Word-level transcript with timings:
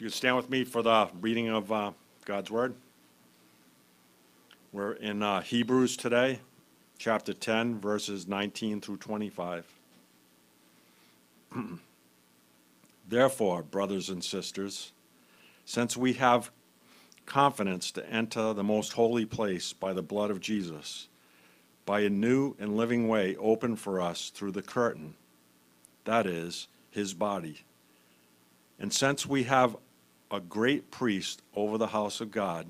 You 0.00 0.06
could 0.06 0.14
stand 0.14 0.34
with 0.34 0.48
me 0.48 0.64
for 0.64 0.80
the 0.80 1.10
reading 1.20 1.50
of 1.50 1.70
uh, 1.70 1.90
God's 2.24 2.50
Word. 2.50 2.74
We're 4.72 4.92
in 4.94 5.22
uh, 5.22 5.42
Hebrews 5.42 5.98
today, 5.98 6.40
chapter 6.96 7.34
10, 7.34 7.80
verses 7.80 8.26
19 8.26 8.80
through 8.80 8.96
25. 8.96 9.66
Therefore, 13.10 13.62
brothers 13.62 14.08
and 14.08 14.24
sisters, 14.24 14.92
since 15.66 15.98
we 15.98 16.14
have 16.14 16.50
confidence 17.26 17.90
to 17.90 18.08
enter 18.08 18.54
the 18.54 18.64
most 18.64 18.94
holy 18.94 19.26
place 19.26 19.74
by 19.74 19.92
the 19.92 20.00
blood 20.00 20.30
of 20.30 20.40
Jesus, 20.40 21.08
by 21.84 22.00
a 22.00 22.08
new 22.08 22.56
and 22.58 22.74
living 22.74 23.06
way 23.06 23.36
open 23.36 23.76
for 23.76 24.00
us 24.00 24.30
through 24.30 24.52
the 24.52 24.62
curtain, 24.62 25.12
that 26.06 26.26
is, 26.26 26.68
his 26.90 27.12
body. 27.12 27.64
And 28.78 28.94
since 28.94 29.26
we 29.26 29.42
have 29.42 29.76
a 30.30 30.40
great 30.40 30.90
priest 30.90 31.42
over 31.54 31.76
the 31.76 31.88
house 31.88 32.20
of 32.20 32.30
God, 32.30 32.66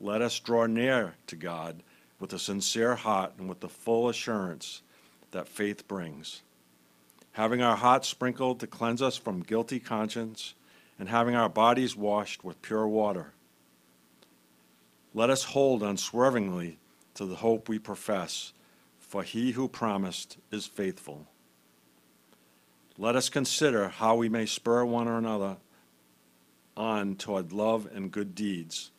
let 0.00 0.22
us 0.22 0.38
draw 0.38 0.66
near 0.66 1.14
to 1.26 1.36
God 1.36 1.82
with 2.18 2.32
a 2.32 2.38
sincere 2.38 2.94
heart 2.96 3.32
and 3.38 3.48
with 3.48 3.60
the 3.60 3.68
full 3.68 4.08
assurance 4.08 4.82
that 5.30 5.48
faith 5.48 5.88
brings. 5.88 6.42
Having 7.32 7.62
our 7.62 7.76
hearts 7.76 8.08
sprinkled 8.08 8.60
to 8.60 8.66
cleanse 8.66 9.00
us 9.00 9.16
from 9.16 9.42
guilty 9.42 9.80
conscience, 9.80 10.54
and 10.98 11.08
having 11.08 11.34
our 11.34 11.48
bodies 11.48 11.96
washed 11.96 12.44
with 12.44 12.60
pure 12.60 12.86
water. 12.86 13.32
Let 15.14 15.30
us 15.30 15.44
hold 15.44 15.82
unswervingly 15.82 16.78
to 17.14 17.24
the 17.24 17.36
hope 17.36 17.68
we 17.68 17.78
profess, 17.78 18.52
for 18.98 19.22
he 19.22 19.52
who 19.52 19.66
promised 19.66 20.36
is 20.52 20.66
faithful. 20.66 21.26
Let 22.98 23.16
us 23.16 23.30
consider 23.30 23.88
how 23.88 24.14
we 24.16 24.28
may 24.28 24.44
spur 24.44 24.84
one 24.84 25.08
another 25.08 25.56
on 26.76 27.16
toward 27.16 27.52
love 27.52 27.88
and 27.94 28.10
good 28.10 28.34
deeds, 28.34 28.90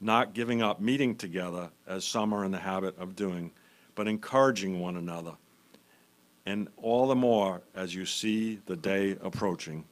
not 0.00 0.34
giving 0.34 0.62
up 0.62 0.80
meeting 0.80 1.14
together 1.14 1.70
as 1.86 2.04
some 2.04 2.32
are 2.32 2.44
in 2.44 2.50
the 2.50 2.58
habit 2.58 2.98
of 2.98 3.14
doing, 3.16 3.50
but 3.94 4.08
encouraging 4.08 4.80
one 4.80 4.96
another, 4.96 5.32
and 6.46 6.68
all 6.78 7.06
the 7.06 7.14
more 7.14 7.60
as 7.74 7.94
you 7.94 8.06
see 8.06 8.60
the 8.66 8.76
day 8.76 9.16
approaching. 9.22 9.84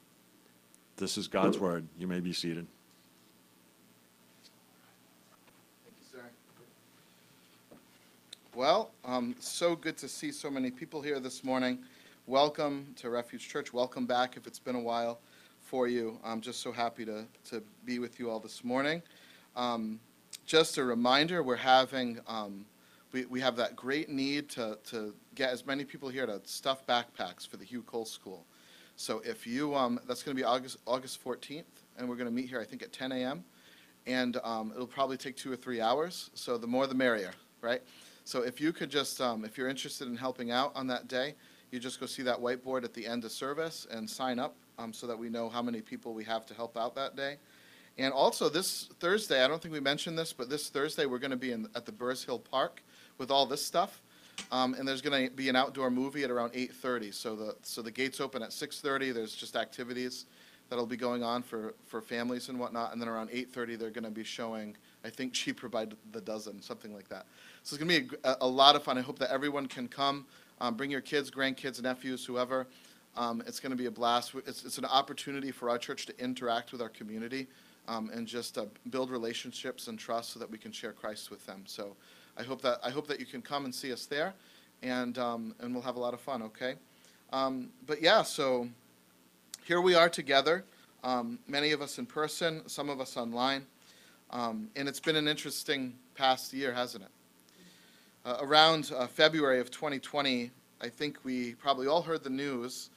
This 0.97 1.17
is 1.17 1.29
God's 1.29 1.59
word. 1.59 1.87
You 1.99 2.09
may 2.09 2.21
be 2.21 2.33
seated. 2.33 2.67
Thank 5.85 5.95
you, 6.01 6.19
sir. 6.19 6.25
Well, 8.55 8.91
um, 9.05 9.37
so 9.39 9.77
good 9.77 9.97
to 9.99 10.09
see 10.09 10.33
so 10.33 10.51
many 10.51 10.71
people 10.71 11.01
here 11.01 11.21
this 11.21 11.45
morning. 11.45 11.79
Welcome 12.27 12.93
to 12.97 13.11
Refuge 13.11 13.49
Church. 13.49 13.73
Welcome 13.73 14.07
back 14.07 14.37
if 14.37 14.47
it's 14.49 14.59
been 14.59 14.75
a 14.75 14.81
while 14.81 15.21
for 15.69 15.87
you. 15.87 16.19
I'm 16.25 16.41
just 16.41 16.61
so 16.61 16.73
happy 16.73 17.05
to, 17.05 17.27
to 17.51 17.63
be 17.85 17.99
with 17.99 18.19
you 18.19 18.31
all 18.31 18.41
this 18.41 18.65
morning. 18.65 19.03
Um, 19.55 20.01
just 20.47 20.79
a 20.79 20.85
reminder, 20.85 21.43
we're 21.43 21.57
having, 21.57 22.21
um, 22.27 22.65
we, 23.13 23.27
we 23.27 23.39
have 23.41 23.55
that 23.57 23.77
great 23.77 24.09
need 24.09 24.49
to, 24.51 24.79
to 24.87 25.15
get 25.35 25.51
as 25.51 25.67
many 25.67 25.85
people 25.85 26.09
here 26.09 26.25
to 26.25 26.41
stuff 26.45 26.87
backpacks 26.87 27.47
for 27.47 27.59
the 27.59 27.67
Hugh 27.67 27.83
Cole 27.83 28.07
School. 28.07 28.47
So 28.97 29.21
if 29.27 29.47
you, 29.47 29.75
um, 29.75 30.01
that's 30.09 30.23
going 30.23 30.35
to 30.35 30.41
be 30.41 30.45
August, 30.45 30.79
August 30.87 31.23
14th, 31.23 31.65
and 31.99 32.09
we're 32.09 32.17
going 32.17 32.29
to 32.29 32.35
meet 32.35 32.49
here, 32.49 32.61
I 32.61 32.65
think, 32.65 32.83
at 32.83 32.91
10 32.91 33.13
a.m. 33.13 33.45
And 34.07 34.39
um, 34.43 34.73
it'll 34.75 34.87
probably 34.87 35.19
take 35.19 35.37
two 35.37 35.53
or 35.53 35.57
three 35.57 35.83
hours, 35.83 36.31
so 36.33 36.57
the 36.57 36.67
more 36.67 36.87
the 36.87 36.95
merrier, 36.95 37.33
right? 37.61 37.83
So 38.25 38.41
if 38.41 38.59
you 38.59 38.73
could 38.73 38.89
just, 38.89 39.21
um, 39.21 39.45
if 39.45 39.59
you're 39.59 39.69
interested 39.69 40.09
in 40.09 40.17
helping 40.17 40.51
out 40.51 40.73
on 40.75 40.87
that 40.87 41.09
day, 41.09 41.35
you 41.71 41.79
just 41.79 42.01
go 42.01 42.07
see 42.07 42.23
that 42.23 42.39
whiteboard 42.39 42.85
at 42.85 42.95
the 42.95 43.07
end 43.07 43.27
of 43.27 43.33
service 43.33 43.87
and 43.91 44.09
sign 44.09 44.39
up 44.39 44.57
um, 44.79 44.93
so 44.93 45.07
that 45.07 45.19
we 45.19 45.29
know 45.29 45.49
how 45.49 45.63
many 45.63 45.81
people 45.81 46.15
we 46.15 46.25
have 46.25 46.47
to 46.47 46.55
help 46.55 46.77
out 46.77 46.95
that 46.95 47.17
day. 47.17 47.37
And 47.99 48.13
also 48.13 48.49
this 48.49 48.89
Thursday, 49.01 49.45
I 49.45 49.49
don't 49.49 49.61
think 49.61 49.75
we 49.75 49.81
mentioned 49.81 50.17
this, 50.17 50.33
but 50.33 50.49
this 50.49 50.69
Thursday, 50.69 51.05
we're 51.05 51.19
going 51.19 51.33
to 51.33 51.37
be 51.37 51.53
in, 51.53 51.69
at 51.75 51.85
the 51.85 51.93
Burrs 51.93 52.23
Hill 52.23 52.39
Park 52.39 52.83
with 53.19 53.31
all 53.31 53.45
this 53.45 53.65
stuff. 53.65 54.01
Um, 54.53 54.75
and 54.75 54.87
there's 54.87 55.03
going 55.03 55.29
to 55.29 55.35
be 55.35 55.49
an 55.49 55.57
outdoor 55.57 55.91
movie 55.91 56.23
at 56.23 56.31
around 56.31 56.53
8:30. 56.53 57.13
So 57.13 57.35
the, 57.35 57.57
so 57.63 57.83
the 57.83 57.91
gates 57.91 58.21
open 58.21 58.41
at 58.41 58.51
6:30. 58.51 59.13
There's 59.13 59.35
just 59.35 59.57
activities 59.57 60.27
that'll 60.71 60.87
be 60.87 60.97
going 60.97 61.25
on 61.25 61.43
for, 61.43 61.75
for 61.87 62.01
families 62.01 62.49
and 62.49 62.59
whatnot. 62.59 62.93
And 62.93 63.03
then 63.03 63.09
around 63.09 63.31
8:30, 63.31 63.79
they're 63.79 63.91
going 63.91 64.05
to 64.05 64.11
be 64.11 64.23
showing, 64.23 64.77
I 65.05 65.11
think, 65.11 65.33
Cheaper 65.33 65.69
by 65.69 65.89
the 66.13 66.21
Dozen, 66.21 66.63
something 66.63 66.95
like 66.95 67.09
that. 67.09 67.27
So 67.65 67.75
it's 67.75 67.83
going 67.83 68.03
to 68.03 68.09
be 68.13 68.17
a, 68.23 68.37
a 68.43 68.47
lot 68.47 68.77
of 68.77 68.85
fun. 68.85 68.97
I 68.97 69.01
hope 69.01 69.19
that 69.19 69.33
everyone 69.33 69.67
can 69.67 69.89
come. 69.89 70.27
Um, 70.61 70.75
bring 70.75 70.91
your 70.91 71.01
kids, 71.01 71.31
grandkids, 71.31 71.83
nephews, 71.83 72.25
whoever. 72.25 72.67
Um, 73.19 73.43
it's 73.49 73.59
going 73.59 73.71
to 73.71 73.77
be 73.77 73.87
a 73.87 73.91
blast. 73.91 74.33
It's, 74.47 74.65
it's 74.65 74.79
an 74.79 74.85
opportunity 74.85 75.51
for 75.51 75.69
our 75.69 75.77
church 75.77 76.07
to 76.07 76.17
interact 76.23 76.71
with 76.71 76.81
our 76.81 76.89
community 76.89 77.49
um, 77.89 78.11
and 78.15 78.29
just 78.29 78.57
uh, 78.57 78.67
build 78.91 79.11
relationships 79.11 79.89
and 79.89 79.99
trust 79.99 80.31
so 80.31 80.39
that 80.39 80.49
we 80.49 80.57
can 80.57 80.71
share 80.71 80.93
Christ 80.93 81.29
with 81.29 81.45
them. 81.45 81.65
So 81.67 81.97
I 82.37 82.45
hope 82.45 82.63
that 82.63 82.79
I 82.85 82.91
hope 82.91 83.09
that 83.09 83.19
you 83.19 83.27
can 83.27 83.43
come 83.43 83.65
and 83.65 83.75
see 83.75 83.93
us 83.93 84.07
there, 84.07 84.35
and 84.83 85.19
um, 85.19 85.53
and 85.59 85.75
we'll 85.75 85.83
have 85.83 85.97
a 85.97 86.01
lot 86.01 86.15
of 86.15 86.21
fun. 86.21 86.43
Okay, 86.43 86.75
um, 87.33 87.71
but 87.87 88.01
yeah, 88.01 88.23
so 88.23 88.69
here 89.65 89.81
we 89.81 89.97
are 89.97 90.09
together. 90.09 90.65
Um, 91.03 91.41
many 91.49 91.73
of 91.73 91.83
us 91.83 91.99
in 91.99 92.07
person, 92.07 92.63
some 92.69 92.89
of 92.89 93.01
us 93.01 93.17
online, 93.17 93.67
um, 94.31 94.71
and 94.77 94.89
it's 94.89 95.01
been 95.01 95.17
an 95.17 95.27
interesting 95.27 95.95
past 96.15 96.53
year, 96.53 96.73
hasn't 96.73 97.03
it? 97.03 97.11
Uh, 98.25 98.37
around 98.43 98.93
uh, 98.97 99.09
February 99.09 99.59
of 99.59 99.73
2020, 99.73 100.53
I 100.81 100.89
think 100.89 101.19
we 101.25 101.55
probably 101.55 101.89
all 101.89 102.03
heard 102.03 102.23
the 102.23 102.31
news 102.31 102.91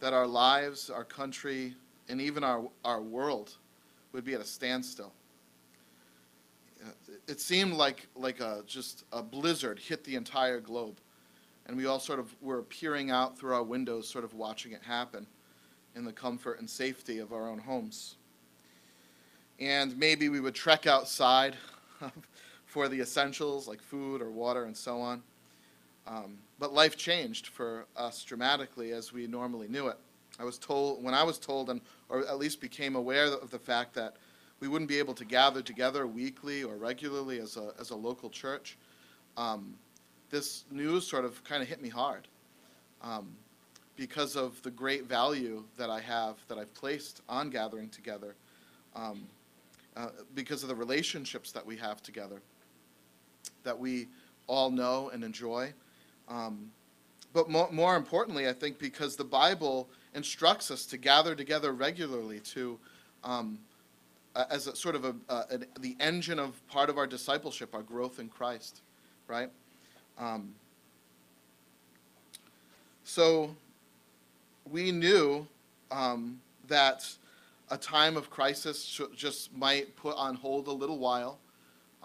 that 0.00 0.12
our 0.12 0.26
lives, 0.26 0.90
our 0.90 1.04
country, 1.04 1.74
and 2.08 2.20
even 2.20 2.44
our, 2.44 2.68
our 2.84 3.00
world 3.02 3.56
would 4.12 4.24
be 4.24 4.34
at 4.34 4.40
a 4.40 4.44
standstill. 4.44 5.12
It 7.26 7.40
seemed 7.40 7.74
like, 7.74 8.06
like 8.14 8.40
a, 8.40 8.62
just 8.66 9.04
a 9.12 9.22
blizzard 9.22 9.78
hit 9.78 10.04
the 10.04 10.14
entire 10.14 10.60
globe. 10.60 10.98
And 11.66 11.76
we 11.76 11.86
all 11.86 11.98
sort 11.98 12.20
of 12.20 12.34
were 12.40 12.62
peering 12.62 13.10
out 13.10 13.36
through 13.36 13.54
our 13.54 13.62
windows, 13.62 14.08
sort 14.08 14.24
of 14.24 14.34
watching 14.34 14.72
it 14.72 14.82
happen 14.82 15.26
in 15.96 16.04
the 16.04 16.12
comfort 16.12 16.60
and 16.60 16.70
safety 16.70 17.18
of 17.18 17.32
our 17.32 17.48
own 17.48 17.58
homes. 17.58 18.16
And 19.58 19.96
maybe 19.98 20.28
we 20.28 20.38
would 20.38 20.54
trek 20.54 20.86
outside 20.86 21.56
for 22.66 22.88
the 22.88 23.00
essentials 23.00 23.66
like 23.66 23.82
food 23.82 24.20
or 24.20 24.30
water 24.30 24.64
and 24.64 24.76
so 24.76 25.00
on. 25.00 25.22
Um, 26.06 26.38
but 26.58 26.72
life 26.72 26.96
changed 26.96 27.48
for 27.48 27.86
us 27.96 28.22
dramatically 28.22 28.92
as 28.92 29.12
we 29.12 29.26
normally 29.26 29.68
knew 29.68 29.88
it. 29.88 29.98
I 30.38 30.44
was 30.44 30.58
told, 30.58 31.02
when 31.02 31.14
I 31.14 31.22
was 31.22 31.38
told, 31.38 31.70
and, 31.70 31.80
or 32.08 32.20
at 32.20 32.38
least 32.38 32.60
became 32.60 32.94
aware 32.94 33.26
of 33.26 33.50
the 33.50 33.58
fact 33.58 33.94
that 33.94 34.16
we 34.60 34.68
wouldn't 34.68 34.88
be 34.88 34.98
able 34.98 35.14
to 35.14 35.24
gather 35.24 35.62
together 35.62 36.06
weekly 36.06 36.62
or 36.62 36.76
regularly 36.76 37.40
as 37.40 37.56
a, 37.56 37.72
as 37.80 37.90
a 37.90 37.96
local 37.96 38.30
church, 38.30 38.76
um, 39.36 39.74
this 40.30 40.64
news 40.70 41.06
sort 41.06 41.24
of 41.24 41.42
kind 41.44 41.62
of 41.62 41.68
hit 41.68 41.82
me 41.82 41.88
hard 41.88 42.28
um, 43.02 43.28
because 43.96 44.36
of 44.36 44.60
the 44.62 44.70
great 44.70 45.04
value 45.04 45.64
that 45.76 45.90
I 45.90 46.00
have, 46.00 46.36
that 46.48 46.58
I've 46.58 46.72
placed 46.74 47.22
on 47.28 47.50
gathering 47.50 47.88
together, 47.88 48.34
um, 48.94 49.26
uh, 49.96 50.08
because 50.34 50.62
of 50.62 50.68
the 50.68 50.74
relationships 50.74 51.52
that 51.52 51.64
we 51.64 51.76
have 51.76 52.02
together 52.02 52.40
that 53.62 53.78
we 53.78 54.06
all 54.46 54.70
know 54.70 55.10
and 55.12 55.24
enjoy. 55.24 55.72
Um, 56.28 56.70
but 57.32 57.50
more, 57.50 57.70
more 57.70 57.96
importantly, 57.96 58.48
I 58.48 58.52
think 58.52 58.78
because 58.78 59.16
the 59.16 59.24
Bible 59.24 59.88
instructs 60.14 60.70
us 60.70 60.86
to 60.86 60.96
gather 60.96 61.34
together 61.34 61.72
regularly 61.72 62.40
to, 62.40 62.78
um, 63.24 63.58
as 64.50 64.66
a 64.66 64.74
sort 64.74 64.94
of 64.94 65.04
a, 65.04 65.14
a, 65.28 65.58
the 65.80 65.96
engine 66.00 66.38
of 66.38 66.66
part 66.68 66.88
of 66.88 66.98
our 66.98 67.06
discipleship, 67.06 67.74
our 67.74 67.82
growth 67.82 68.18
in 68.18 68.28
Christ, 68.28 68.80
right? 69.28 69.50
Um, 70.18 70.54
so 73.04 73.54
we 74.70 74.90
knew 74.90 75.46
um, 75.90 76.40
that 76.68 77.08
a 77.70 77.76
time 77.76 78.16
of 78.16 78.30
crisis 78.30 79.00
just 79.14 79.54
might 79.54 79.94
put 79.96 80.16
on 80.16 80.34
hold 80.34 80.68
a 80.68 80.72
little 80.72 80.98
while 80.98 81.38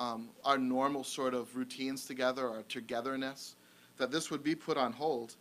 um, 0.02 0.30
our 0.44 0.58
normal 0.58 1.04
sort 1.04 1.34
of 1.34 1.56
routines 1.56 2.06
together, 2.06 2.48
our 2.48 2.64
togetherness, 2.64 3.56
that 4.02 4.12
this 4.12 4.32
would 4.32 4.44
be 4.44 4.56
put 4.56 4.78
on 4.78 4.92
hold 4.92 5.36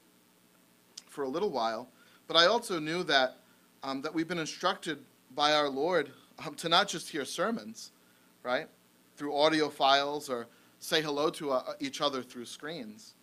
for 1.09 1.25
a 1.25 1.29
little 1.29 1.51
while. 1.51 1.89
But 2.29 2.37
I 2.37 2.47
also 2.47 2.79
knew 2.79 3.03
that 3.05 3.39
um, 3.83 4.03
that 4.03 4.15
we've 4.15 4.29
been 4.29 4.39
instructed 4.39 4.99
by 5.35 5.55
our 5.55 5.69
Lord 5.69 6.11
um, 6.47 6.55
to 6.57 6.69
not 6.69 6.87
just 6.87 7.09
hear 7.09 7.25
sermons, 7.25 7.93
right, 8.43 8.67
through 9.17 9.35
audio 9.35 9.69
files 9.69 10.29
or 10.29 10.47
say 10.79 11.03
hello 11.03 11.31
to 11.31 11.53
uh, 11.53 11.73
each 11.81 12.01
other 12.01 12.23
through 12.23 12.45
screens, 12.45 13.15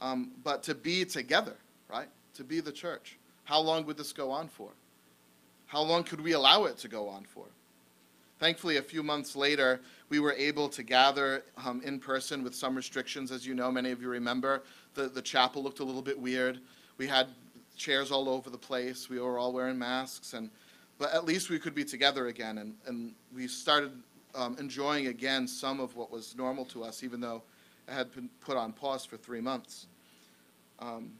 um, 0.00 0.32
but 0.44 0.62
to 0.64 0.74
be 0.74 1.04
together, 1.04 1.56
right, 1.88 2.08
to 2.34 2.44
be 2.44 2.60
the 2.60 2.72
church. 2.72 3.18
How 3.44 3.60
long 3.60 3.86
would 3.86 3.96
this 3.96 4.12
go 4.12 4.30
on 4.30 4.48
for? 4.48 4.70
How 5.66 5.82
long 5.82 6.04
could 6.04 6.20
we 6.20 6.32
allow 6.32 6.64
it 6.64 6.76
to 6.78 6.88
go 6.88 7.08
on 7.08 7.24
for? 7.24 7.46
Thankfully, 8.38 8.76
a 8.76 8.82
few 8.82 9.02
months 9.02 9.34
later, 9.34 9.80
we 10.10 10.20
were 10.20 10.34
able 10.34 10.68
to 10.68 10.82
gather 10.82 11.42
um, 11.64 11.80
in 11.82 11.98
person 11.98 12.44
with 12.44 12.54
some 12.54 12.74
restrictions. 12.74 13.32
As 13.32 13.46
you 13.46 13.54
know, 13.54 13.72
many 13.72 13.90
of 13.90 14.02
you 14.02 14.08
remember, 14.08 14.62
the, 14.94 15.08
the 15.08 15.22
chapel 15.22 15.62
looked 15.62 15.80
a 15.80 15.84
little 15.84 16.02
bit 16.02 16.18
weird. 16.18 16.60
We 16.98 17.06
had 17.06 17.28
chairs 17.76 18.10
all 18.10 18.28
over 18.28 18.50
the 18.50 18.58
place. 18.58 19.08
We 19.08 19.20
were 19.20 19.38
all 19.38 19.52
wearing 19.52 19.78
masks, 19.78 20.34
and 20.34 20.50
but 20.98 21.12
at 21.12 21.24
least 21.24 21.50
we 21.50 21.58
could 21.58 21.74
be 21.74 21.84
together 21.84 22.28
again. 22.28 22.58
And, 22.58 22.74
and 22.86 23.14
we 23.34 23.48
started 23.48 23.92
um, 24.34 24.56
enjoying 24.58 25.08
again 25.08 25.46
some 25.46 25.80
of 25.80 25.94
what 25.96 26.10
was 26.10 26.34
normal 26.36 26.64
to 26.66 26.84
us, 26.84 27.02
even 27.02 27.20
though 27.20 27.42
it 27.88 27.92
had 27.92 28.12
been 28.14 28.28
put 28.40 28.56
on 28.56 28.72
pause 28.72 29.04
for 29.04 29.16
three 29.16 29.40
months. 29.40 29.86
Um, 30.78 31.12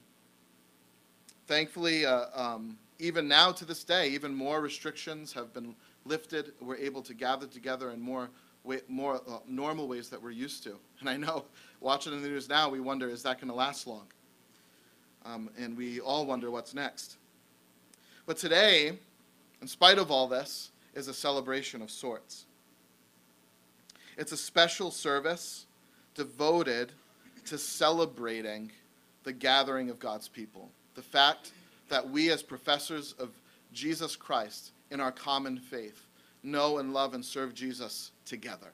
thankfully, 1.47 2.05
uh, 2.05 2.27
um, 2.35 2.79
even 2.99 3.29
now 3.29 3.53
to 3.53 3.65
this 3.65 3.85
day, 3.85 4.09
even 4.11 4.35
more 4.35 4.61
restrictions 4.61 5.33
have 5.33 5.53
been 5.53 5.75
lifted. 6.07 6.53
We're 6.61 6.77
able 6.77 7.03
to 7.03 7.15
gather 7.15 7.47
together 7.47 7.91
in 7.91 8.01
more 8.01 8.31
way, 8.65 8.81
more 8.89 9.21
uh, 9.29 9.39
normal 9.47 9.89
ways 9.89 10.09
that 10.11 10.23
we're 10.23 10.31
used 10.31 10.63
to. 10.65 10.77
And 11.01 11.11
I 11.11 11.17
know, 11.17 11.45
watching 11.81 12.21
the 12.21 12.29
news 12.29 12.49
now, 12.49 12.71
we 12.71 12.81
wonder, 12.81 13.09
is 13.09 13.23
that 13.25 13.39
going 13.39 13.51
to 13.51 13.55
last 13.55 13.87
long? 13.87 14.07
Um, 15.27 15.51
and 15.59 15.77
we 15.77 16.01
all 16.01 16.25
wonder 16.25 16.51
what's 16.51 16.73
next. 16.73 17.17
But 18.25 18.39
today, 18.39 18.99
in 19.61 19.69
spite 19.69 19.99
of 19.99 20.11
all 20.11 20.27
this, 20.27 20.71
is 20.95 21.09
a 21.09 21.15
celebration 21.15 21.83
of 21.83 21.91
sorts. 21.91 22.47
It's 24.17 24.33
a 24.33 24.37
special 24.37 24.91
service 24.91 25.67
devoted 26.15 26.93
to 27.45 27.59
celebrating 27.59 28.73
the 29.25 29.33
gathering 29.33 29.91
of 29.91 29.99
God's 29.99 30.29
people. 30.29 30.71
The 30.95 31.03
fact 31.03 31.53
that 31.91 32.09
we, 32.09 32.31
as 32.31 32.43
professors 32.43 33.15
of 33.19 33.31
Jesus 33.73 34.17
Christ 34.17 34.73
in 34.91 35.01
our 35.01 35.13
common 35.13 35.59
faith, 35.59 36.07
know 36.43 36.79
and 36.79 36.93
love 36.93 37.15
and 37.15 37.25
serve 37.25 37.55
Jesus 37.55 38.13
together. 38.25 38.73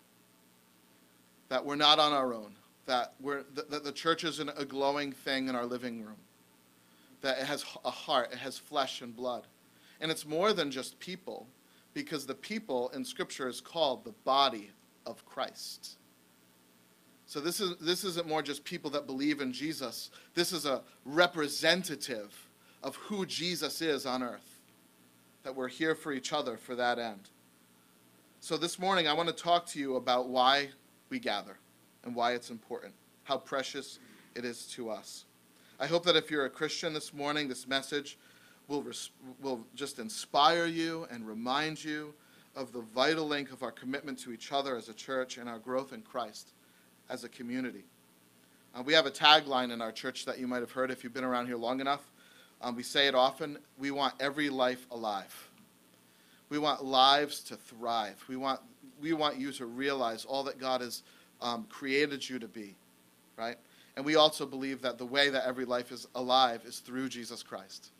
That 1.48 1.64
we're 1.64 1.76
not 1.76 1.98
on 1.98 2.12
our 2.12 2.34
own. 2.34 2.54
That, 2.86 3.14
we're, 3.20 3.44
that 3.54 3.84
the 3.84 3.92
church 3.92 4.24
isn't 4.24 4.50
a 4.56 4.64
glowing 4.64 5.12
thing 5.12 5.48
in 5.48 5.54
our 5.54 5.66
living 5.66 6.02
room. 6.02 6.16
That 7.20 7.38
it 7.38 7.44
has 7.44 7.64
a 7.84 7.90
heart, 7.90 8.32
it 8.32 8.38
has 8.38 8.58
flesh 8.58 9.00
and 9.00 9.14
blood. 9.14 9.46
And 10.00 10.10
it's 10.10 10.26
more 10.26 10.52
than 10.52 10.70
just 10.70 10.98
people, 10.98 11.46
because 11.94 12.26
the 12.26 12.34
people 12.34 12.90
in 12.90 13.04
Scripture 13.04 13.48
is 13.48 13.60
called 13.60 14.04
the 14.04 14.14
body 14.24 14.70
of 15.06 15.24
Christ. 15.24 15.96
So 17.26 17.40
this, 17.40 17.60
is, 17.60 17.76
this 17.78 18.04
isn't 18.04 18.28
more 18.28 18.42
just 18.42 18.64
people 18.64 18.90
that 18.90 19.06
believe 19.06 19.40
in 19.40 19.52
Jesus. 19.52 20.10
This 20.34 20.52
is 20.52 20.66
a 20.66 20.82
representative 21.04 22.34
of 22.82 22.96
who 22.96 23.24
Jesus 23.24 23.80
is 23.80 24.04
on 24.04 24.22
earth. 24.22 24.51
That 25.42 25.56
we're 25.56 25.68
here 25.68 25.94
for 25.94 26.12
each 26.12 26.32
other 26.32 26.56
for 26.56 26.76
that 26.76 26.98
end. 26.98 27.30
So 28.40 28.56
this 28.56 28.78
morning, 28.78 29.08
I 29.08 29.12
want 29.12 29.28
to 29.28 29.34
talk 29.34 29.66
to 29.66 29.78
you 29.78 29.96
about 29.96 30.28
why 30.28 30.68
we 31.08 31.18
gather 31.18 31.58
and 32.04 32.14
why 32.14 32.32
it's 32.32 32.50
important, 32.50 32.94
how 33.24 33.38
precious 33.38 33.98
it 34.34 34.44
is 34.44 34.66
to 34.68 34.88
us. 34.90 35.24
I 35.80 35.86
hope 35.86 36.04
that 36.04 36.14
if 36.14 36.30
you're 36.30 36.44
a 36.44 36.50
Christian 36.50 36.92
this 36.92 37.12
morning, 37.12 37.48
this 37.48 37.66
message 37.66 38.18
will, 38.68 38.82
res- 38.82 39.10
will 39.40 39.66
just 39.74 39.98
inspire 39.98 40.66
you 40.66 41.08
and 41.10 41.26
remind 41.26 41.82
you 41.82 42.14
of 42.54 42.72
the 42.72 42.82
vital 42.82 43.26
link 43.26 43.50
of 43.50 43.64
our 43.64 43.72
commitment 43.72 44.18
to 44.20 44.32
each 44.32 44.52
other 44.52 44.76
as 44.76 44.88
a 44.88 44.94
church 44.94 45.38
and 45.38 45.48
our 45.48 45.58
growth 45.58 45.92
in 45.92 46.02
Christ 46.02 46.52
as 47.08 47.24
a 47.24 47.28
community. 47.28 47.84
Uh, 48.74 48.82
we 48.82 48.92
have 48.92 49.06
a 49.06 49.10
tagline 49.10 49.72
in 49.72 49.82
our 49.82 49.92
church 49.92 50.24
that 50.24 50.38
you 50.38 50.46
might 50.46 50.60
have 50.60 50.70
heard 50.70 50.92
if 50.92 51.02
you've 51.02 51.12
been 51.12 51.24
around 51.24 51.46
here 51.46 51.56
long 51.56 51.80
enough. 51.80 52.11
Um, 52.62 52.76
we 52.76 52.82
say 52.82 53.08
it 53.08 53.14
often 53.14 53.58
we 53.78 53.90
want 53.90 54.14
every 54.20 54.48
life 54.48 54.86
alive. 54.90 55.48
We 56.48 56.58
want 56.58 56.84
lives 56.84 57.40
to 57.44 57.56
thrive. 57.56 58.22
We 58.28 58.36
want, 58.36 58.60
we 59.00 59.12
want 59.14 59.38
you 59.38 59.52
to 59.52 59.66
realize 59.66 60.24
all 60.24 60.44
that 60.44 60.60
God 60.60 60.80
has 60.80 61.02
um, 61.40 61.66
created 61.68 62.28
you 62.28 62.38
to 62.38 62.46
be, 62.46 62.76
right? 63.36 63.56
And 63.96 64.04
we 64.04 64.16
also 64.16 64.46
believe 64.46 64.82
that 64.82 64.98
the 64.98 65.06
way 65.06 65.30
that 65.30 65.46
every 65.46 65.64
life 65.64 65.90
is 65.90 66.06
alive 66.14 66.62
is 66.64 66.78
through 66.78 67.08
Jesus 67.08 67.42
Christ, 67.42 67.90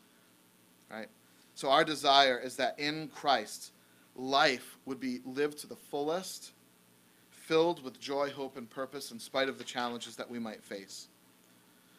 right? 0.89 1.07
So 1.55 1.69
our 1.69 1.83
desire 1.83 2.39
is 2.39 2.55
that 2.55 2.79
in 2.79 3.09
Christ, 3.09 3.71
life 4.15 4.77
would 4.85 4.99
be 4.99 5.19
lived 5.25 5.59
to 5.59 5.67
the 5.67 5.75
fullest, 5.75 6.51
filled 7.31 7.83
with 7.83 7.99
joy, 7.99 8.29
hope, 8.29 8.57
and 8.57 8.69
purpose 8.69 9.11
in 9.11 9.19
spite 9.19 9.49
of 9.49 9.57
the 9.57 9.63
challenges 9.63 10.15
that 10.15 10.29
we 10.29 10.39
might 10.39 10.63
face. 10.63 11.07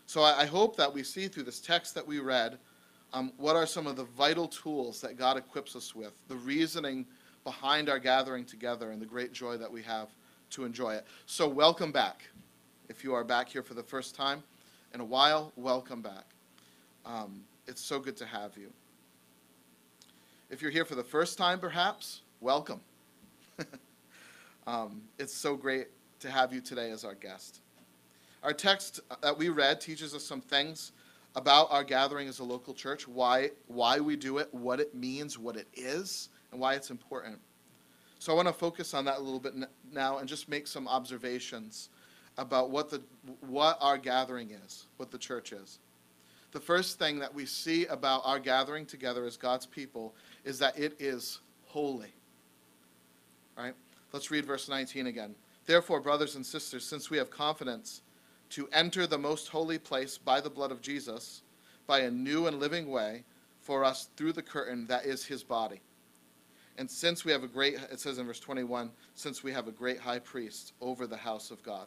So 0.07 0.23
I, 0.23 0.43
I 0.43 0.47
hope 0.47 0.77
that 0.77 0.93
we 0.93 1.03
see 1.03 1.29
through 1.29 1.45
this 1.45 1.61
text 1.61 1.95
that 1.95 2.07
we 2.07 2.21
read 2.21 2.59
um, 3.13 3.33
what 3.37 3.57
are 3.57 3.67
some 3.67 3.87
of 3.87 3.97
the 3.97 4.05
vital 4.05 4.49
tools 4.49 5.01
that 5.01 5.17
God 5.17 5.37
equips 5.37 5.77
us 5.77 5.95
with, 5.95 6.13
the 6.29 6.37
reasoning 6.37 7.07
behind 7.45 7.89
our 7.89 7.99
gathering 7.99 8.45
together, 8.45 8.91
and 8.91 9.01
the 9.01 9.07
great 9.07 9.33
joy 9.33 9.57
that 9.57 9.71
we 9.71 9.83
have 9.83 10.09
to 10.51 10.65
enjoy 10.65 10.95
it. 10.95 11.07
So, 11.27 11.49
welcome 11.49 11.93
back. 11.93 12.23
If 12.89 13.05
you 13.05 13.15
are 13.15 13.25
back 13.25 13.49
here 13.49 13.63
for 13.63 13.75
the 13.75 13.83
first 13.83 14.15
time 14.15 14.43
in 14.95 15.01
a 15.01 15.05
while, 15.05 15.53
welcome 15.57 16.03
back. 16.03 16.25
Um, 17.07 17.45
it's 17.67 17.81
so 17.81 17.99
good 18.01 18.17
to 18.17 18.27
have 18.27 18.57
you. 18.57 18.73
If 20.51 20.61
you're 20.61 20.71
here 20.71 20.85
for 20.85 20.95
the 20.95 21.05
first 21.05 21.39
time, 21.39 21.59
perhaps, 21.59 22.23
welcome. 22.41 22.81
um, 24.67 25.03
it's 25.19 25.35
so 25.35 25.57
great 25.57 25.89
to 26.21 26.31
have 26.31 26.53
you 26.53 26.61
today 26.61 26.91
as 26.91 27.05
our 27.05 27.15
guest. 27.15 27.61
Our 28.45 28.53
text 28.53 29.01
that 29.23 29.39
we 29.39 29.49
read 29.49 29.81
teaches 29.81 30.15
us 30.15 30.23
some 30.23 30.43
things 30.43 30.93
about 31.35 31.73
our 31.73 31.83
gathering 31.83 32.29
as 32.29 32.41
a 32.41 32.45
local 32.45 32.75
church, 32.75 33.09
why, 33.09 33.51
why 33.69 33.99
we 34.01 34.17
do 34.17 34.37
it, 34.37 34.53
what 34.53 34.81
it 34.81 34.95
means, 34.95 35.39
what 35.39 35.57
it 35.57 35.67
is, 35.73 36.29
and 36.53 36.61
why 36.61 36.75
it's 36.75 36.91
important. 36.91 37.39
So 38.19 38.33
I 38.33 38.37
want 38.37 38.49
to 38.49 38.55
focus 38.55 38.93
on 38.93 39.07
that 39.07 39.17
a 39.17 39.21
little 39.21 39.41
bit 39.41 39.55
now 39.91 40.19
and 40.19 40.29
just 40.29 40.49
make 40.49 40.67
some 40.67 40.87
observations 40.87 41.89
about 42.37 42.71
what, 42.71 42.91
the, 42.91 43.03
what 43.41 43.79
our 43.81 43.97
gathering 43.97 44.51
is, 44.51 44.87
what 44.99 45.11
the 45.11 45.19
church 45.19 45.53
is. 45.53 45.79
The 46.53 46.61
first 46.61 46.99
thing 46.99 47.19
that 47.21 47.35
we 47.35 47.47
see 47.47 47.87
about 47.87 48.23
our 48.25 48.39
gathering 48.39 48.85
together 48.85 49.25
as 49.25 49.39
God's 49.39 49.67
people 49.67 50.15
is 50.45 50.59
that 50.59 50.79
it 50.79 50.95
is 51.01 51.41
holy. 51.65 52.13
Right? 53.57 53.75
Let's 54.13 54.31
read 54.31 54.45
verse 54.45 54.69
19 54.69 55.07
again. 55.07 55.35
Therefore, 55.67 56.01
brothers 56.01 56.37
and 56.37 56.45
sisters, 56.45 56.85
since 56.85 57.11
we 57.11 57.17
have 57.17 57.31
confidence 57.31 58.03
to 58.51 58.69
enter 58.73 59.07
the 59.07 59.19
most 59.19 59.49
holy 59.49 59.79
place 59.79 60.19
by 60.19 60.41
the 60.41 60.51
blood 60.51 60.71
of 60.71 60.81
Jesus, 60.81 61.43
by 61.87 62.01
a 62.01 62.11
new 62.11 62.47
and 62.47 62.59
living 62.59 62.91
way 62.91 63.25
for 63.61 63.85
us 63.85 64.09
through 64.17 64.33
the 64.33 64.43
curtain 64.43 64.87
that 64.87 65.05
is 65.05 65.25
his 65.25 65.43
body. 65.43 65.81
And 66.77 66.91
since 66.91 67.25
we 67.25 67.33
have 67.33 67.45
a 67.45 67.49
great, 67.49 67.75
it 67.75 68.01
says 68.01 68.19
in 68.19 68.27
verse 68.27 68.41
21, 68.41 68.91
since 69.15 69.43
we 69.43 69.53
have 69.53 69.69
a 69.69 69.73
great 69.73 70.01
high 70.01 70.19
priest 70.19 70.73
over 70.81 71.07
the 71.07 71.17
house 71.17 71.51
of 71.51 71.63
God. 71.63 71.87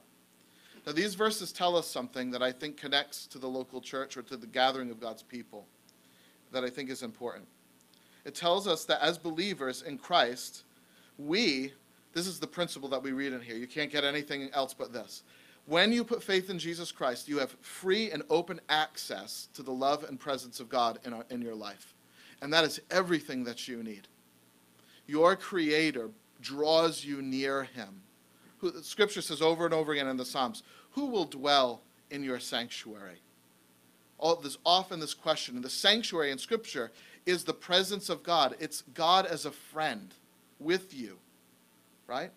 Now, 0.86 0.94
these 0.94 1.15
verses 1.15 1.51
tell 1.51 1.75
us 1.75 1.86
something 1.86 2.31
that 2.31 2.42
I 2.42 2.54
think 2.54 2.77
connects 2.77 3.27
to 3.27 3.39
the 3.39 3.48
local 3.50 3.81
church 3.81 4.15
or 4.15 4.21
to 4.24 4.38
the 4.38 4.48
gathering 4.48 4.89
of 4.89 5.01
God's 5.01 5.24
people 5.24 5.68
that 6.51 6.63
I 6.63 6.69
think 6.69 6.89
is 6.89 7.04
important. 7.04 7.45
It 8.24 8.36
tells 8.36 8.68
us 8.68 8.86
that 8.86 9.01
as 9.01 9.18
believers 9.18 9.81
in 9.81 9.98
Christ, 9.98 10.63
we, 11.18 11.73
this 12.14 12.26
is 12.26 12.40
the 12.40 12.47
principle 12.47 12.87
that 12.90 13.04
we 13.04 13.11
read 13.11 13.33
in 13.33 13.42
here. 13.42 13.57
You 13.57 13.68
can't 13.68 13.92
get 13.92 14.06
anything 14.06 14.49
else 14.54 14.73
but 14.73 14.94
this. 14.94 15.23
When 15.68 15.92
you 15.92 16.06
put 16.06 16.24
faith 16.24 16.50
in 16.50 16.59
Jesus 16.59 16.94
Christ, 16.94 17.28
you 17.28 17.40
have 17.40 17.52
free 17.62 18.09
and 18.09 18.24
open 18.30 18.62
access 18.69 19.50
to 19.54 19.62
the 19.62 19.71
love 19.71 20.06
and 20.06 20.18
presence 20.18 20.62
of 20.62 20.69
God 20.69 21.00
in, 21.04 21.14
our, 21.14 21.26
in 21.30 21.42
your 21.42 21.56
life. 21.56 21.94
And 22.42 22.54
that 22.54 22.64
is 22.64 22.80
everything 22.90 23.44
that 23.44 23.68
you 23.68 23.83
need. 23.83 24.07
Your 25.07 25.36
Creator 25.36 26.09
draws 26.40 27.04
you 27.04 27.21
near 27.21 27.64
Him. 27.64 28.02
Who, 28.59 28.81
scripture 28.81 29.21
says 29.21 29.42
over 29.42 29.66
and 29.66 29.74
over 29.74 29.92
again 29.92 30.07
in 30.07 30.16
the 30.16 30.26
Psalms, 30.26 30.64
Who 30.92 31.07
will 31.07 31.26
dwell 31.26 31.81
in 32.09 32.24
your 32.24 32.40
sanctuary? 32.40 33.21
All, 34.19 34.38
there's 34.38 34.57
often 34.66 35.02
this 35.02 35.14
question. 35.14 35.56
And 35.56 35.66
the 35.66 35.69
sanctuary 35.69 36.31
in 36.31 36.38
Scripture 36.38 36.92
is 37.26 37.44
the 37.44 37.54
presence 37.54 38.09
of 38.09 38.24
God, 38.24 38.56
it's 38.59 38.83
God 38.94 39.26
as 39.26 39.45
a 39.45 39.52
friend 39.52 40.14
with 40.59 40.94
you, 40.94 41.18
right? 42.07 42.31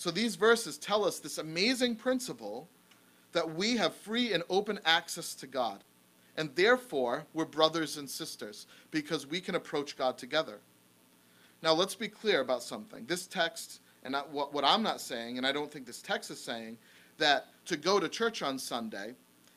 So 0.00 0.10
these 0.10 0.34
verses 0.34 0.78
tell 0.78 1.04
us 1.04 1.18
this 1.18 1.36
amazing 1.36 1.94
principle 1.94 2.66
that 3.32 3.54
we 3.54 3.76
have 3.76 3.94
free 3.94 4.32
and 4.32 4.42
open 4.48 4.80
access 4.86 5.34
to 5.34 5.46
God. 5.46 5.84
And 6.38 6.48
therefore, 6.54 7.26
we're 7.34 7.44
brothers 7.44 7.98
and 7.98 8.08
sisters 8.08 8.66
because 8.90 9.26
we 9.26 9.42
can 9.42 9.56
approach 9.56 9.98
God 9.98 10.16
together. 10.16 10.60
Now, 11.62 11.74
let's 11.74 11.94
be 11.94 12.08
clear 12.08 12.40
about 12.40 12.62
something. 12.62 13.04
This 13.04 13.26
text, 13.26 13.82
and 14.02 14.16
what, 14.30 14.54
what 14.54 14.64
I'm 14.64 14.82
not 14.82 15.02
saying, 15.02 15.36
and 15.36 15.46
I 15.46 15.52
don't 15.52 15.70
think 15.70 15.84
this 15.84 16.00
text 16.00 16.30
is 16.30 16.40
saying, 16.40 16.78
that 17.18 17.48
to 17.66 17.76
go 17.76 18.00
to 18.00 18.08
church 18.08 18.40
on 18.40 18.58
Sunday 18.58 19.12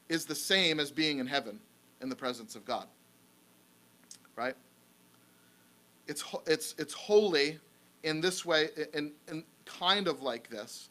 is 0.10 0.26
the 0.26 0.36
same 0.36 0.78
as 0.78 0.92
being 0.92 1.20
in 1.20 1.26
heaven 1.26 1.58
in 2.02 2.10
the 2.10 2.18
presence 2.18 2.58
of 2.58 2.66
God. 2.66 2.88
Right? 4.36 4.56
It's, 6.06 6.22
it's, 6.46 6.76
it's 6.78 6.94
holy 6.94 7.60
in 8.04 8.20
this 8.20 8.46
way, 8.46 8.68
in, 8.94 9.14
in, 9.30 9.46
kind 9.66 10.08
of 10.08 10.22
like 10.22 10.50
this, 10.50 10.90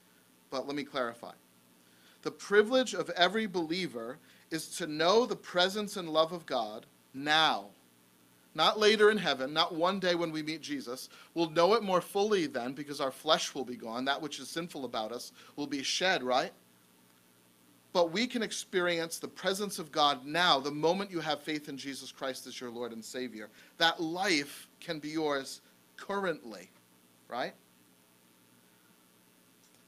but 0.51 0.67
let 0.67 0.77
me 0.77 0.85
clarify. 0.85 1.33
The 2.23 2.31
privilege 2.31 2.95
of 2.95 3.11
every 3.11 3.47
believer 3.47 4.19
is 4.51 4.69
to 4.77 4.87
know 4.87 5.27
the 5.27 5.37
presence 5.37 5.97
and 5.97 6.09
love 6.09 6.33
of 6.33 6.47
God 6.47 6.87
now, 7.15 7.67
not 8.55 8.79
later 8.79 9.11
in 9.11 9.19
heaven, 9.19 9.53
not 9.53 9.75
one 9.75 9.99
day 9.99 10.15
when 10.15 10.31
we 10.31 10.43
meet 10.43 10.61
Jesus. 10.61 11.09
We'll 11.35 11.51
know 11.51 11.75
it 11.75 11.83
more 11.83 12.01
fully 12.01 12.47
then 12.47 12.73
because 12.75 13.01
our 13.01 13.11
flesh 13.11 13.55
will 13.55 13.65
be 13.65 13.77
gone. 13.77 14.05
That 14.05 14.21
which 14.21 14.39
is 14.39 14.49
sinful 14.49 14.85
about 14.85 15.11
us 15.11 15.33
will 15.57 15.67
be 15.67 15.83
shed, 15.83 16.23
right? 16.23 16.53
but 17.93 18.11
we 18.11 18.27
can 18.27 18.43
experience 18.43 19.19
the 19.19 19.29
presence 19.29 19.79
of 19.79 19.93
God 19.93 20.25
now 20.25 20.59
the 20.59 20.71
moment 20.71 21.11
you 21.11 21.21
have 21.21 21.43
faith 21.43 21.69
in 21.69 21.77
Jesus 21.77 22.11
Christ 22.11 22.47
as 22.47 22.61
your 22.61 22.71
Lord 22.71 22.93
and 22.93 23.05
Savior. 23.05 23.51
That 23.79 24.01
life 24.01 24.67
can 24.81 24.99
be 24.99 25.11
yours 25.11 25.61
currently, 25.97 26.71
right? 27.29 27.53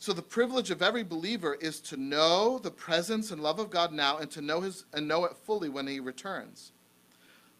So 0.04 0.12
the 0.12 0.20
privilege 0.20 0.70
of 0.70 0.82
every 0.82 1.02
believer 1.02 1.54
is 1.62 1.80
to 1.80 1.96
know 1.96 2.58
the 2.58 2.70
presence 2.70 3.30
and 3.30 3.42
love 3.42 3.58
of 3.58 3.70
God 3.70 3.90
now 3.90 4.18
and 4.18 4.30
to 4.32 4.42
know 4.42 4.60
his 4.60 4.84
and 4.92 5.08
know 5.08 5.24
it 5.24 5.34
fully 5.34 5.70
when 5.70 5.86
he 5.86 5.98
returns. 5.98 6.72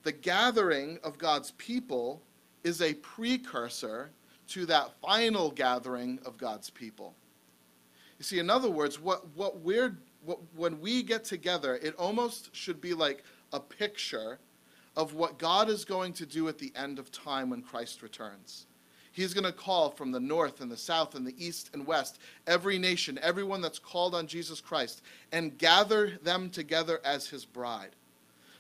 The 0.03 0.13
gathering 0.13 0.99
of 1.03 1.17
God's 1.17 1.53
people 1.53 2.21
is 2.63 2.83
a 2.83 2.93
precursor 2.93 4.11
to 4.49 4.67
that 4.67 4.91
final 5.01 5.53
gathering 5.53 6.19
of 6.27 6.37
God's 6.37 6.69
people. 6.69 7.15
You 8.19 8.25
see, 8.25 8.41
in 8.41 8.51
other 8.51 8.69
words, 8.69 9.01
what, 9.01 9.27
what 9.35 9.61
we're 9.61 9.97
what, 10.27 10.39
when 10.55 10.83
we 10.83 11.03
get 11.03 11.25
together, 11.25 11.77
it 11.77 11.95
almost 11.95 12.55
should 12.55 12.79
be 12.79 12.93
like 12.93 13.25
a 13.55 13.61
picture 13.61 14.39
of 14.99 15.15
what 15.15 15.39
God 15.39 15.71
is 15.71 15.87
going 15.87 16.13
to 16.13 16.27
do 16.27 16.49
at 16.49 16.59
the 16.59 16.75
end 16.77 16.99
of 16.99 17.11
time 17.11 17.49
when 17.49 17.63
Christ 17.63 18.03
returns. 18.03 18.67
He's 19.15 19.33
going 19.33 19.45
to 19.45 19.53
call 19.53 19.91
from 19.91 20.11
the 20.11 20.19
north 20.19 20.61
and 20.61 20.69
the 20.69 20.77
south 20.77 21.15
and 21.15 21.25
the 21.25 21.37
east 21.39 21.71
and 21.73 21.87
west, 21.87 22.19
every 22.49 22.81
nation, 22.81 23.17
everyone 23.23 23.61
that's 23.61 23.79
called 23.79 24.13
on 24.13 24.27
Jesus 24.27 24.61
Christ, 24.61 25.03
and 25.31 25.57
gather 25.57 26.19
them 26.25 26.51
together 26.51 27.01
as 27.05 27.29
his 27.29 27.45
bride. 27.45 27.91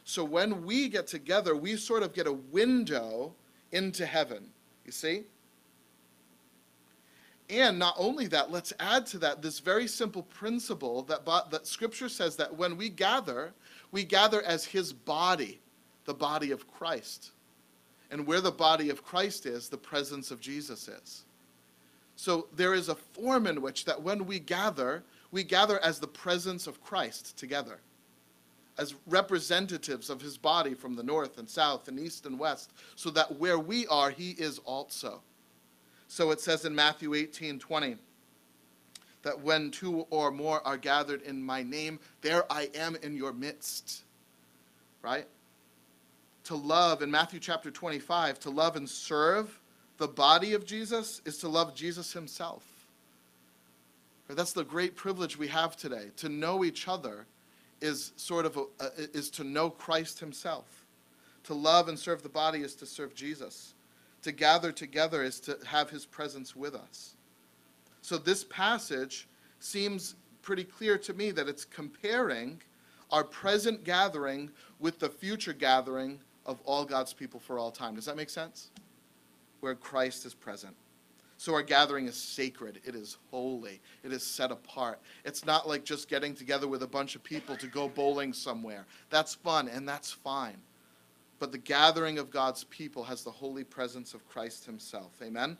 So 0.04 0.22
when 0.22 0.64
we 0.64 0.88
get 0.88 1.08
together, 1.08 1.56
we 1.56 1.74
sort 1.74 2.04
of 2.04 2.14
get 2.14 2.28
a 2.28 2.32
window 2.32 3.34
into 3.72 4.06
heaven. 4.06 4.46
You 4.86 4.92
see? 4.92 5.24
And 7.50 7.76
not 7.76 7.96
only 7.98 8.28
that, 8.28 8.52
let's 8.52 8.72
add 8.78 9.06
to 9.06 9.18
that 9.18 9.42
this 9.42 9.58
very 9.58 9.88
simple 9.88 10.22
principle 10.22 11.02
that, 11.02 11.26
that 11.50 11.66
Scripture 11.66 12.08
says 12.08 12.36
that 12.36 12.56
when 12.56 12.76
we 12.76 12.90
gather, 12.90 13.52
we 13.90 14.04
gather 14.04 14.40
as 14.42 14.64
His 14.64 14.92
body, 14.92 15.58
the 16.04 16.14
body 16.14 16.52
of 16.52 16.70
Christ. 16.70 17.32
And 18.14 18.28
where 18.28 18.40
the 18.40 18.52
body 18.52 18.90
of 18.90 19.04
Christ 19.04 19.44
is, 19.44 19.68
the 19.68 19.76
presence 19.76 20.30
of 20.30 20.38
Jesus 20.38 20.86
is. 20.86 21.24
So 22.14 22.46
there 22.54 22.72
is 22.72 22.88
a 22.88 22.94
form 22.94 23.48
in 23.48 23.60
which 23.60 23.86
that 23.86 24.00
when 24.00 24.24
we 24.24 24.38
gather, 24.38 25.02
we 25.32 25.42
gather 25.42 25.80
as 25.80 25.98
the 25.98 26.06
presence 26.06 26.68
of 26.68 26.80
Christ 26.80 27.36
together, 27.36 27.80
as 28.78 28.94
representatives 29.08 30.10
of 30.10 30.20
His 30.20 30.38
body 30.38 30.74
from 30.74 30.94
the 30.94 31.02
north 31.02 31.38
and 31.38 31.50
south 31.50 31.88
and 31.88 31.98
east 31.98 32.24
and 32.24 32.38
west, 32.38 32.70
so 32.94 33.10
that 33.10 33.40
where 33.40 33.58
we 33.58 33.84
are, 33.88 34.10
He 34.10 34.30
is 34.30 34.60
also. 34.60 35.20
So 36.06 36.30
it 36.30 36.40
says 36.40 36.64
in 36.64 36.72
Matthew 36.72 37.14
18 37.14 37.58
20 37.58 37.96
that 39.22 39.40
when 39.40 39.72
two 39.72 40.06
or 40.10 40.30
more 40.30 40.64
are 40.64 40.76
gathered 40.76 41.22
in 41.22 41.42
my 41.42 41.64
name, 41.64 41.98
there 42.20 42.44
I 42.48 42.70
am 42.76 42.96
in 43.02 43.16
your 43.16 43.32
midst. 43.32 44.04
Right? 45.02 45.26
To 46.44 46.56
love, 46.56 47.02
in 47.02 47.10
Matthew 47.10 47.40
chapter 47.40 47.70
25, 47.70 48.38
to 48.40 48.50
love 48.50 48.76
and 48.76 48.88
serve 48.88 49.60
the 49.96 50.08
body 50.08 50.54
of 50.54 50.66
Jesus 50.66 51.22
is 51.24 51.38
to 51.38 51.48
love 51.48 51.74
Jesus 51.74 52.12
himself. 52.12 52.64
That's 54.28 54.52
the 54.52 54.64
great 54.64 54.96
privilege 54.96 55.38
we 55.38 55.48
have 55.48 55.76
today. 55.76 56.10
To 56.16 56.28
know 56.28 56.64
each 56.64 56.88
other 56.88 57.26
is 57.80 58.12
sort 58.16 58.46
of 58.46 58.56
a, 58.56 58.86
is 59.12 59.30
to 59.30 59.44
know 59.44 59.70
Christ 59.70 60.18
himself. 60.18 60.86
To 61.44 61.54
love 61.54 61.88
and 61.88 61.98
serve 61.98 62.22
the 62.22 62.28
body 62.28 62.60
is 62.60 62.74
to 62.76 62.86
serve 62.86 63.14
Jesus 63.14 63.74
to 64.24 64.32
gather 64.32 64.72
together 64.72 65.22
is 65.22 65.38
to 65.38 65.58
have 65.66 65.90
his 65.90 66.06
presence 66.06 66.56
with 66.56 66.74
us. 66.74 67.14
So 68.00 68.16
this 68.16 68.42
passage 68.44 69.28
seems 69.60 70.16
pretty 70.40 70.64
clear 70.64 70.96
to 70.98 71.12
me 71.12 71.30
that 71.32 71.46
it's 71.46 71.66
comparing 71.66 72.60
our 73.10 73.22
present 73.22 73.84
gathering 73.84 74.50
with 74.80 74.98
the 74.98 75.10
future 75.10 75.52
gathering 75.52 76.18
of 76.46 76.60
all 76.64 76.84
God's 76.84 77.12
people 77.12 77.40
for 77.40 77.58
all 77.58 77.70
time. 77.70 77.94
Does 77.94 78.04
that 78.06 78.16
make 78.16 78.30
sense? 78.30 78.70
Where 79.60 79.74
Christ 79.74 80.26
is 80.26 80.34
present. 80.34 80.74
So 81.36 81.52
our 81.54 81.62
gathering 81.62 82.06
is 82.06 82.16
sacred. 82.16 82.80
It 82.84 82.94
is 82.94 83.18
holy. 83.30 83.80
It 84.02 84.12
is 84.12 84.22
set 84.22 84.50
apart. 84.50 85.00
It's 85.24 85.44
not 85.44 85.68
like 85.68 85.84
just 85.84 86.08
getting 86.08 86.34
together 86.34 86.68
with 86.68 86.82
a 86.82 86.86
bunch 86.86 87.16
of 87.16 87.24
people 87.24 87.56
to 87.56 87.66
go 87.66 87.88
bowling 87.88 88.32
somewhere. 88.32 88.86
That's 89.10 89.34
fun 89.34 89.68
and 89.68 89.88
that's 89.88 90.12
fine 90.12 90.58
but 91.38 91.52
the 91.52 91.58
gathering 91.58 92.18
of 92.18 92.30
God's 92.30 92.64
people 92.64 93.04
has 93.04 93.22
the 93.22 93.30
holy 93.30 93.64
presence 93.64 94.14
of 94.14 94.26
Christ 94.26 94.64
himself. 94.64 95.12
Amen? 95.22 95.58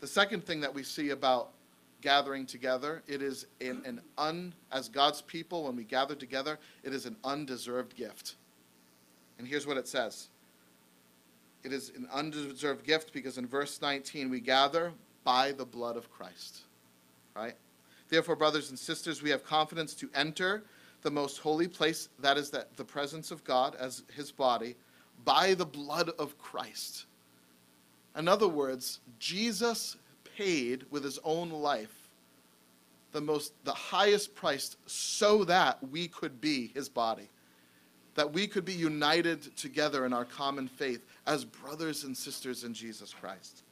The 0.00 0.06
second 0.06 0.44
thing 0.44 0.60
that 0.60 0.72
we 0.72 0.82
see 0.82 1.10
about 1.10 1.50
gathering 2.00 2.46
together, 2.46 3.02
it 3.06 3.20
is 3.20 3.46
an, 3.60 3.82
an 3.84 4.00
un, 4.16 4.54
as 4.72 4.88
God's 4.88 5.20
people, 5.20 5.64
when 5.64 5.76
we 5.76 5.84
gather 5.84 6.14
together, 6.14 6.58
it 6.82 6.94
is 6.94 7.06
an 7.06 7.16
undeserved 7.24 7.96
gift. 7.96 8.36
And 9.38 9.46
here's 9.46 9.66
what 9.66 9.76
it 9.76 9.88
says. 9.88 10.28
It 11.62 11.72
is 11.72 11.90
an 11.96 12.08
undeserved 12.12 12.84
gift 12.84 13.12
because 13.12 13.38
in 13.38 13.46
verse 13.46 13.80
19 13.82 14.30
we 14.30 14.40
gather 14.40 14.92
by 15.24 15.52
the 15.52 15.64
blood 15.64 15.96
of 15.96 16.10
Christ. 16.10 16.60
Right? 17.34 17.54
Therefore, 18.08 18.36
brothers 18.36 18.70
and 18.70 18.78
sisters, 18.78 19.22
we 19.22 19.30
have 19.30 19.44
confidence 19.44 19.94
to 19.94 20.08
enter 20.14 20.62
the 21.02 21.10
most 21.10 21.38
holy 21.38 21.68
place, 21.68 22.08
that 22.20 22.36
is 22.36 22.50
that 22.50 22.76
the 22.76 22.84
presence 22.84 23.30
of 23.30 23.44
God 23.44 23.74
as 23.76 24.04
his 24.14 24.32
body, 24.32 24.76
by 25.24 25.54
the 25.54 25.66
blood 25.66 26.10
of 26.18 26.38
Christ. 26.38 27.06
In 28.16 28.28
other 28.28 28.48
words, 28.48 29.00
Jesus 29.18 29.96
paid 30.36 30.84
with 30.90 31.04
his 31.04 31.18
own 31.24 31.50
life 31.50 32.08
the 33.12 33.20
most 33.20 33.52
the 33.64 33.72
highest 33.72 34.34
price 34.34 34.76
so 34.86 35.44
that 35.44 35.78
we 35.90 36.06
could 36.08 36.40
be 36.40 36.70
his 36.74 36.88
body 36.88 37.28
that 38.16 38.32
we 38.32 38.46
could 38.46 38.64
be 38.64 38.72
united 38.72 39.56
together 39.56 40.04
in 40.04 40.12
our 40.12 40.24
common 40.24 40.66
faith 40.66 41.06
as 41.26 41.44
brothers 41.44 42.04
and 42.04 42.16
sisters 42.16 42.64
in 42.64 42.74
Jesus 42.74 43.14
Christ. 43.14 43.62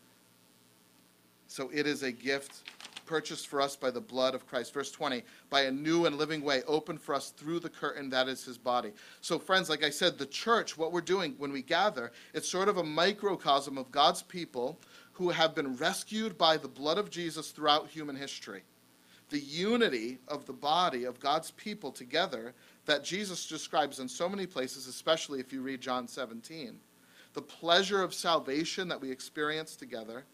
So 1.49 1.71
it 1.73 1.87
is 1.87 2.03
a 2.03 2.13
gift 2.13 2.71
purchased 3.07 3.49
for 3.49 3.61
us 3.61 3.77
by 3.77 3.91
the 3.91 4.01
blood 4.01 4.35
of 4.35 4.47
Christ. 4.47 4.73
Verse 4.73 4.91
20, 4.91 5.23
by 5.51 5.63
a 5.63 5.71
new 5.71 6.07
and 6.07 6.17
living 6.17 6.43
way 6.43 6.63
opened 6.67 7.01
for 7.01 7.15
us 7.15 7.31
through 7.31 7.61
the 7.61 7.69
curtain 7.69 8.09
that 8.11 8.29
is 8.29 8.45
his 8.45 8.59
body. 8.59 8.93
So, 9.21 9.39
friends, 9.39 9.69
like 9.69 9.85
I 9.85 9.91
said, 9.91 10.19
the 10.19 10.27
church, 10.27 10.77
what 10.77 10.93
we're 10.93 11.01
doing 11.01 11.35
when 11.39 11.53
we 11.53 11.63
gather, 11.63 12.13
it's 12.33 12.49
sort 12.49 12.69
of 12.69 12.79
a 12.79 12.85
microcosm 12.85 13.79
of 13.79 13.91
God's 13.91 14.23
people 14.23 14.79
who 15.13 15.31
have 15.31 15.55
been 15.55 15.77
rescued 15.77 16.37
by 16.37 16.57
the 16.57 16.69
blood 16.69 16.99
of 16.99 17.11
Jesus 17.11 17.51
throughout 17.51 17.89
human 17.89 18.17
history. 18.17 18.63
The 19.31 19.40
unity 19.40 20.19
of 20.28 20.47
the 20.47 20.52
body 20.52 21.04
of 21.04 21.19
God's 21.19 21.50
people 21.52 21.90
together 21.90 22.54
that 22.87 23.04
Jesus 23.04 23.47
describes 23.47 23.99
in 23.99 24.09
so 24.09 24.28
many 24.28 24.47
places, 24.47 24.87
especially 24.87 25.40
if 25.40 25.52
you 25.52 25.62
read 25.62 25.81
John 25.81 26.07
17. 26.07 26.78
The 27.33 27.43
pleasure 27.43 28.02
of 28.02 28.14
salvation 28.14 28.88
that 28.88 29.00
we 29.00 29.11
experience 29.11 29.76
together 29.76 30.25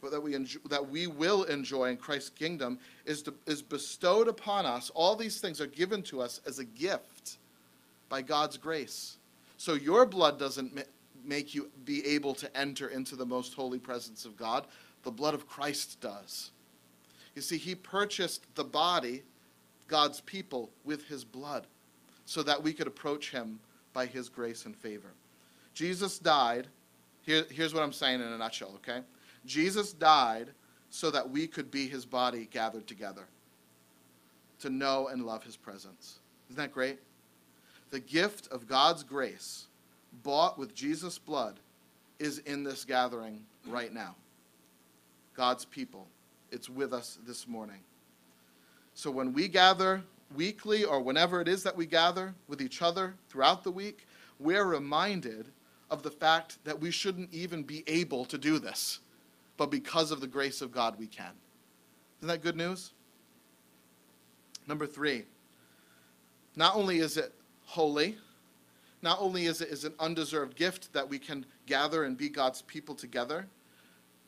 but 0.00 0.10
that 0.12 0.20
we, 0.20 0.34
enjoy, 0.34 0.60
that 0.68 0.88
we 0.88 1.06
will 1.06 1.44
enjoy 1.44 1.86
in 1.86 1.96
Christ's 1.96 2.30
kingdom 2.30 2.78
is, 3.04 3.22
to, 3.22 3.34
is 3.46 3.62
bestowed 3.62 4.28
upon 4.28 4.66
us. 4.66 4.90
All 4.94 5.16
these 5.16 5.40
things 5.40 5.60
are 5.60 5.66
given 5.66 6.02
to 6.04 6.20
us 6.20 6.40
as 6.46 6.58
a 6.58 6.64
gift 6.64 7.38
by 8.08 8.22
God's 8.22 8.56
grace. 8.56 9.16
So 9.56 9.74
your 9.74 10.06
blood 10.06 10.38
doesn't 10.38 10.74
ma- 10.74 10.82
make 11.24 11.54
you 11.54 11.70
be 11.84 12.06
able 12.06 12.34
to 12.34 12.56
enter 12.56 12.88
into 12.88 13.16
the 13.16 13.26
most 13.26 13.54
holy 13.54 13.78
presence 13.78 14.24
of 14.24 14.36
God. 14.36 14.66
The 15.02 15.10
blood 15.10 15.34
of 15.34 15.48
Christ 15.48 16.00
does. 16.00 16.52
You 17.38 17.42
see, 17.42 17.56
he 17.56 17.76
purchased 17.76 18.52
the 18.56 18.64
body, 18.64 19.22
God's 19.86 20.20
people, 20.22 20.70
with 20.84 21.06
his 21.06 21.22
blood 21.22 21.68
so 22.24 22.42
that 22.42 22.60
we 22.60 22.72
could 22.72 22.88
approach 22.88 23.30
him 23.30 23.60
by 23.92 24.06
his 24.06 24.28
grace 24.28 24.66
and 24.66 24.74
favor. 24.74 25.12
Jesus 25.72 26.18
died. 26.18 26.66
Here, 27.22 27.44
here's 27.48 27.72
what 27.72 27.84
I'm 27.84 27.92
saying 27.92 28.20
in 28.20 28.26
a 28.26 28.38
nutshell, 28.38 28.72
okay? 28.78 29.02
Jesus 29.46 29.92
died 29.92 30.48
so 30.90 31.12
that 31.12 31.30
we 31.30 31.46
could 31.46 31.70
be 31.70 31.86
his 31.86 32.04
body 32.04 32.48
gathered 32.50 32.88
together 32.88 33.28
to 34.58 34.68
know 34.68 35.06
and 35.06 35.24
love 35.24 35.44
his 35.44 35.56
presence. 35.56 36.18
Isn't 36.50 36.60
that 36.60 36.74
great? 36.74 36.98
The 37.90 38.00
gift 38.00 38.48
of 38.48 38.66
God's 38.66 39.04
grace, 39.04 39.68
bought 40.24 40.58
with 40.58 40.74
Jesus' 40.74 41.18
blood, 41.18 41.60
is 42.18 42.38
in 42.38 42.64
this 42.64 42.84
gathering 42.84 43.44
right 43.68 43.94
now. 43.94 44.16
God's 45.36 45.64
people. 45.64 46.08
It's 46.50 46.68
with 46.68 46.92
us 46.92 47.18
this 47.26 47.46
morning. 47.46 47.80
So 48.94 49.10
when 49.10 49.32
we 49.32 49.48
gather 49.48 50.02
weekly 50.34 50.84
or 50.84 51.00
whenever 51.00 51.40
it 51.40 51.48
is 51.48 51.62
that 51.62 51.76
we 51.76 51.86
gather 51.86 52.34
with 52.48 52.60
each 52.60 52.82
other 52.82 53.14
throughout 53.28 53.64
the 53.64 53.70
week, 53.70 54.06
we're 54.38 54.64
reminded 54.64 55.46
of 55.90 56.02
the 56.02 56.10
fact 56.10 56.58
that 56.64 56.78
we 56.78 56.90
shouldn't 56.90 57.32
even 57.32 57.62
be 57.62 57.82
able 57.86 58.24
to 58.26 58.38
do 58.38 58.58
this 58.58 59.00
but 59.58 59.70
because 59.70 60.10
of 60.10 60.22
the 60.22 60.26
grace 60.26 60.62
of 60.62 60.72
God, 60.72 60.98
we 60.98 61.06
can. 61.06 61.32
Isn't 62.20 62.28
that 62.28 62.42
good 62.42 62.56
news? 62.56 62.92
Number 64.66 64.86
three, 64.86 65.24
not 66.56 66.74
only 66.74 67.00
is 67.00 67.16
it 67.18 67.34
holy, 67.66 68.16
not 69.02 69.18
only 69.20 69.46
is 69.46 69.60
it 69.60 69.68
is 69.68 69.84
an 69.84 69.94
undeserved 69.98 70.56
gift 70.56 70.92
that 70.92 71.08
we 71.08 71.18
can 71.18 71.44
gather 71.66 72.04
and 72.04 72.16
be 72.16 72.28
God's 72.28 72.62
people 72.62 72.94
together, 72.94 73.46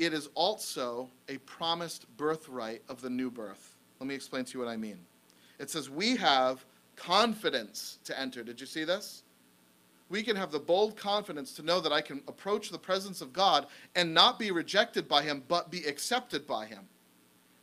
it 0.00 0.14
is 0.14 0.30
also 0.34 1.10
a 1.28 1.36
promised 1.38 2.06
birthright 2.16 2.82
of 2.88 3.02
the 3.02 3.10
new 3.10 3.30
birth. 3.30 3.76
Let 4.00 4.06
me 4.06 4.14
explain 4.14 4.46
to 4.46 4.54
you 4.54 4.64
what 4.64 4.70
I 4.70 4.76
mean. 4.78 4.98
It 5.58 5.68
says, 5.68 5.90
We 5.90 6.16
have 6.16 6.64
confidence 6.96 7.98
to 8.04 8.18
enter. 8.18 8.42
Did 8.42 8.60
you 8.60 8.66
see 8.66 8.84
this? 8.84 9.22
We 10.08 10.22
can 10.22 10.36
have 10.36 10.50
the 10.50 10.58
bold 10.58 10.96
confidence 10.96 11.52
to 11.54 11.62
know 11.62 11.80
that 11.80 11.92
I 11.92 12.00
can 12.00 12.22
approach 12.26 12.70
the 12.70 12.78
presence 12.78 13.20
of 13.20 13.32
God 13.32 13.66
and 13.94 14.12
not 14.12 14.38
be 14.38 14.50
rejected 14.50 15.06
by 15.06 15.22
Him, 15.22 15.44
but 15.48 15.70
be 15.70 15.84
accepted 15.84 16.46
by 16.46 16.64
Him. 16.64 16.88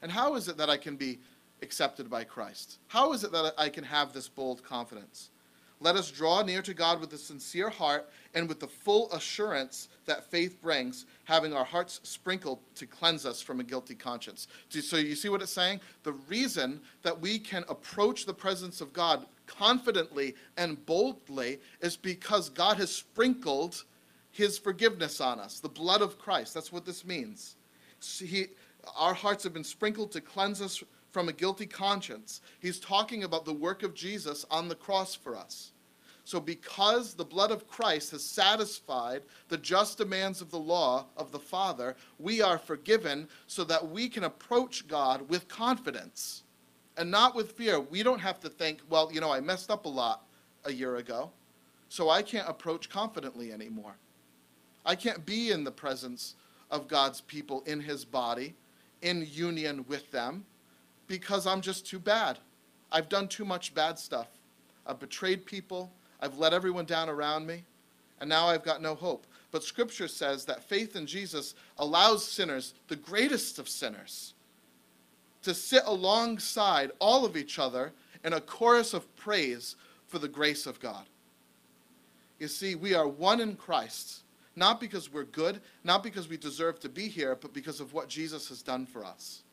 And 0.04 0.12
how 0.12 0.36
is 0.36 0.48
it 0.48 0.58
that 0.58 0.70
I 0.70 0.78
can 0.78 0.96
be 0.96 1.20
accepted 1.64 2.08
by 2.08 2.24
Christ? 2.24 2.78
How 2.88 3.14
is 3.14 3.24
it 3.24 3.32
that 3.32 3.56
I 3.58 3.68
can 3.70 3.84
have 3.84 4.14
this 4.14 4.30
bold 4.30 4.64
confidence? 4.64 5.32
Let 5.80 5.96
us 5.96 6.10
draw 6.10 6.42
near 6.42 6.62
to 6.64 6.74
God 6.74 7.00
with 7.00 7.14
a 7.14 7.18
sincere 7.18 7.70
heart 7.70 8.10
and 8.34 8.50
with 8.50 8.60
the 8.60 8.68
full 8.68 9.12
assurance 9.12 9.90
that 10.06 10.30
faith 10.30 10.60
brings, 10.62 11.06
having 11.26 11.54
our 11.54 11.64
hearts 11.64 12.00
sprinkled 12.04 12.60
to 12.76 12.88
cleanse 12.88 13.26
us 13.26 13.42
from 13.42 13.60
a 13.60 13.64
guilty 13.64 13.94
conscience. 13.94 14.48
So 14.70 14.98
you 14.98 15.16
see 15.16 15.30
what 15.30 15.42
it's 15.42 15.52
saying? 15.52 15.82
The 16.04 16.14
reason 16.14 16.82
that 17.04 17.20
we 17.20 17.38
can 17.38 17.64
approach 17.70 18.26
the 18.26 18.34
presence 18.34 18.82
of 18.82 18.92
God 18.92 19.26
confidently 19.46 20.36
and 20.58 20.84
boldly 20.86 21.60
is 21.82 21.96
because 21.96 22.50
God 22.50 22.78
has 22.78 22.92
sprinkled 22.92 23.84
his 24.32 24.58
forgiveness 24.58 25.22
on 25.22 25.40
us, 25.40 25.60
the 25.60 25.70
blood 25.70 26.02
of 26.02 26.20
Christ. 26.20 26.54
That's 26.54 26.72
what 26.72 26.86
this 26.86 27.06
means. 27.06 27.56
He, 28.02 28.48
our 28.96 29.14
hearts 29.14 29.44
have 29.44 29.54
been 29.54 29.64
sprinkled 29.64 30.12
to 30.12 30.22
cleanse 30.22 30.62
us 30.62 30.84
from 31.18 31.30
a 31.30 31.34
guilty 31.34 31.66
conscience. 31.66 32.42
He's 32.60 32.80
talking 32.80 33.24
about 33.24 33.44
the 33.44 33.52
work 33.52 33.82
of 33.82 33.96
Jesus 33.96 34.46
on 34.52 34.68
the 34.68 34.76
cross 34.76 35.16
for 35.16 35.36
us. 35.36 35.72
So, 36.26 36.40
because 36.40 37.16
the 37.16 37.26
blood 37.26 37.50
of 37.50 37.68
Christ 37.68 38.12
has 38.12 38.24
satisfied 38.24 39.24
the 39.48 39.58
just 39.58 39.98
demands 39.98 40.42
of 40.42 40.52
the 40.52 40.60
law 40.60 41.08
of 41.18 41.32
the 41.32 41.40
Father, 41.40 41.96
we 42.20 42.44
are 42.44 42.60
forgiven 42.60 43.28
so 43.48 43.64
that 43.64 43.90
we 43.90 44.10
can 44.10 44.26
approach 44.26 44.88
God 44.88 45.28
with 45.28 45.48
confidence 45.48 46.44
and 46.98 47.10
not 47.10 47.34
with 47.34 47.54
fear. 47.54 47.80
We 47.80 48.04
don't 48.04 48.22
have 48.22 48.40
to 48.42 48.50
think, 48.50 48.82
well, 48.88 49.10
you 49.12 49.20
know, 49.20 49.32
I 49.32 49.40
messed 49.40 49.72
up 49.72 49.86
a 49.86 49.90
lot 49.90 50.22
a 50.66 50.72
year 50.72 50.98
ago, 50.98 51.32
so 51.90 52.12
I 52.12 52.22
can't 52.22 52.48
approach 52.48 52.90
confidently 52.90 53.52
anymore. 53.52 53.96
I 54.86 54.94
can't 54.94 55.26
be 55.26 55.50
in 55.50 55.64
the 55.64 55.72
presence 55.72 56.36
of 56.70 56.88
God's 56.88 57.22
people 57.22 57.64
in 57.66 57.80
His 57.80 58.06
body, 58.06 58.54
in 59.02 59.28
union 59.28 59.84
with 59.88 60.12
them 60.12 60.46
because 61.08 61.48
I'm 61.48 61.62
just 61.62 61.86
too 61.86 62.00
bad. 62.00 62.40
I've 62.92 63.10
done 63.10 63.28
too 63.28 63.46
much 63.46 63.74
bad 63.74 64.00
stuff. 64.00 64.28
I've 64.86 65.00
betrayed 65.00 65.46
people. 65.46 65.92
I've 66.22 66.38
let 66.38 66.54
everyone 66.54 66.86
down 66.86 67.10
around 67.10 67.46
me. 67.46 67.64
And 68.20 68.30
now 68.30 68.48
I've 68.48 68.64
got 68.64 68.82
no 68.82 68.96
hope. 68.96 69.28
But 69.52 69.64
Scripture 69.64 70.08
says 70.08 70.46
that 70.46 70.64
faith 70.64 70.96
in 70.96 71.06
Jesus 71.06 71.56
allows 71.78 72.26
sinners, 72.26 72.74
the 72.88 72.96
greatest 72.96 73.60
of 73.60 73.70
sinners, 73.70 74.34
to 75.44 75.54
sit 75.54 75.84
alongside 75.86 76.92
all 77.00 77.26
of 77.26 77.38
each 77.38 77.60
other 77.60 77.94
in 78.24 78.34
a 78.34 78.42
chorus 78.42 78.94
of 78.94 79.16
praise 79.16 79.76
for 80.08 80.20
the 80.20 80.28
grace 80.28 80.66
of 80.66 80.80
God. 80.80 81.06
You 82.40 82.48
see, 82.48 82.76
we 82.76 82.94
are 82.94 83.08
one 83.08 83.40
in 83.40 83.56
Christ, 83.56 84.24
not 84.56 84.80
because 84.80 85.12
we're 85.12 85.24
good, 85.24 85.62
not 85.84 86.04
because 86.04 86.28
we 86.28 86.38
deserve 86.38 86.80
to 86.82 86.90
be 86.90 87.08
here, 87.08 87.36
but 87.36 87.54
because 87.54 87.80
of 87.80 87.94
what 87.94 88.10
Jesus 88.10 88.50
has 88.50 88.62
done 88.62 88.86
for 88.86 89.06
us. 89.06 89.44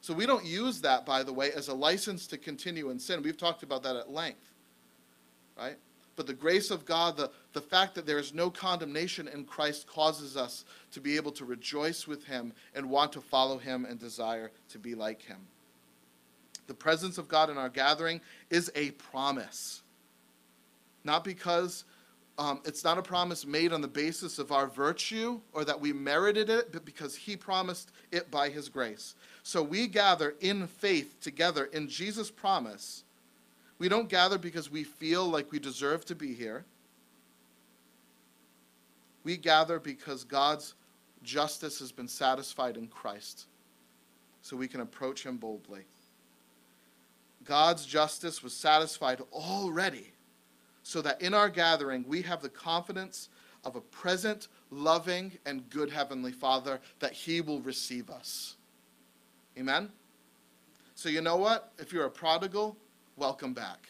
So 0.00 0.14
we 0.14 0.26
don't 0.26 0.44
use 0.44 0.80
that, 0.82 1.04
by 1.04 1.22
the 1.22 1.32
way, 1.32 1.50
as 1.52 1.68
a 1.68 1.74
license 1.74 2.26
to 2.28 2.38
continue 2.38 2.90
in 2.90 2.98
sin. 2.98 3.22
We've 3.22 3.36
talked 3.36 3.62
about 3.62 3.82
that 3.82 3.96
at 3.96 4.10
length, 4.10 4.52
right? 5.58 5.76
But 6.18 6.26
the 6.26 6.34
grace 6.34 6.72
of 6.72 6.84
God, 6.84 7.16
the, 7.16 7.30
the 7.52 7.60
fact 7.60 7.94
that 7.94 8.04
there 8.04 8.18
is 8.18 8.34
no 8.34 8.50
condemnation 8.50 9.28
in 9.28 9.44
Christ, 9.44 9.86
causes 9.86 10.36
us 10.36 10.64
to 10.90 11.00
be 11.00 11.14
able 11.14 11.30
to 11.32 11.44
rejoice 11.44 12.08
with 12.08 12.24
Him 12.24 12.52
and 12.74 12.90
want 12.90 13.12
to 13.12 13.20
follow 13.20 13.56
Him 13.56 13.84
and 13.84 14.00
desire 14.00 14.50
to 14.70 14.78
be 14.78 14.96
like 14.96 15.22
Him. 15.22 15.38
The 16.66 16.74
presence 16.74 17.18
of 17.18 17.28
God 17.28 17.50
in 17.50 17.56
our 17.56 17.68
gathering 17.68 18.20
is 18.50 18.70
a 18.74 18.90
promise. 18.92 19.82
Not 21.04 21.22
because 21.24 21.84
um, 22.36 22.60
it's 22.64 22.84
not 22.84 22.98
a 22.98 23.02
promise 23.02 23.46
made 23.46 23.72
on 23.72 23.80
the 23.80 23.88
basis 23.88 24.38
of 24.38 24.52
our 24.52 24.66
virtue 24.66 25.40
or 25.52 25.64
that 25.64 25.80
we 25.80 25.92
merited 25.92 26.50
it, 26.50 26.72
but 26.72 26.84
because 26.84 27.14
He 27.14 27.36
promised 27.36 27.92
it 28.12 28.28
by 28.30 28.48
His 28.48 28.68
grace. 28.68 29.14
So 29.48 29.62
we 29.62 29.86
gather 29.86 30.34
in 30.40 30.66
faith 30.66 31.22
together 31.22 31.70
in 31.72 31.88
Jesus' 31.88 32.30
promise. 32.30 33.04
We 33.78 33.88
don't 33.88 34.10
gather 34.10 34.36
because 34.36 34.70
we 34.70 34.84
feel 34.84 35.26
like 35.26 35.50
we 35.50 35.58
deserve 35.58 36.04
to 36.04 36.14
be 36.14 36.34
here. 36.34 36.66
We 39.24 39.38
gather 39.38 39.78
because 39.80 40.22
God's 40.22 40.74
justice 41.22 41.78
has 41.78 41.92
been 41.92 42.08
satisfied 42.08 42.76
in 42.76 42.88
Christ, 42.88 43.46
so 44.42 44.54
we 44.54 44.68
can 44.68 44.82
approach 44.82 45.24
Him 45.24 45.38
boldly. 45.38 45.86
God's 47.42 47.86
justice 47.86 48.42
was 48.42 48.52
satisfied 48.52 49.22
already, 49.32 50.12
so 50.82 51.00
that 51.00 51.22
in 51.22 51.32
our 51.32 51.48
gathering 51.48 52.04
we 52.06 52.20
have 52.20 52.42
the 52.42 52.50
confidence 52.50 53.30
of 53.64 53.76
a 53.76 53.80
present, 53.80 54.48
loving, 54.70 55.32
and 55.46 55.70
good 55.70 55.88
Heavenly 55.88 56.32
Father 56.32 56.80
that 56.98 57.14
He 57.14 57.40
will 57.40 57.62
receive 57.62 58.10
us. 58.10 58.57
Amen? 59.58 59.90
So, 60.94 61.08
you 61.08 61.20
know 61.20 61.36
what? 61.36 61.72
If 61.78 61.92
you're 61.92 62.06
a 62.06 62.10
prodigal, 62.10 62.76
welcome 63.16 63.54
back. 63.54 63.88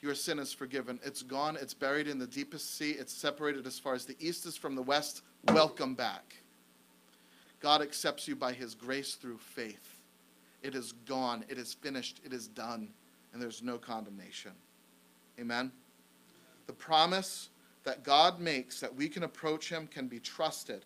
Your 0.00 0.14
sin 0.14 0.38
is 0.38 0.52
forgiven. 0.52 0.98
It's 1.04 1.22
gone. 1.22 1.56
It's 1.60 1.74
buried 1.74 2.08
in 2.08 2.18
the 2.18 2.26
deepest 2.26 2.76
sea. 2.76 2.92
It's 2.92 3.12
separated 3.12 3.66
as 3.66 3.78
far 3.78 3.94
as 3.94 4.04
the 4.04 4.16
east 4.18 4.44
is 4.46 4.56
from 4.56 4.74
the 4.74 4.82
west. 4.82 5.22
Welcome 5.48 5.94
back. 5.94 6.36
God 7.60 7.80
accepts 7.80 8.28
you 8.28 8.36
by 8.36 8.52
his 8.52 8.74
grace 8.74 9.14
through 9.14 9.38
faith. 9.38 10.00
It 10.62 10.74
is 10.74 10.92
gone. 10.92 11.44
It 11.48 11.58
is 11.58 11.74
finished. 11.74 12.20
It 12.24 12.32
is 12.32 12.48
done. 12.48 12.88
And 13.32 13.40
there's 13.40 13.62
no 13.62 13.78
condemnation. 13.78 14.52
Amen? 15.38 15.70
The 16.66 16.72
promise 16.72 17.50
that 17.84 18.02
God 18.02 18.40
makes 18.40 18.80
that 18.80 18.94
we 18.94 19.08
can 19.08 19.22
approach 19.22 19.68
him 19.70 19.86
can 19.86 20.08
be 20.08 20.18
trusted 20.18 20.84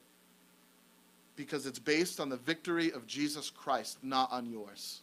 because 1.40 1.64
it's 1.64 1.78
based 1.78 2.20
on 2.20 2.28
the 2.28 2.36
victory 2.36 2.92
of 2.92 3.06
Jesus 3.06 3.48
Christ, 3.48 3.96
not 4.02 4.30
on 4.30 4.44
yours. 4.44 5.00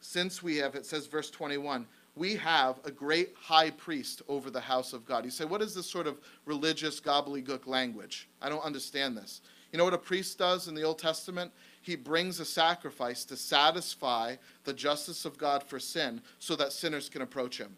Since 0.00 0.40
we 0.40 0.56
have, 0.58 0.76
it 0.76 0.86
says, 0.86 1.08
verse 1.08 1.30
21, 1.30 1.84
we 2.14 2.36
have 2.36 2.78
a 2.84 2.92
great 2.92 3.34
high 3.36 3.70
priest 3.70 4.22
over 4.28 4.52
the 4.52 4.60
house 4.60 4.92
of 4.92 5.04
God. 5.04 5.24
You 5.24 5.32
say, 5.32 5.44
what 5.44 5.62
is 5.62 5.74
this 5.74 5.90
sort 5.90 6.06
of 6.06 6.20
religious 6.46 7.00
gobbledygook 7.00 7.66
language? 7.66 8.28
I 8.40 8.48
don't 8.48 8.64
understand 8.64 9.16
this. 9.16 9.40
You 9.72 9.78
know 9.78 9.84
what 9.84 9.94
a 9.94 9.98
priest 9.98 10.38
does 10.38 10.68
in 10.68 10.76
the 10.76 10.84
Old 10.84 11.00
Testament? 11.00 11.50
He 11.82 11.96
brings 11.96 12.38
a 12.38 12.44
sacrifice 12.44 13.24
to 13.24 13.36
satisfy 13.36 14.36
the 14.62 14.72
justice 14.72 15.24
of 15.24 15.36
God 15.36 15.64
for 15.64 15.80
sin 15.80 16.20
so 16.38 16.54
that 16.54 16.72
sinners 16.72 17.08
can 17.08 17.22
approach 17.22 17.58
him. 17.58 17.74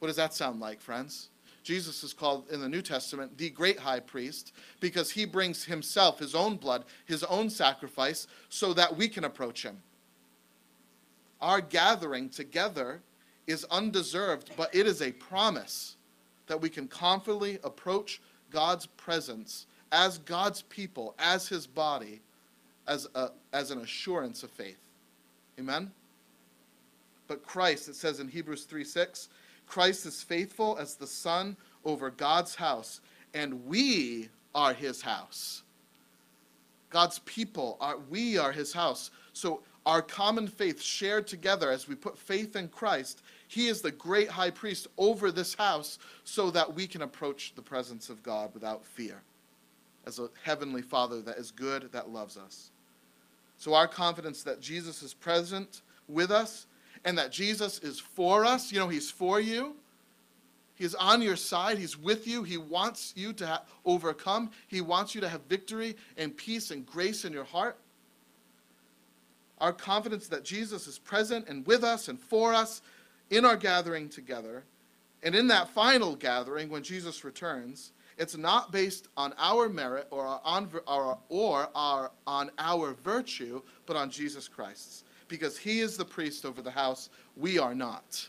What 0.00 0.08
does 0.08 0.18
that 0.18 0.34
sound 0.34 0.60
like, 0.60 0.82
friends? 0.82 1.29
Jesus 1.62 2.02
is 2.02 2.12
called 2.12 2.48
in 2.50 2.60
the 2.60 2.68
New 2.68 2.82
Testament 2.82 3.36
the 3.36 3.50
great 3.50 3.78
high 3.78 4.00
priest 4.00 4.52
because 4.80 5.10
he 5.10 5.24
brings 5.24 5.64
himself, 5.64 6.18
his 6.18 6.34
own 6.34 6.56
blood, 6.56 6.84
his 7.06 7.22
own 7.24 7.50
sacrifice, 7.50 8.26
so 8.48 8.72
that 8.72 8.96
we 8.96 9.08
can 9.08 9.24
approach 9.24 9.62
him. 9.62 9.82
Our 11.40 11.60
gathering 11.60 12.28
together 12.28 13.02
is 13.46 13.64
undeserved, 13.70 14.50
but 14.56 14.74
it 14.74 14.86
is 14.86 15.02
a 15.02 15.12
promise 15.12 15.96
that 16.46 16.60
we 16.60 16.68
can 16.68 16.88
confidently 16.88 17.58
approach 17.62 18.20
God's 18.50 18.86
presence 18.86 19.66
as 19.92 20.18
God's 20.18 20.62
people, 20.62 21.14
as 21.18 21.48
his 21.48 21.66
body, 21.66 22.20
as, 22.86 23.08
a, 23.14 23.30
as 23.52 23.70
an 23.70 23.80
assurance 23.80 24.42
of 24.42 24.50
faith. 24.50 24.78
Amen? 25.58 25.90
But 27.28 27.44
Christ, 27.44 27.88
it 27.88 27.94
says 27.94 28.18
in 28.18 28.28
Hebrews 28.28 28.64
3 28.64 28.84
6, 28.84 29.28
Christ 29.70 30.04
is 30.04 30.20
faithful 30.20 30.76
as 30.80 30.96
the 30.96 31.06
Son 31.06 31.56
over 31.84 32.10
God's 32.10 32.56
house, 32.56 33.00
and 33.34 33.64
we 33.66 34.28
are 34.52 34.74
his 34.74 35.00
house. 35.00 35.62
God's 36.90 37.20
people 37.20 37.76
are 37.80 37.96
we 38.10 38.36
are 38.36 38.50
his 38.50 38.72
house. 38.72 39.12
So 39.32 39.62
our 39.86 40.02
common 40.02 40.48
faith 40.48 40.82
shared 40.82 41.28
together 41.28 41.70
as 41.70 41.86
we 41.86 41.94
put 41.94 42.18
faith 42.18 42.56
in 42.56 42.66
Christ, 42.66 43.22
he 43.46 43.68
is 43.68 43.80
the 43.80 43.92
great 43.92 44.28
high 44.28 44.50
priest 44.50 44.88
over 44.98 45.30
this 45.30 45.54
house 45.54 46.00
so 46.24 46.50
that 46.50 46.74
we 46.74 46.88
can 46.88 47.02
approach 47.02 47.52
the 47.54 47.62
presence 47.62 48.10
of 48.10 48.24
God 48.24 48.52
without 48.52 48.84
fear. 48.84 49.22
As 50.04 50.18
a 50.18 50.30
heavenly 50.42 50.82
Father 50.82 51.22
that 51.22 51.38
is 51.38 51.52
good, 51.52 51.92
that 51.92 52.10
loves 52.10 52.36
us. 52.36 52.72
So 53.56 53.74
our 53.74 53.86
confidence 53.86 54.42
that 54.42 54.60
Jesus 54.60 55.00
is 55.04 55.14
present 55.14 55.82
with 56.08 56.32
us 56.32 56.66
and 57.04 57.16
that 57.18 57.32
Jesus 57.32 57.78
is 57.80 57.98
for 57.98 58.44
us. 58.44 58.72
You 58.72 58.78
know, 58.78 58.88
He's 58.88 59.10
for 59.10 59.40
you. 59.40 59.76
He's 60.80 60.94
on 60.94 61.20
your 61.20 61.36
side. 61.36 61.76
He's 61.76 61.98
with 61.98 62.26
you. 62.26 62.42
He 62.42 62.56
wants 62.56 63.12
you 63.14 63.34
to 63.34 63.46
ha- 63.46 63.62
overcome. 63.84 64.50
He 64.66 64.80
wants 64.80 65.14
you 65.14 65.20
to 65.20 65.28
have 65.28 65.42
victory 65.42 65.94
and 66.16 66.34
peace 66.34 66.70
and 66.70 66.86
grace 66.86 67.26
in 67.26 67.34
your 67.34 67.44
heart. 67.44 67.76
Our 69.58 69.74
confidence 69.74 70.26
that 70.28 70.42
Jesus 70.42 70.86
is 70.86 70.98
present 70.98 71.48
and 71.48 71.66
with 71.66 71.84
us 71.84 72.08
and 72.08 72.18
for 72.18 72.54
us 72.54 72.80
in 73.28 73.44
our 73.44 73.58
gathering 73.58 74.08
together. 74.08 74.64
And 75.22 75.34
in 75.34 75.48
that 75.48 75.68
final 75.68 76.16
gathering, 76.16 76.70
when 76.70 76.82
Jesus 76.82 77.24
returns, 77.24 77.92
it's 78.16 78.38
not 78.38 78.72
based 78.72 79.08
on 79.18 79.34
our 79.38 79.68
merit 79.68 80.06
or, 80.10 80.40
on, 80.42 80.70
or, 80.86 81.18
or 81.28 81.68
our, 81.74 82.10
on 82.26 82.50
our 82.58 82.94
virtue, 82.94 83.60
but 83.84 83.96
on 83.96 84.10
Jesus 84.10 84.48
Christ's 84.48 85.04
because 85.30 85.56
he 85.56 85.80
is 85.80 85.96
the 85.96 86.04
priest 86.04 86.44
over 86.44 86.60
the 86.60 86.70
house. 86.70 87.08
We 87.36 87.58
are 87.58 87.74
not. 87.74 88.28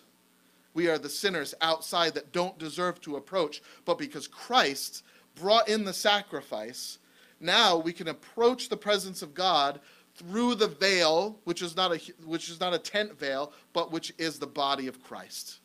We 0.74 0.88
are 0.88 0.98
the 0.98 1.10
sinners 1.10 1.54
outside 1.60 2.14
that 2.14 2.32
don't 2.32 2.58
deserve 2.58 3.02
to 3.02 3.18
approach, 3.18 3.62
but 3.84 3.98
because 3.98 4.28
Christ 4.28 5.04
brought 5.36 5.68
in 5.68 5.84
the 5.84 5.92
sacrifice, 5.92 7.00
now 7.42 7.76
we 7.76 7.92
can 7.92 8.08
approach 8.08 8.70
the 8.70 8.78
presence 8.78 9.22
of 9.22 9.34
God 9.34 9.82
through 10.16 10.56
the 10.56 10.68
veil, 10.68 11.38
which 11.44 11.62
is 11.62 11.76
not 11.76 11.92
a 11.92 11.98
which 12.26 12.50
is 12.50 12.60
not 12.60 12.74
a 12.74 12.78
tent 12.78 13.18
veil, 13.20 13.52
but 13.74 13.92
which 13.92 14.14
is 14.18 14.40
the 14.40 14.48
body 14.48 14.88
of 14.88 15.04
Christ. 15.04 15.60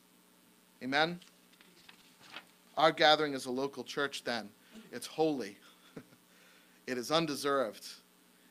Amen. 0.83 1.21
Our 2.77 2.93
gathering 2.93 3.35
is 3.35 3.47
a 3.47 3.51
local 3.51 3.85
church 3.85 4.25
then. 4.25 4.49
It's 4.93 5.07
holy. 5.07 5.57
it 6.87 6.99
is 6.99 7.11
undeserved. 7.11 7.87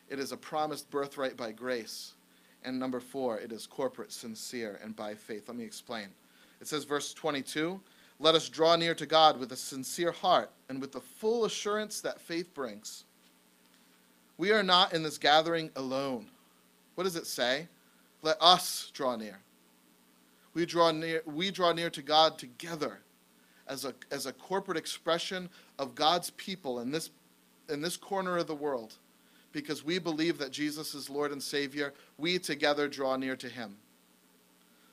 It 0.10 0.20
is 0.20 0.32
a 0.32 0.38
promised 0.38 0.90
birthright 0.90 1.36
by 1.36 1.52
grace. 1.52 2.14
And 2.66 2.80
number 2.80 3.00
4, 3.00 3.40
it 3.40 3.52
is 3.52 3.68
corporate, 3.68 4.12
sincere 4.12 4.80
and 4.84 4.96
by 4.96 5.14
faith. 5.14 5.48
Let 5.48 5.56
me 5.56 5.64
explain. 5.64 6.08
It 6.60 6.68
says 6.68 6.84
verse 6.84 7.14
22, 7.14 7.80
let 8.20 8.34
us 8.34 8.50
draw 8.50 8.76
near 8.76 8.96
to 8.96 9.06
God 9.06 9.40
with 9.40 9.52
a 9.52 9.58
sincere 9.58 10.12
heart 10.12 10.50
and 10.70 10.82
with 10.82 10.92
the 10.92 11.02
full 11.02 11.46
assurance 11.46 12.02
that 12.02 12.20
faith 12.20 12.54
brings. 12.54 13.04
We 14.38 14.52
are 14.52 14.64
not 14.64 14.94
in 14.94 15.04
this 15.04 15.18
gathering 15.18 15.70
alone. 15.76 16.28
What 16.96 17.04
does 17.04 17.16
it 17.16 17.28
say? 17.28 17.68
Let 18.22 18.42
us 18.42 18.90
draw 18.94 19.16
near. 19.16 19.40
We 20.54 20.66
draw 20.66 20.92
near, 20.92 21.22
we 21.26 21.52
draw 21.52 21.74
near 21.74 21.90
to 21.90 22.02
God 22.02 22.38
together 22.38 23.00
as 23.68 23.84
a, 23.84 23.94
as 24.12 24.26
a 24.26 24.34
corporate 24.34 24.78
expression 24.78 25.50
of 25.78 25.96
God's 25.96 26.30
people 26.32 26.80
in 26.80 26.92
this, 26.92 27.10
in 27.70 27.82
this 27.82 27.98
corner 27.98 28.38
of 28.38 28.48
the 28.48 28.56
world. 28.56 28.96
Because 29.56 29.86
we 29.86 30.00
believe 30.00 30.38
that 30.40 30.52
Jesus 30.52 30.94
is 30.94 31.10
Lord 31.10 31.32
and 31.32 31.42
Savior, 31.42 31.94
we 32.18 32.38
together 32.38 32.90
draw 32.90 33.16
near 33.16 33.38
to 33.38 33.48
Him. 33.48 33.78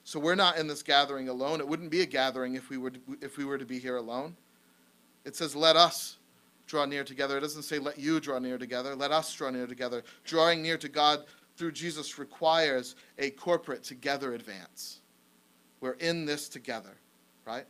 So 0.05 0.21
we're 0.21 0.37
not 0.37 0.57
in 0.57 0.69
this 0.69 0.85
gathering 0.85 1.29
alone. 1.29 1.59
It 1.59 1.67
wouldn't 1.67 1.91
be 1.91 2.03
a 2.03 2.07
gathering 2.07 2.55
if 2.55 2.71
we 2.71 2.79
were 2.79 2.91
to, 2.91 3.01
if 3.21 3.37
we 3.37 3.45
were 3.45 3.59
to 3.59 3.65
be 3.65 3.81
here 3.81 3.97
alone. 3.97 4.37
It 5.25 5.35
says, 5.35 5.57
let 5.57 5.75
us 5.75 6.17
draw 6.69 6.85
near 6.85 7.03
together. 7.03 7.39
It 7.39 7.41
doesn't 7.41 7.65
say, 7.65 7.81
let 7.81 7.99
you 7.99 8.21
draw 8.21 8.39
near 8.39 8.57
together. 8.57 8.95
Let 8.95 9.11
us 9.11 9.35
draw 9.35 9.51
near 9.51 9.67
together. 9.67 10.05
Drawing 10.25 10.63
near 10.63 10.79
to 10.79 10.89
God 10.89 11.25
through 11.57 11.73
Jesus 11.73 12.17
requires 12.17 12.95
a 13.19 13.31
corporate 13.31 13.83
together 13.83 14.35
advance. 14.35 15.01
We're 15.81 15.95
in 15.95 16.25
this 16.25 16.49
together, 16.49 16.97
right? 17.45 17.67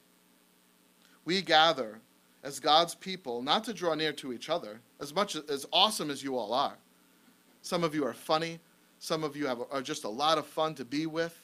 We 1.24 1.40
gather 1.40 2.00
as 2.42 2.60
God's 2.60 2.94
people 2.94 3.40
not 3.40 3.64
to 3.64 3.72
draw 3.72 3.94
near 3.94 4.12
to 4.12 4.34
each 4.34 4.50
other, 4.50 4.80
as 5.00 5.14
much 5.14 5.36
as 5.36 5.64
awesome 5.72 6.10
as 6.10 6.22
you 6.22 6.36
all 6.36 6.52
are. 6.52 6.76
Some 7.62 7.84
of 7.84 7.94
you 7.94 8.04
are 8.04 8.12
funny. 8.12 8.58
Some 8.98 9.24
of 9.24 9.36
you 9.36 9.46
have, 9.46 9.60
are 9.70 9.82
just 9.82 10.04
a 10.04 10.08
lot 10.08 10.38
of 10.38 10.46
fun 10.46 10.74
to 10.76 10.84
be 10.84 11.06
with, 11.06 11.36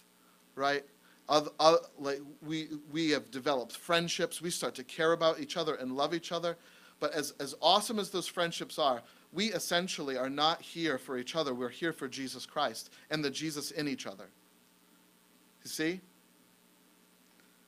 right? 0.55 0.85
Other, 1.29 1.51
other, 1.59 1.79
like 1.99 2.21
we, 2.47 2.69
we 2.93 3.11
have 3.11 3.31
developed 3.31 3.77
friendships. 3.77 4.41
We 4.41 4.51
start 4.51 4.75
to 4.77 4.85
care 4.85 5.13
about 5.13 5.41
each 5.41 5.57
other 5.57 5.75
and 5.75 5.97
love 5.97 6.15
each 6.15 6.33
other. 6.33 6.57
But 7.01 7.15
as, 7.15 7.35
as 7.39 7.55
awesome 7.63 7.99
as 7.99 8.11
those 8.11 8.27
friendships 8.27 8.79
are, 8.79 9.03
we 9.33 9.53
essentially 9.53 10.17
are 10.17 10.31
not 10.31 10.63
here 10.63 10.99
for 10.99 11.19
each 11.19 11.37
other. 11.37 11.55
We're 11.55 11.69
here 11.69 11.93
for 11.93 12.09
Jesus 12.09 12.47
Christ 12.47 12.91
and 13.11 13.25
the 13.25 13.31
Jesus 13.31 13.71
in 13.71 13.87
each 13.87 14.07
other. 14.07 14.27
You 15.65 15.71
see? 15.71 16.01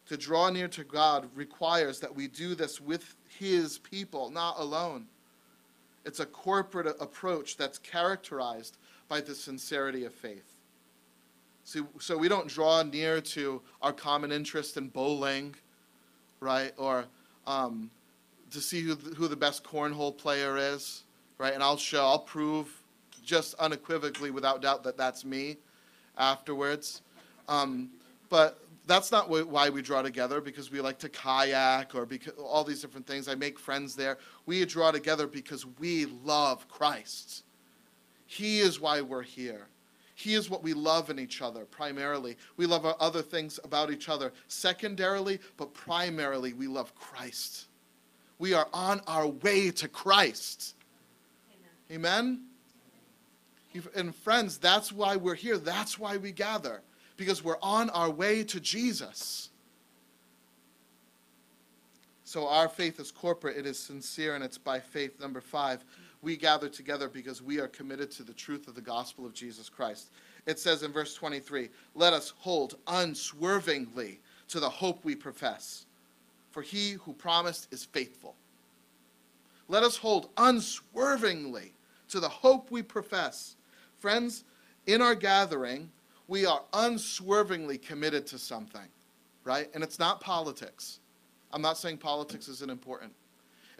To 0.06 0.16
draw 0.16 0.50
near 0.50 0.68
to 0.68 0.82
God 0.82 1.28
requires 1.34 2.00
that 2.00 2.14
we 2.14 2.26
do 2.26 2.54
this 2.54 2.80
with 2.80 3.14
His 3.38 3.78
people, 3.78 4.30
not 4.30 4.58
alone. 4.58 5.06
It's 6.04 6.20
a 6.20 6.26
corporate 6.26 6.96
approach 7.00 7.56
that's 7.56 7.78
characterized 7.78 8.76
by 9.08 9.20
the 9.20 9.34
sincerity 9.34 10.04
of 10.04 10.14
faith. 10.14 10.54
See, 11.64 11.82
so 11.98 12.16
we 12.16 12.28
don't 12.28 12.48
draw 12.48 12.82
near 12.82 13.20
to 13.20 13.60
our 13.82 13.92
common 13.92 14.32
interest 14.32 14.76
in 14.76 14.88
bowling, 14.88 15.54
right? 16.40 16.72
Or 16.76 17.04
um, 17.46 17.90
to 18.50 18.60
see 18.60 18.80
who 18.80 18.94
the, 18.94 19.14
who 19.14 19.28
the 19.28 19.36
best 19.36 19.62
cornhole 19.62 20.16
player 20.16 20.56
is, 20.56 21.04
right? 21.38 21.52
And 21.52 21.62
I'll 21.62 21.76
show, 21.76 22.04
I'll 22.04 22.18
prove 22.18 22.82
just 23.24 23.54
unequivocally, 23.54 24.30
without 24.30 24.62
doubt, 24.62 24.82
that 24.84 24.96
that's 24.96 25.24
me 25.24 25.58
afterwards. 26.16 27.02
Um, 27.48 27.90
but 28.28 28.58
that's 28.86 29.12
not 29.12 29.28
why 29.28 29.68
we 29.68 29.82
draw 29.82 30.02
together 30.02 30.40
because 30.40 30.70
we 30.70 30.80
like 30.80 30.98
to 30.98 31.08
kayak 31.08 31.94
or 31.94 32.06
because 32.06 32.32
all 32.34 32.64
these 32.64 32.80
different 32.80 33.06
things. 33.06 33.28
I 33.28 33.34
make 33.34 33.58
friends 33.58 33.94
there. 33.94 34.18
We 34.46 34.64
draw 34.64 34.90
together 34.90 35.26
because 35.26 35.66
we 35.78 36.06
love 36.24 36.66
Christ. 36.68 37.44
He 38.26 38.60
is 38.60 38.80
why 38.80 39.00
we're 39.00 39.22
here. 39.22 39.68
He 40.14 40.34
is 40.34 40.50
what 40.50 40.62
we 40.62 40.74
love 40.74 41.08
in 41.08 41.18
each 41.18 41.40
other 41.40 41.64
primarily. 41.64 42.36
We 42.56 42.66
love 42.66 42.84
other 42.84 43.22
things 43.22 43.58
about 43.64 43.90
each 43.90 44.08
other 44.08 44.32
secondarily, 44.48 45.40
but 45.56 45.72
primarily 45.72 46.52
we 46.52 46.66
love 46.66 46.94
Christ. 46.94 47.68
We 48.38 48.54
are 48.54 48.68
on 48.72 49.00
our 49.06 49.26
way 49.26 49.70
to 49.70 49.88
Christ. 49.88 50.74
Amen? 51.90 52.46
Amen? 53.74 53.84
And 53.94 54.14
friends, 54.14 54.58
that's 54.58 54.92
why 54.92 55.16
we're 55.16 55.34
here. 55.34 55.56
That's 55.56 55.98
why 55.98 56.16
we 56.16 56.32
gather, 56.32 56.82
because 57.20 57.44
we're 57.44 57.58
on 57.62 57.90
our 57.90 58.08
way 58.08 58.42
to 58.42 58.58
Jesus. 58.58 59.50
So 62.24 62.48
our 62.48 62.66
faith 62.66 62.98
is 62.98 63.10
corporate, 63.10 63.58
it 63.58 63.66
is 63.66 63.78
sincere, 63.78 64.36
and 64.36 64.42
it's 64.42 64.56
by 64.56 64.80
faith. 64.80 65.20
Number 65.20 65.42
five, 65.42 65.84
we 66.22 66.34
gather 66.34 66.70
together 66.70 67.10
because 67.10 67.42
we 67.42 67.60
are 67.60 67.68
committed 67.68 68.10
to 68.12 68.22
the 68.22 68.32
truth 68.32 68.68
of 68.68 68.74
the 68.74 68.80
gospel 68.80 69.26
of 69.26 69.34
Jesus 69.34 69.68
Christ. 69.68 70.12
It 70.46 70.58
says 70.58 70.82
in 70.82 70.92
verse 70.92 71.14
23 71.14 71.68
Let 71.94 72.14
us 72.14 72.32
hold 72.38 72.76
unswervingly 72.86 74.20
to 74.48 74.58
the 74.58 74.70
hope 74.70 75.04
we 75.04 75.14
profess, 75.14 75.84
for 76.50 76.62
he 76.62 76.92
who 76.92 77.12
promised 77.12 77.70
is 77.70 77.84
faithful. 77.84 78.34
Let 79.68 79.82
us 79.82 79.98
hold 79.98 80.30
unswervingly 80.38 81.74
to 82.08 82.18
the 82.18 82.30
hope 82.30 82.70
we 82.70 82.80
profess. 82.80 83.56
Friends, 83.98 84.44
in 84.86 85.02
our 85.02 85.14
gathering, 85.14 85.90
we 86.30 86.46
are 86.46 86.62
unswervingly 86.72 87.76
committed 87.76 88.24
to 88.24 88.38
something, 88.38 88.86
right? 89.42 89.68
And 89.74 89.82
it's 89.82 89.98
not 89.98 90.20
politics. 90.20 91.00
I'm 91.52 91.60
not 91.60 91.76
saying 91.76 91.98
politics 91.98 92.46
isn't 92.46 92.70
important. 92.70 93.12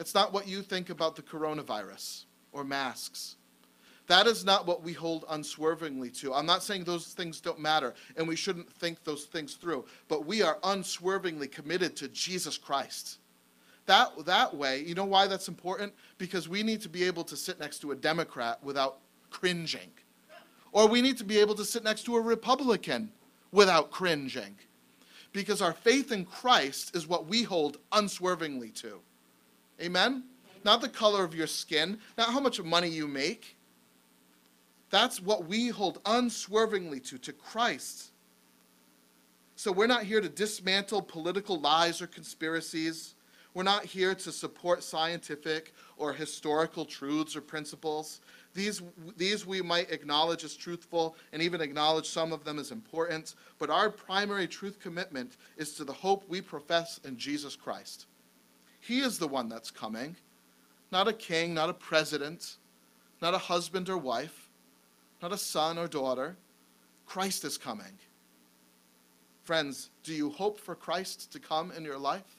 It's 0.00 0.14
not 0.14 0.32
what 0.32 0.48
you 0.48 0.60
think 0.60 0.90
about 0.90 1.14
the 1.14 1.22
coronavirus 1.22 2.24
or 2.50 2.64
masks. 2.64 3.36
That 4.08 4.26
is 4.26 4.44
not 4.44 4.66
what 4.66 4.82
we 4.82 4.92
hold 4.92 5.26
unswervingly 5.30 6.10
to. 6.10 6.34
I'm 6.34 6.44
not 6.44 6.64
saying 6.64 6.82
those 6.82 7.06
things 7.06 7.40
don't 7.40 7.60
matter 7.60 7.94
and 8.16 8.26
we 8.26 8.34
shouldn't 8.34 8.68
think 8.68 9.04
those 9.04 9.26
things 9.26 9.54
through, 9.54 9.84
but 10.08 10.26
we 10.26 10.42
are 10.42 10.58
unswervingly 10.64 11.46
committed 11.46 11.94
to 11.98 12.08
Jesus 12.08 12.58
Christ. 12.58 13.20
That, 13.86 14.08
that 14.26 14.56
way, 14.56 14.82
you 14.84 14.96
know 14.96 15.04
why 15.04 15.28
that's 15.28 15.46
important? 15.46 15.92
Because 16.18 16.48
we 16.48 16.64
need 16.64 16.80
to 16.80 16.88
be 16.88 17.04
able 17.04 17.22
to 17.24 17.36
sit 17.36 17.60
next 17.60 17.78
to 17.82 17.92
a 17.92 17.96
Democrat 17.96 18.58
without 18.64 18.98
cringing. 19.30 19.92
Or 20.72 20.87
we 20.87 21.02
need 21.02 21.18
to 21.18 21.24
be 21.24 21.38
able 21.38 21.54
to 21.56 21.64
sit 21.64 21.85
next 21.85 22.04
to 22.04 22.16
a 22.16 22.20
Republican 22.20 23.11
without 23.52 23.90
cringing. 23.90 24.56
Because 25.33 25.62
our 25.62 25.72
faith 25.72 26.12
in 26.12 26.24
Christ 26.24 26.94
is 26.94 27.06
what 27.06 27.26
we 27.26 27.42
hold 27.42 27.78
unswervingly 27.92 28.70
to. 28.70 29.00
Amen? 29.80 30.24
Not 30.64 30.80
the 30.80 30.88
color 30.88 31.24
of 31.24 31.35
your 31.35 31.46
skin, 31.46 31.98
not 32.18 32.33
how 32.33 32.40
much 32.40 32.62
money 32.62 32.88
you 32.88 33.09
make. 33.09 33.56
That's 34.90 35.20
what 35.20 35.46
we 35.46 35.68
hold 35.68 36.00
unswervingly 36.04 37.00
to, 37.00 37.18
to 37.18 37.33
Christ. 37.33 38.11
So 39.54 39.70
we're 39.70 39.87
not 39.87 40.04
here 40.04 40.20
to 40.20 40.28
dismantle 40.28 41.02
political 41.02 41.61
lies 41.61 42.02
or 42.02 42.06
conspiracies. 42.06 43.14
We're 43.54 43.62
not 43.62 43.85
here 43.85 44.14
to 44.14 44.33
support 44.33 44.83
scientific 44.83 45.74
or 45.96 46.12
historical 46.12 46.85
truths 46.85 47.37
or 47.37 47.40
principles. 47.40 48.20
These, 48.61 48.83
these 49.16 49.46
we 49.46 49.62
might 49.62 49.90
acknowledge 49.90 50.44
as 50.44 50.55
truthful 50.55 51.16
and 51.33 51.40
even 51.40 51.62
acknowledge 51.62 52.07
some 52.07 52.31
of 52.31 52.44
them 52.44 52.59
as 52.59 52.73
important, 52.73 53.35
but 53.59 53.70
our 53.70 53.88
primary 53.88 54.46
truth 54.46 54.79
commitment 54.79 55.38
is 55.57 55.73
to 55.77 55.85
the 55.85 55.94
hope 55.94 56.29
we 56.29 56.42
profess 56.42 57.01
in 57.05 57.16
Jesus 57.16 57.57
Christ. 57.57 58.05
He 58.79 59.01
is 59.01 59.18
the 59.18 59.29
one 59.29 59.49
that's 59.49 59.70
coming, 59.70 60.14
not 60.92 61.09
a 61.09 61.14
king, 61.14 61.55
not 61.55 61.70
a 61.70 61.73
president, 61.73 62.59
not 63.23 63.33
a 63.33 63.38
husband 63.38 63.88
or 63.88 63.96
wife, 63.96 64.51
not 65.23 65.33
a 65.33 65.38
son 65.38 65.79
or 65.79 65.88
daughter. 65.88 66.37
Christ 67.07 67.46
is 67.46 67.57
coming. 67.57 67.99
Friends, 69.42 69.88
do 70.05 70.12
you 70.12 70.29
hope 70.29 70.61
for 70.61 70.75
Christ 70.75 71.33
to 71.33 71.38
come 71.38 71.73
in 71.73 71.83
your 71.83 71.99
life? 71.99 72.37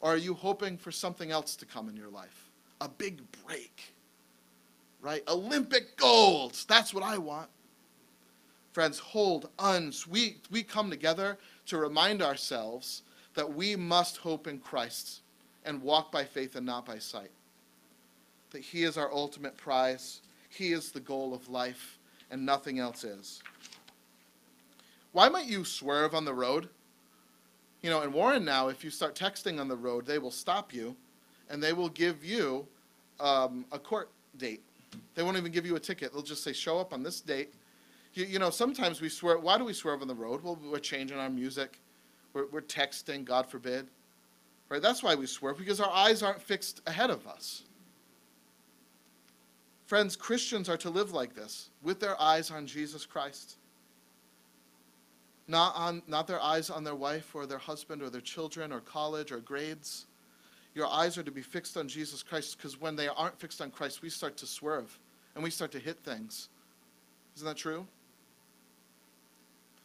Or 0.00 0.14
are 0.14 0.16
you 0.16 0.32
hoping 0.32 0.78
for 0.78 0.90
something 0.90 1.30
else 1.30 1.56
to 1.56 1.66
come 1.66 1.90
in 1.90 1.96
your 1.96 2.08
life? 2.08 2.48
A 2.80 2.88
big 2.88 3.20
break 3.44 3.92
right? 5.00 5.22
Olympic 5.28 5.96
gold. 5.96 6.56
That's 6.68 6.92
what 6.94 7.02
I 7.02 7.18
want. 7.18 7.48
Friends, 8.72 8.98
hold 8.98 9.48
uns. 9.58 10.06
We, 10.06 10.36
we 10.50 10.62
come 10.62 10.90
together 10.90 11.38
to 11.66 11.78
remind 11.78 12.22
ourselves 12.22 13.02
that 13.34 13.52
we 13.52 13.76
must 13.76 14.18
hope 14.18 14.46
in 14.46 14.58
Christ 14.58 15.22
and 15.64 15.82
walk 15.82 16.12
by 16.12 16.24
faith 16.24 16.56
and 16.56 16.66
not 16.66 16.86
by 16.86 16.98
sight. 16.98 17.30
That 18.50 18.62
He 18.62 18.84
is 18.84 18.96
our 18.96 19.12
ultimate 19.12 19.56
prize, 19.56 20.20
He 20.48 20.72
is 20.72 20.92
the 20.92 21.00
goal 21.00 21.34
of 21.34 21.48
life, 21.48 21.98
and 22.30 22.44
nothing 22.46 22.78
else 22.78 23.04
is. 23.04 23.42
Why 25.12 25.28
might 25.28 25.46
you 25.46 25.64
swerve 25.64 26.14
on 26.14 26.24
the 26.24 26.34
road? 26.34 26.68
You 27.82 27.90
know, 27.90 28.02
in 28.02 28.12
Warren 28.12 28.44
now, 28.44 28.68
if 28.68 28.84
you 28.84 28.90
start 28.90 29.14
texting 29.14 29.58
on 29.58 29.66
the 29.66 29.76
road, 29.76 30.06
they 30.06 30.18
will 30.18 30.30
stop 30.30 30.72
you 30.72 30.94
and 31.48 31.62
they 31.62 31.72
will 31.72 31.88
give 31.88 32.24
you 32.24 32.66
um, 33.18 33.64
a 33.72 33.78
court 33.78 34.10
date. 34.36 34.62
They 35.14 35.22
won't 35.22 35.36
even 35.36 35.52
give 35.52 35.66
you 35.66 35.76
a 35.76 35.80
ticket. 35.80 36.12
They'll 36.12 36.22
just 36.22 36.42
say, 36.42 36.52
show 36.52 36.78
up 36.78 36.92
on 36.92 37.02
this 37.02 37.20
date. 37.20 37.54
You, 38.14 38.24
you 38.24 38.38
know, 38.38 38.50
sometimes 38.50 39.00
we 39.00 39.08
swear. 39.08 39.38
Why 39.38 39.58
do 39.58 39.64
we 39.64 39.72
swerve 39.72 40.02
on 40.02 40.08
the 40.08 40.14
road? 40.14 40.42
Well, 40.42 40.58
we're 40.62 40.78
changing 40.78 41.18
our 41.18 41.30
music. 41.30 41.78
We're, 42.32 42.46
we're 42.46 42.62
texting, 42.62 43.24
God 43.24 43.48
forbid. 43.48 43.88
Right? 44.68 44.80
That's 44.80 45.02
why 45.02 45.14
we 45.14 45.26
swerve, 45.26 45.58
because 45.58 45.80
our 45.80 45.90
eyes 45.90 46.22
aren't 46.22 46.40
fixed 46.40 46.80
ahead 46.86 47.10
of 47.10 47.26
us. 47.26 47.62
Friends, 49.86 50.14
Christians 50.14 50.68
are 50.68 50.76
to 50.76 50.90
live 50.90 51.10
like 51.12 51.34
this, 51.34 51.70
with 51.82 51.98
their 51.98 52.20
eyes 52.22 52.52
on 52.52 52.66
Jesus 52.66 53.04
Christ. 53.04 53.56
Not, 55.48 55.74
on, 55.74 56.02
not 56.06 56.28
their 56.28 56.40
eyes 56.40 56.70
on 56.70 56.84
their 56.84 56.94
wife 56.94 57.34
or 57.34 57.44
their 57.44 57.58
husband 57.58 58.00
or 58.00 58.08
their 58.08 58.20
children 58.20 58.72
or 58.72 58.78
college 58.78 59.32
or 59.32 59.38
grades. 59.38 60.06
Your 60.74 60.86
eyes 60.86 61.18
are 61.18 61.22
to 61.22 61.30
be 61.30 61.42
fixed 61.42 61.76
on 61.76 61.88
Jesus 61.88 62.22
Christ 62.22 62.56
because 62.56 62.80
when 62.80 62.96
they 62.96 63.08
aren't 63.08 63.38
fixed 63.38 63.60
on 63.60 63.70
Christ, 63.70 64.02
we 64.02 64.08
start 64.08 64.36
to 64.38 64.46
swerve 64.46 64.98
and 65.34 65.42
we 65.42 65.50
start 65.50 65.72
to 65.72 65.78
hit 65.78 65.98
things. 66.04 66.48
Isn't 67.36 67.46
that 67.46 67.56
true? 67.56 67.86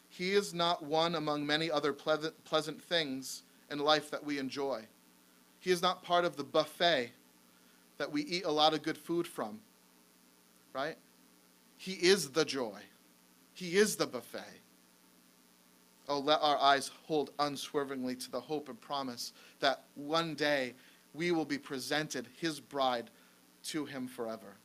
He 0.09 0.31
is 0.31 0.53
not 0.53 0.83
one 0.83 1.15
among 1.15 1.45
many 1.45 1.69
other 1.69 1.91
pleasant, 1.91 2.81
things 2.83 3.43
in 3.69 3.79
life 3.79 4.11
that 4.11 4.23
we 4.23 4.39
enjoy. 4.39 4.83
He 5.59 5.71
is 5.71 5.81
not 5.81 6.03
part 6.03 6.23
of 6.23 6.37
the 6.37 6.43
buffet 6.43 7.11
that 7.97 8.11
we 8.11 8.21
eat 8.23 8.45
a 8.45 8.51
lot 8.51 8.73
of 8.73 8.81
good 8.81 8.97
food 8.97 9.27
from, 9.27 9.59
right? 10.73 10.95
He 11.77 11.93
is 11.93 12.29
the 12.29 12.45
joy. 12.45 12.79
He 13.53 13.77
is 13.77 13.95
the 13.95 14.05
buffet. 14.05 14.61
Oh, 16.07 16.19
let 16.19 16.39
our 16.41 16.57
eyes 16.57 16.91
hold 17.07 17.31
unswervingly 17.39 18.15
to 18.15 18.31
the 18.31 18.39
hope 18.39 18.69
and 18.69 18.79
promise 18.79 19.33
that 19.59 19.83
one 19.95 20.35
day 20.35 20.73
we 21.13 21.31
will 21.31 21.45
be 21.45 21.57
presented, 21.57 22.27
his 22.37 22.59
bride, 22.59 23.09
to 23.63 23.85
him 23.85 24.07
forever. 24.07 24.57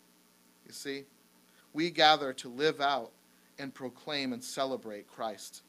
You 0.67 0.73
see, 0.73 1.05
we 1.73 1.91
gather 1.91 2.33
to 2.35 2.49
live 2.49 2.81
out 2.81 3.13
and 3.59 3.73
proclaim 3.73 4.33
and 4.33 4.43
celebrate 4.43 5.09
Christ. 5.09 5.63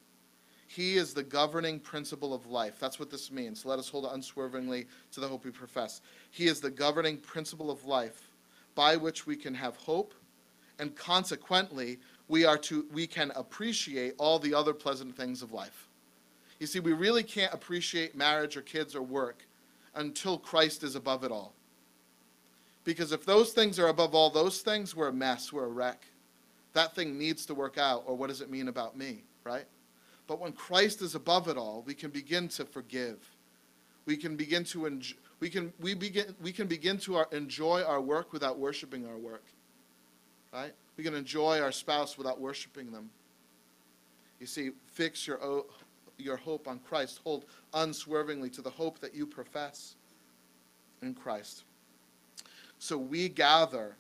He 0.68 0.96
is 0.96 1.14
the 1.14 1.24
governing 1.24 1.80
principle 1.80 2.34
of 2.34 2.48
life. 2.48 2.80
That's 2.80 3.00
what 3.00 3.10
this 3.10 3.32
means. 3.32 3.66
Let 3.66 3.80
us 3.80 3.90
hold 3.90 4.06
unswervingly 4.06 4.88
to 5.12 5.20
the 5.20 5.28
hope 5.28 5.44
we 5.44 5.52
profess. 5.52 6.02
He 6.32 6.48
is 6.48 6.62
the 6.62 6.70
governing 6.70 7.18
principle 7.18 7.70
of 7.70 7.86
life 7.86 8.30
by 8.74 8.96
which 8.96 9.28
we 9.28 9.36
can 9.36 9.54
have 9.54 9.76
hope, 9.76 10.14
and 10.80 10.96
consequently, 10.96 12.00
we 12.32 12.46
are 12.46 12.58
to 12.58 12.86
we 12.94 13.06
can 13.06 13.30
appreciate 13.36 14.16
all 14.18 14.40
the 14.40 14.54
other 14.54 14.74
pleasant 14.74 15.16
things 15.18 15.42
of 15.42 15.52
life. 15.52 15.90
You 16.60 16.66
see, 16.66 16.80
we 16.80 16.94
really 16.94 17.24
can't 17.24 17.54
appreciate 17.54 18.16
marriage 18.16 18.56
or 18.56 18.62
kids 18.62 18.96
or 18.96 19.02
work 19.02 19.44
until 19.96 20.38
Christ 20.38 20.84
is 20.84 20.96
above 20.96 21.26
it 21.26 21.32
all. 21.32 21.54
Because 22.86 23.12
if 23.12 23.26
those 23.26 23.52
things 23.52 23.78
are 23.80 23.90
above 23.90 24.16
all 24.16 24.30
those 24.30 24.62
things, 24.62 24.96
we're 24.96 25.10
a 25.10 25.14
mess, 25.14 25.52
we're 25.52 25.66
a 25.66 25.70
wreck. 25.70 26.06
That 26.72 26.96
thing 26.96 27.20
needs 27.20 27.46
to 27.48 27.54
work 27.54 27.78
out, 27.78 28.04
or 28.08 28.16
what 28.16 28.28
does 28.28 28.40
it 28.40 28.50
mean 28.50 28.70
about 28.70 28.98
me, 28.98 29.24
right? 29.44 29.66
But 30.26 30.40
when 30.40 30.54
Christ 30.54 31.02
is 31.02 31.16
above 31.16 31.50
it 31.50 31.58
all, 31.58 31.84
we 31.86 31.94
can 31.94 32.12
begin 32.12 32.48
to 32.50 32.64
forgive. 32.64 33.18
We 34.06 34.16
can 34.16 34.38
begin 34.38 34.64
to 34.66 34.86
enjoy, 34.86 35.18
we 35.42 35.50
can 35.50 35.74
we 35.82 35.96
begin 35.96 36.34
we 36.42 36.54
can 36.54 36.68
begin 36.68 36.98
to 37.00 37.18
our, 37.18 37.28
enjoy 37.34 37.84
our 37.84 38.00
work 38.00 38.32
without 38.32 38.58
worshiping 38.58 39.06
our 39.06 39.18
work. 39.18 39.44
Right? 40.54 40.74
We 40.98 41.04
can 41.04 41.14
enjoy 41.14 41.62
our 41.62 41.72
spouse 41.72 42.18
without 42.18 42.40
worshiping 42.40 42.92
them. 42.92 43.10
You 44.40 44.48
see, 44.48 44.72
fix 44.88 45.26
your, 45.26 45.66
your 46.18 46.38
hope 46.38 46.68
on 46.68 46.80
Christ. 46.80 47.20
Hold 47.24 47.46
unswervingly 47.74 48.50
to 48.52 48.62
the 48.62 48.70
hope 48.70 49.00
that 49.00 49.16
you 49.16 49.26
profess 49.26 49.96
in 51.02 51.14
Christ. 51.14 51.64
So 52.80 52.98
we 52.98 53.30
gather 53.30 53.96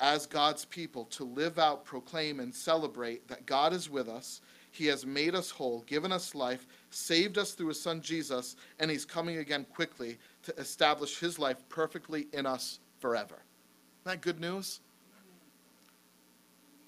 as 0.00 0.26
God's 0.26 0.64
people 0.64 1.04
to 1.06 1.24
live 1.24 1.58
out, 1.58 1.84
proclaim, 1.84 2.40
and 2.40 2.54
celebrate 2.54 3.28
that 3.28 3.46
God 3.46 3.72
is 3.72 3.90
with 3.90 4.08
us. 4.08 4.40
He 4.70 4.86
has 4.86 5.04
made 5.04 5.34
us 5.34 5.50
whole, 5.50 5.80
given 5.86 6.12
us 6.12 6.34
life, 6.34 6.66
saved 6.90 7.38
us 7.38 7.52
through 7.52 7.68
his 7.68 7.80
son 7.80 8.00
Jesus, 8.00 8.56
and 8.80 8.90
he's 8.90 9.04
coming 9.04 9.36
again 9.36 9.66
quickly 9.74 10.18
to 10.44 10.56
establish 10.58 11.18
his 11.18 11.38
life 11.38 11.58
perfectly 11.68 12.26
in 12.32 12.46
us 12.46 12.80
forever. 13.00 13.34
Isn't 13.34 14.04
that 14.04 14.20
good 14.22 14.40
news? 14.40 14.80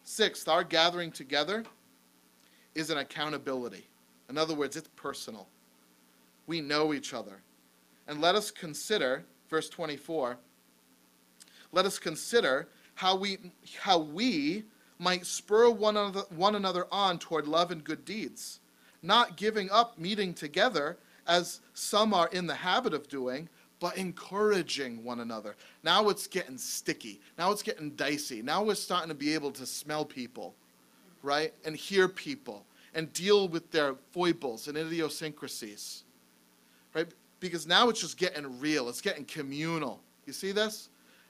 Sixth, 0.04 0.48
our 0.48 0.62
gathering 0.62 1.10
together 1.10 1.64
is 2.74 2.90
an 2.90 2.98
accountability. 2.98 3.88
In 4.28 4.36
other 4.36 4.54
words, 4.54 4.76
it's 4.76 4.88
personal. 4.96 5.48
We 6.46 6.60
know 6.60 6.92
each 6.92 7.14
other. 7.14 7.40
And 8.06 8.20
let 8.20 8.34
us 8.34 8.50
consider, 8.50 9.24
verse 9.48 9.70
24, 9.70 10.36
let 11.72 11.86
us 11.86 11.98
consider 11.98 12.68
how 12.94 13.16
we, 13.16 13.38
how 13.80 13.98
we 13.98 14.64
might 14.98 15.24
spur 15.24 15.70
one 15.70 15.96
another, 15.96 16.22
one 16.36 16.54
another 16.54 16.86
on 16.92 17.18
toward 17.18 17.48
love 17.48 17.70
and 17.70 17.82
good 17.82 18.04
deeds, 18.04 18.60
not 19.02 19.36
giving 19.36 19.70
up 19.70 19.98
meeting 19.98 20.34
together 20.34 20.98
as 21.26 21.60
some 21.72 22.12
are 22.12 22.28
in 22.28 22.46
the 22.46 22.54
habit 22.54 22.92
of 22.92 23.08
doing, 23.08 23.48
but 23.84 23.98
encouraging 23.98 25.04
one 25.04 25.20
another. 25.20 25.54
Now 25.82 26.08
it's 26.08 26.26
getting 26.26 26.56
sticky. 26.56 27.20
Now 27.36 27.52
it's 27.52 27.62
getting 27.62 27.90
dicey. 27.90 28.40
Now 28.40 28.62
we're 28.62 28.76
starting 28.76 29.10
to 29.10 29.14
be 29.14 29.34
able 29.34 29.50
to 29.50 29.66
smell 29.66 30.06
people, 30.06 30.54
right? 31.22 31.52
And 31.66 31.76
hear 31.76 32.08
people 32.08 32.64
and 32.94 33.12
deal 33.12 33.46
with 33.46 33.70
their 33.72 33.96
foibles 34.12 34.68
and 34.68 34.78
idiosyncrasies, 34.78 36.04
right? 36.94 37.06
Because 37.40 37.66
now 37.66 37.90
it's 37.90 38.00
just 38.00 38.16
getting 38.16 38.58
real. 38.58 38.88
It's 38.88 39.02
getting 39.02 39.26
communal. 39.26 40.00
You 40.24 40.32
see 40.32 40.52
this? 40.52 40.88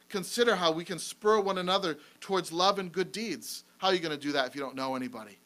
Consider 0.09 0.55
how 0.55 0.71
we 0.71 0.85
can 0.85 1.01
spur 1.01 1.40
one 1.40 1.59
another 1.59 1.99
towards 2.21 2.53
love 2.53 2.79
and 2.79 2.93
good 2.93 3.11
deeds. 3.11 3.64
How 3.79 3.88
are 3.88 3.95
you 3.95 3.99
going 3.99 4.17
to 4.17 4.27
do 4.27 4.31
that 4.31 4.47
if 4.47 4.55
you 4.55 4.61
don't 4.61 4.77
know 4.77 4.95
anybody? 4.95 5.38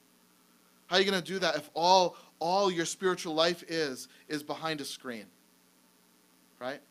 How 0.88 0.97
are 0.97 0.99
you 1.01 1.11
going 1.11 1.23
to 1.23 1.27
do 1.27 1.38
that 1.38 1.57
if 1.57 1.71
all 1.73 2.18
all 2.38 2.71
your 2.71 2.85
spiritual 2.85 3.35
life 3.35 3.64
is 3.66 4.09
is 4.29 4.42
behind 4.42 4.83
a 4.83 4.85
screen? 4.85 5.25
Right? 6.61 6.83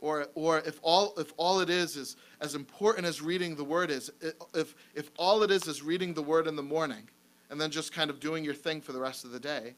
Or, 0.00 0.28
or 0.34 0.58
if, 0.60 0.80
all, 0.82 1.14
if 1.18 1.32
all 1.36 1.60
it 1.60 1.70
is 1.70 1.96
is 1.96 2.16
as 2.40 2.54
important 2.54 3.06
as 3.06 3.20
reading 3.20 3.54
the 3.54 3.64
word 3.64 3.90
is, 3.90 4.10
if, 4.54 4.74
if 4.94 5.10
all 5.16 5.42
it 5.42 5.50
is 5.50 5.66
is 5.66 5.82
reading 5.82 6.14
the 6.14 6.22
word 6.22 6.46
in 6.46 6.56
the 6.56 6.62
morning 6.62 7.08
and 7.50 7.60
then 7.60 7.70
just 7.70 7.92
kind 7.92 8.10
of 8.10 8.20
doing 8.20 8.44
your 8.44 8.54
thing 8.54 8.80
for 8.80 8.92
the 8.92 9.00
rest 9.00 9.24
of 9.24 9.30
the 9.30 9.40
day, 9.40 9.74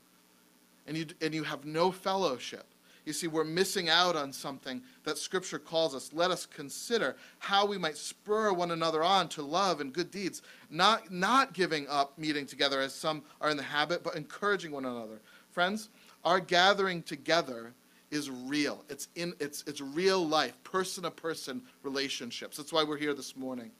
and 0.86 0.96
you, 0.96 1.06
and 1.20 1.34
you 1.34 1.42
have 1.42 1.64
no 1.64 1.90
fellowship, 1.90 2.66
you 3.04 3.12
see, 3.12 3.26
we're 3.26 3.44
missing 3.44 3.88
out 3.88 4.14
on 4.14 4.32
something 4.32 4.80
that 5.02 5.18
Scripture 5.18 5.58
calls 5.58 5.94
us. 5.94 6.12
Let 6.12 6.30
us 6.30 6.46
consider 6.46 7.16
how 7.40 7.66
we 7.66 7.76
might 7.76 7.96
spur 7.96 8.52
one 8.52 8.70
another 8.70 9.02
on 9.02 9.28
to 9.30 9.42
love 9.42 9.80
and 9.80 9.92
good 9.92 10.12
deeds, 10.12 10.42
not, 10.70 11.10
not 11.10 11.52
giving 11.52 11.88
up 11.88 12.16
meeting 12.16 12.46
together 12.46 12.80
as 12.80 12.94
some 12.94 13.22
are 13.40 13.50
in 13.50 13.56
the 13.56 13.62
habit, 13.62 14.04
but 14.04 14.14
encouraging 14.14 14.70
one 14.70 14.84
another. 14.84 15.20
Friends, 15.50 15.88
our 16.24 16.38
gathering 16.38 17.02
together 17.02 17.72
is 18.12 18.30
real. 18.30 18.84
It's 18.88 19.08
in 19.16 19.34
it's 19.40 19.64
it's 19.66 19.80
real 19.80 20.24
life, 20.24 20.62
person 20.62 21.02
to 21.02 21.10
person 21.10 21.62
relationships. 21.82 22.58
That's 22.58 22.72
why 22.72 22.84
we're 22.84 22.98
here 22.98 23.14
this 23.14 23.36
morning. 23.36 23.72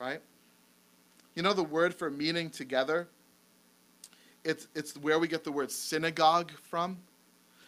Right? 0.00 0.20
You 1.34 1.42
know 1.42 1.52
the 1.52 1.64
word 1.64 1.92
for 1.92 2.08
meeting 2.08 2.48
together? 2.48 3.08
It's 4.44 4.68
it's 4.74 4.96
where 4.96 5.18
we 5.18 5.28
get 5.28 5.44
the 5.44 5.52
word 5.52 5.70
synagogue 5.70 6.52
from. 6.70 6.98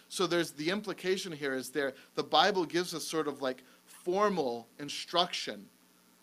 So 0.08 0.28
there's 0.28 0.52
the 0.52 0.70
implication 0.70 1.32
here 1.32 1.54
is 1.54 1.70
there 1.70 1.92
the 2.14 2.22
Bible 2.22 2.64
gives 2.64 2.94
us 2.94 3.04
sort 3.04 3.26
of 3.26 3.42
like 3.42 3.64
formal 3.84 4.68
instruction 4.78 5.66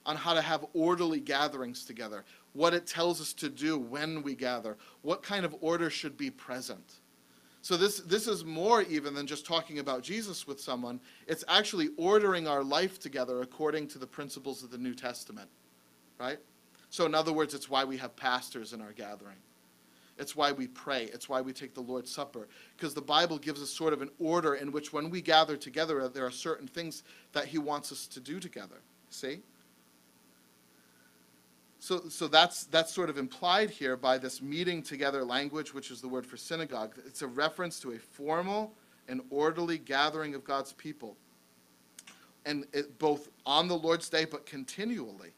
on 0.06 0.16
how 0.16 0.34
to 0.34 0.42
have 0.42 0.66
orderly 0.74 1.20
gatherings 1.20 1.86
together, 1.86 2.24
what 2.54 2.74
it 2.74 2.88
tells 2.88 3.20
us 3.20 3.34
to 3.34 3.50
do 3.50 3.78
when 3.78 4.24
we 4.24 4.36
gather, 4.36 4.78
what 5.02 5.22
kind 5.24 5.44
of 5.44 5.56
order 5.60 5.90
should 5.90 6.18
be 6.18 6.30
present. 6.30 7.00
So 7.64 7.78
this, 7.78 8.02
this 8.02 8.28
is 8.28 8.44
more 8.44 8.82
even 8.84 9.14
than 9.14 9.26
just 9.26 9.46
talking 9.46 9.80
about 9.80 10.04
Jesus 10.04 10.46
with 10.46 10.60
someone. 10.60 11.00
It's 11.28 11.46
actually 11.48 11.92
ordering 11.96 12.46
our 12.46 12.62
life 12.62 13.00
together 13.00 13.42
according 13.42 13.88
to 13.88 13.98
the 13.98 14.06
principles 14.06 14.64
of 14.64 14.70
the 14.70 14.78
New 14.78 14.94
Testament, 14.94 15.50
right? 16.20 16.40
So 16.90 17.06
in 17.06 17.16
other 17.16 17.32
words, 17.32 17.54
it's 17.54 17.70
why 17.70 17.86
we 17.86 17.96
have 17.98 18.18
pastors 18.18 18.74
in 18.74 18.82
our 18.82 18.92
gathering. 18.92 19.38
It's 20.20 20.36
why 20.36 20.52
we 20.52 20.68
pray. 20.68 21.06
It's 21.14 21.30
why 21.30 21.40
we 21.40 21.54
take 21.54 21.74
the 21.74 21.82
Lord's 21.82 22.12
Supper. 22.12 22.50
Because 22.76 22.94
the 22.94 23.02
Bible 23.02 23.38
gives 23.38 23.62
us 23.62 23.70
sort 23.70 23.94
of 23.94 24.02
an 24.02 24.10
order 24.20 24.56
in 24.56 24.74
which 24.74 24.92
when 24.92 25.10
we 25.10 25.22
gather 25.22 25.56
together, 25.56 26.10
there 26.10 26.26
are 26.26 26.32
certain 26.32 26.68
things 26.68 27.04
that 27.32 27.46
He 27.46 27.60
wants 27.60 27.94
us 27.94 28.08
to 28.08 28.20
do 28.20 28.42
together. 28.42 28.82
See? 29.10 29.40
So, 31.84 32.04
so 32.08 32.30
that's, 32.30 32.64
that's 32.64 32.94
sort 32.94 33.10
of 33.10 33.18
implied 33.18 33.70
here 33.70 33.98
by 33.98 34.18
this 34.18 34.42
meeting 34.42 34.82
together 34.82 35.26
language, 35.26 35.74
which 35.74 35.92
is 35.92 36.00
the 36.00 36.08
word 36.08 36.26
for 36.26 36.38
synagogue. 36.38 36.96
It's 37.06 37.24
a 37.24 37.28
reference 37.28 37.78
to 37.82 37.92
a 37.92 37.98
formal 37.98 38.72
and 39.10 39.20
orderly 39.30 39.80
gathering 39.80 40.34
of 40.34 40.46
God's 40.46 40.72
people. 40.72 41.18
And 42.46 42.66
it, 42.72 42.98
both 43.00 43.28
on 43.46 43.68
the 43.68 43.76
Lord's 43.76 44.08
day, 44.08 44.24
but 44.24 44.46
continually. 44.46 45.32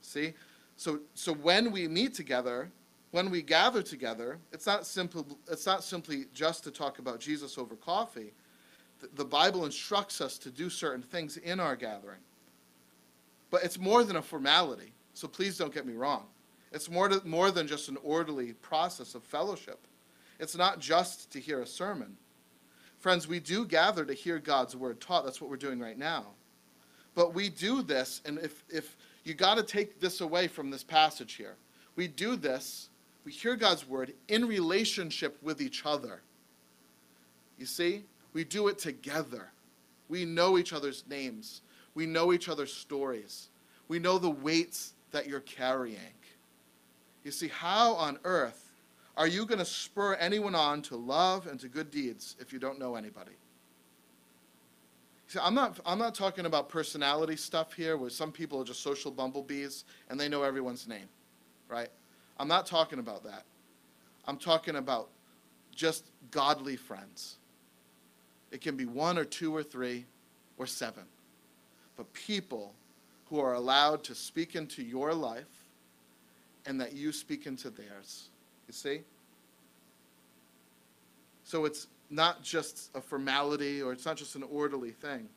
See? 0.00 0.32
So, 0.78 1.00
so 1.12 1.34
when 1.34 1.72
we 1.72 1.86
meet 1.88 2.14
together, 2.14 2.70
when 3.10 3.28
we 3.28 3.42
gather 3.42 3.82
together, 3.82 4.38
it's 4.52 4.64
not 4.64 4.86
simple, 4.86 5.26
it's 5.46 5.66
not 5.66 5.84
simply 5.84 6.24
just 6.32 6.64
to 6.64 6.70
talk 6.70 7.00
about 7.00 7.20
Jesus 7.20 7.58
over 7.58 7.76
coffee. 7.76 8.32
The, 9.00 9.10
the 9.14 9.24
Bible 9.26 9.66
instructs 9.66 10.22
us 10.22 10.38
to 10.38 10.50
do 10.50 10.70
certain 10.70 11.02
things 11.02 11.36
in 11.36 11.60
our 11.60 11.76
gathering. 11.76 12.20
But 13.50 13.62
it's 13.62 13.78
more 13.78 14.04
than 14.04 14.16
a 14.16 14.22
formality, 14.22 14.94
so 15.14 15.28
please 15.28 15.58
don't 15.58 15.74
get 15.74 15.86
me 15.86 15.94
wrong. 15.94 16.24
It's 16.72 16.88
more, 16.88 17.08
to, 17.08 17.26
more 17.26 17.50
than 17.50 17.66
just 17.66 17.88
an 17.88 17.98
orderly 18.02 18.52
process 18.54 19.14
of 19.14 19.24
fellowship. 19.24 19.86
It's 20.38 20.56
not 20.56 20.78
just 20.78 21.30
to 21.32 21.40
hear 21.40 21.60
a 21.60 21.66
sermon. 21.66 22.16
Friends, 22.98 23.26
we 23.26 23.40
do 23.40 23.64
gather 23.64 24.04
to 24.04 24.14
hear 24.14 24.38
God's 24.38 24.76
word 24.76 25.00
taught. 25.00 25.24
That's 25.24 25.40
what 25.40 25.50
we're 25.50 25.56
doing 25.56 25.80
right 25.80 25.98
now. 25.98 26.26
But 27.14 27.34
we 27.34 27.48
do 27.48 27.82
this, 27.82 28.20
and 28.24 28.38
if, 28.38 28.64
if 28.68 28.96
you 29.24 29.34
got 29.34 29.56
to 29.56 29.62
take 29.62 30.00
this 30.00 30.20
away 30.20 30.46
from 30.46 30.70
this 30.70 30.84
passage 30.84 31.34
here, 31.34 31.56
we 31.96 32.06
do 32.06 32.36
this, 32.36 32.88
we 33.24 33.32
hear 33.32 33.56
God's 33.56 33.86
word 33.88 34.14
in 34.28 34.46
relationship 34.46 35.36
with 35.42 35.60
each 35.60 35.84
other. 35.84 36.22
You 37.58 37.66
see, 37.66 38.04
we 38.32 38.44
do 38.44 38.68
it 38.68 38.78
together. 38.78 39.50
We 40.08 40.24
know 40.24 40.56
each 40.56 40.72
other's 40.72 41.04
names, 41.08 41.62
we 41.94 42.06
know 42.06 42.32
each 42.32 42.48
other's 42.48 42.72
stories, 42.72 43.48
we 43.88 43.98
know 43.98 44.18
the 44.18 44.30
weights 44.30 44.94
that 45.10 45.26
you're 45.26 45.40
carrying. 45.40 46.14
You 47.24 47.30
see, 47.30 47.48
how 47.48 47.94
on 47.94 48.18
earth 48.24 48.72
are 49.16 49.26
you 49.26 49.44
going 49.44 49.58
to 49.58 49.64
spur 49.64 50.14
anyone 50.14 50.54
on 50.54 50.82
to 50.82 50.96
love 50.96 51.46
and 51.46 51.60
to 51.60 51.68
good 51.68 51.90
deeds 51.90 52.36
if 52.40 52.52
you 52.52 52.58
don't 52.58 52.78
know 52.78 52.94
anybody? 52.94 53.32
See, 55.26 55.38
I'm 55.40 55.54
not, 55.54 55.78
I'm 55.86 55.98
not 55.98 56.14
talking 56.14 56.46
about 56.46 56.68
personality 56.68 57.36
stuff 57.36 57.72
here 57.72 57.96
where 57.96 58.10
some 58.10 58.32
people 58.32 58.60
are 58.60 58.64
just 58.64 58.82
social 58.82 59.10
bumblebees 59.10 59.84
and 60.08 60.18
they 60.18 60.28
know 60.28 60.42
everyone's 60.42 60.88
name, 60.88 61.08
right? 61.68 61.88
I'm 62.38 62.48
not 62.48 62.66
talking 62.66 62.98
about 62.98 63.22
that. 63.24 63.44
I'm 64.26 64.38
talking 64.38 64.76
about 64.76 65.08
just 65.74 66.10
godly 66.30 66.76
friends. 66.76 67.36
It 68.50 68.60
can 68.60 68.76
be 68.76 68.86
one 68.86 69.18
or 69.18 69.24
two 69.24 69.54
or 69.54 69.62
three 69.62 70.04
or 70.58 70.66
seven. 70.66 71.04
But 71.96 72.12
people 72.12 72.74
who 73.30 73.38
are 73.40 73.54
allowed 73.54 74.02
to 74.04 74.14
speak 74.14 74.56
into 74.56 74.82
your 74.82 75.14
life 75.14 75.64
and 76.66 76.80
that 76.80 76.92
you 76.92 77.12
speak 77.12 77.46
into 77.46 77.70
theirs. 77.70 78.28
You 78.66 78.74
see? 78.74 79.00
So 81.44 81.64
it's 81.64 81.86
not 82.10 82.42
just 82.42 82.90
a 82.94 83.00
formality 83.00 83.80
or 83.80 83.92
it's 83.92 84.04
not 84.04 84.16
just 84.16 84.34
an 84.34 84.42
orderly 84.42 84.90
thing. 84.90 85.28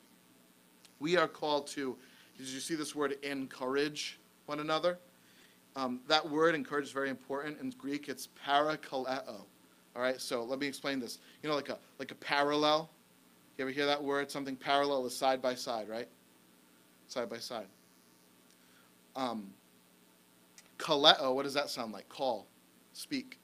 We 1.00 1.18
are 1.18 1.28
called 1.28 1.68
to, 1.68 1.96
did 2.38 2.48
you 2.48 2.60
see 2.60 2.76
this 2.76 2.96
word, 2.96 3.16
encourage 3.22 4.20
one 4.48 4.60
another? 4.60 4.98
Um, 5.76 6.02
that 6.08 6.28
word 6.28 6.56
encourage 6.56 6.86
is 6.86 6.92
very 6.92 7.10
important. 7.10 7.60
In 7.62 7.70
Greek, 7.78 8.10
it's 8.10 8.28
parakaleo. 8.46 9.46
All 9.96 10.02
right, 10.02 10.20
so 10.20 10.44
let 10.44 10.60
me 10.60 10.66
explain 10.66 11.00
this. 11.00 11.20
You 11.44 11.50
know, 11.50 11.56
like 11.56 11.70
a, 11.70 11.78
like 12.00 12.12
a 12.12 12.16
parallel? 12.16 12.90
You 13.58 13.66
ever 13.66 13.72
hear 13.72 13.86
that 13.86 14.04
word? 14.04 14.32
Something 14.32 14.56
parallel 14.56 15.06
is 15.06 15.16
side 15.16 15.42
by 15.42 15.54
side, 15.54 15.88
right? 15.88 16.08
Side 17.08 17.30
by 17.30 17.38
side. 17.38 17.68
Um, 19.16 19.54
kaleo, 20.78 21.34
what 21.34 21.44
does 21.44 21.54
that 21.54 21.70
sound 21.70 21.94
like? 21.94 22.10
Call, 22.10 22.48
speak. 22.94 23.40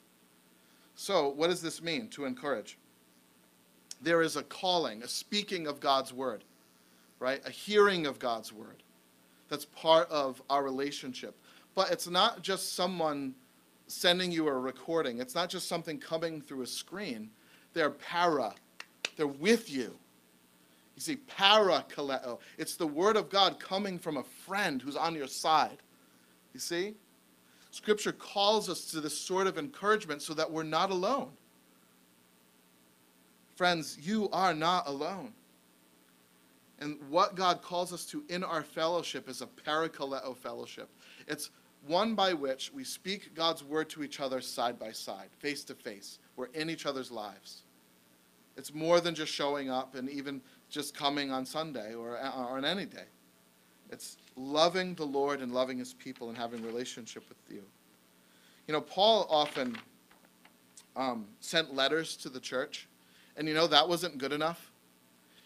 So, 0.94 1.30
what 1.30 1.48
does 1.48 1.62
this 1.62 1.82
mean 1.82 2.08
to 2.08 2.24
encourage? 2.24 2.78
There 4.02 4.22
is 4.22 4.36
a 4.36 4.42
calling, 4.42 5.02
a 5.02 5.08
speaking 5.08 5.66
of 5.66 5.80
God's 5.80 6.12
word, 6.12 6.44
right? 7.18 7.40
A 7.46 7.50
hearing 7.50 8.06
of 8.06 8.18
God's 8.18 8.52
word. 8.52 8.82
That's 9.48 9.64
part 9.64 10.10
of 10.10 10.42
our 10.48 10.62
relationship. 10.62 11.36
But 11.74 11.90
it's 11.90 12.08
not 12.08 12.42
just 12.42 12.74
someone 12.74 13.34
sending 13.86 14.30
you 14.30 14.46
a 14.48 14.52
recording, 14.52 15.18
it's 15.18 15.34
not 15.34 15.48
just 15.48 15.68
something 15.68 15.98
coming 15.98 16.40
through 16.40 16.62
a 16.62 16.66
screen. 16.66 17.30
They're 17.72 17.90
para, 17.90 18.54
they're 19.16 19.26
with 19.26 19.70
you. 19.70 19.96
You 21.00 21.14
see, 21.14 21.16
para 21.16 21.82
kaleo. 21.88 22.40
It's 22.58 22.76
the 22.76 22.86
word 22.86 23.16
of 23.16 23.30
God 23.30 23.58
coming 23.58 23.98
from 23.98 24.18
a 24.18 24.22
friend 24.22 24.82
who's 24.82 24.96
on 24.96 25.14
your 25.14 25.28
side. 25.28 25.78
You 26.52 26.60
see? 26.60 26.92
Scripture 27.70 28.12
calls 28.12 28.68
us 28.68 28.84
to 28.90 29.00
this 29.00 29.16
sort 29.16 29.46
of 29.46 29.56
encouragement 29.56 30.20
so 30.20 30.34
that 30.34 30.52
we're 30.52 30.62
not 30.62 30.90
alone. 30.90 31.30
Friends, 33.56 33.96
you 34.02 34.28
are 34.30 34.52
not 34.52 34.86
alone. 34.86 35.32
And 36.80 36.98
what 37.08 37.34
God 37.34 37.62
calls 37.62 37.94
us 37.94 38.04
to 38.06 38.22
in 38.28 38.44
our 38.44 38.62
fellowship 38.62 39.26
is 39.26 39.40
a 39.40 39.46
parakaleo 39.46 40.36
fellowship. 40.36 40.90
It's 41.26 41.48
one 41.86 42.14
by 42.14 42.34
which 42.34 42.72
we 42.74 42.84
speak 42.84 43.34
God's 43.34 43.64
word 43.64 43.88
to 43.90 44.02
each 44.02 44.20
other 44.20 44.42
side 44.42 44.78
by 44.78 44.92
side, 44.92 45.30
face 45.38 45.64
to 45.64 45.74
face. 45.74 46.18
We're 46.36 46.48
in 46.52 46.68
each 46.68 46.84
other's 46.84 47.10
lives. 47.10 47.62
It's 48.58 48.74
more 48.74 49.00
than 49.00 49.14
just 49.14 49.32
showing 49.32 49.70
up 49.70 49.94
and 49.94 50.10
even 50.10 50.42
just 50.70 50.94
coming 50.94 51.30
on 51.30 51.44
Sunday 51.44 51.94
or, 51.94 52.12
or 52.12 52.56
on 52.56 52.64
any 52.64 52.86
day. 52.86 53.04
It's 53.90 54.16
loving 54.36 54.94
the 54.94 55.04
Lord 55.04 55.40
and 55.40 55.52
loving 55.52 55.78
his 55.78 55.92
people 55.94 56.28
and 56.28 56.38
having 56.38 56.64
relationship 56.64 57.28
with 57.28 57.38
you. 57.48 57.62
You 58.66 58.74
know, 58.74 58.80
Paul 58.80 59.26
often 59.28 59.76
um, 60.96 61.26
sent 61.40 61.74
letters 61.74 62.16
to 62.18 62.28
the 62.28 62.40
church, 62.40 62.88
and 63.36 63.48
you 63.48 63.54
know, 63.54 63.66
that 63.66 63.88
wasn't 63.88 64.18
good 64.18 64.32
enough. 64.32 64.70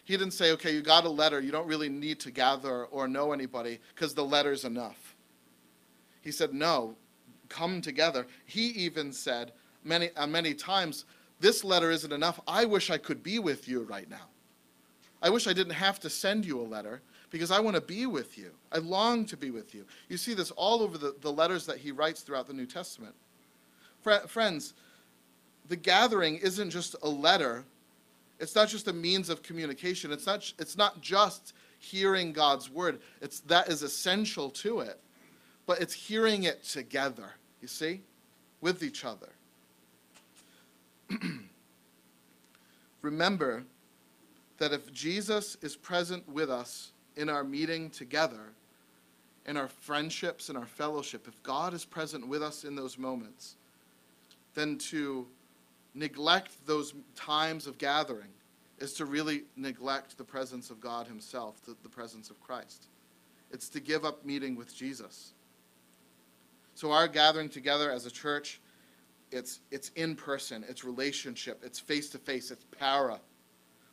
He 0.03 0.15
didn't 0.15 0.33
say, 0.33 0.51
okay, 0.51 0.71
you 0.71 0.81
got 0.81 1.05
a 1.05 1.09
letter, 1.09 1.41
you 1.41 1.51
don't 1.51 1.67
really 1.67 1.89
need 1.89 2.19
to 2.19 2.31
gather 2.31 2.85
or 2.85 3.07
know 3.07 3.33
anybody 3.33 3.79
because 3.95 4.13
the 4.13 4.23
letter's 4.23 4.63
enough. 4.63 5.15
He 6.21 6.31
said, 6.31 6.53
no, 6.53 6.95
come 7.49 7.81
together. 7.81 8.27
He 8.45 8.67
even 8.67 9.11
said 9.11 9.53
many, 9.83 10.09
uh, 10.15 10.27
many 10.27 10.53
times, 10.53 11.05
this 11.39 11.63
letter 11.63 11.89
isn't 11.89 12.13
enough. 12.13 12.39
I 12.47 12.65
wish 12.65 12.91
I 12.91 12.97
could 12.99 13.23
be 13.23 13.39
with 13.39 13.67
you 13.67 13.81
right 13.83 14.09
now. 14.09 14.27
I 15.25 15.29
wish 15.29 15.47
I 15.47 15.53
didn't 15.53 15.73
have 15.73 15.99
to 16.01 16.09
send 16.09 16.45
you 16.45 16.61
a 16.61 16.61
letter 16.61 17.01
because 17.31 17.49
I 17.49 17.59
want 17.59 17.75
to 17.75 17.81
be 17.81 18.05
with 18.05 18.37
you. 18.37 18.51
I 18.71 18.77
long 18.77 19.25
to 19.25 19.35
be 19.35 19.49
with 19.49 19.73
you. 19.73 19.83
You 20.07 20.17
see 20.17 20.35
this 20.35 20.51
all 20.51 20.83
over 20.83 20.99
the, 20.99 21.15
the 21.19 21.31
letters 21.31 21.65
that 21.65 21.79
he 21.79 21.91
writes 21.91 22.21
throughout 22.21 22.45
the 22.45 22.53
New 22.53 22.67
Testament. 22.67 23.15
Fr- 24.01 24.27
friends, 24.27 24.75
the 25.67 25.77
gathering 25.77 26.35
isn't 26.35 26.69
just 26.69 26.95
a 27.01 27.09
letter, 27.09 27.65
it's 28.39 28.53
not 28.53 28.67
just 28.67 28.87
a 28.87 28.93
means 28.93 29.31
of 29.31 29.41
communication, 29.41 30.11
it's 30.11 30.27
not, 30.27 30.53
it's 30.59 30.77
not 30.77 31.01
just 31.01 31.53
hearing 31.79 32.31
God's 32.31 32.69
word, 32.69 32.99
it's, 33.19 33.39
that 33.41 33.67
is 33.67 33.81
essential 33.81 34.51
to 34.51 34.81
it, 34.81 34.99
but 35.65 35.81
it's 35.81 35.93
hearing 35.93 36.43
it 36.43 36.63
together, 36.63 37.31
you 37.63 37.67
see, 37.67 38.01
with 38.61 38.83
each 38.83 39.03
other. 39.03 39.29
Remember 43.01 43.63
that 44.57 44.73
if 44.73 44.91
Jesus 44.93 45.57
is 45.61 45.75
present 45.75 46.27
with 46.29 46.49
us 46.49 46.91
in 47.15 47.29
our 47.29 47.43
meeting 47.43 47.89
together, 47.89 48.53
in 49.45 49.57
our 49.57 49.67
friendships, 49.67 50.49
in 50.49 50.55
our 50.55 50.65
fellowship, 50.65 51.27
if 51.27 51.41
God 51.43 51.73
is 51.73 51.85
present 51.85 52.27
with 52.27 52.41
us 52.41 52.63
in 52.63 52.75
those 52.75 52.97
moments, 52.97 53.55
then 54.53 54.77
to 54.77 55.27
neglect 55.93 56.65
those 56.65 56.93
times 57.15 57.67
of 57.67 57.77
gathering 57.77 58.29
is 58.79 58.93
to 58.93 59.05
really 59.05 59.43
neglect 59.55 60.17
the 60.17 60.23
presence 60.23 60.69
of 60.69 60.81
God 60.81 61.07
Himself, 61.07 61.61
the, 61.65 61.75
the 61.83 61.89
presence 61.89 62.29
of 62.29 62.41
Christ. 62.41 62.87
It's 63.51 63.69
to 63.69 63.79
give 63.79 64.03
up 64.03 64.25
meeting 64.25 64.55
with 64.55 64.75
Jesus. 64.75 65.33
So, 66.73 66.91
our 66.91 67.07
gathering 67.07 67.47
together 67.47 67.89
as 67.89 68.05
a 68.05 68.11
church, 68.11 68.59
it's, 69.31 69.61
it's 69.71 69.89
in 69.95 70.15
person, 70.15 70.65
it's 70.67 70.83
relationship, 70.83 71.61
it's 71.63 71.79
face 71.79 72.09
to 72.09 72.17
face, 72.17 72.51
it's 72.51 72.65
para. 72.77 73.19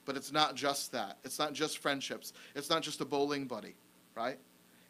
But 0.04 0.16
it's 0.16 0.32
not 0.32 0.54
just 0.54 0.92
that. 0.92 1.18
It's 1.24 1.38
not 1.38 1.52
just 1.52 1.78
friendships. 1.78 2.32
It's 2.54 2.68
not 2.68 2.82
just 2.82 3.00
a 3.00 3.04
bowling 3.04 3.46
buddy, 3.46 3.74
right? 4.16 4.38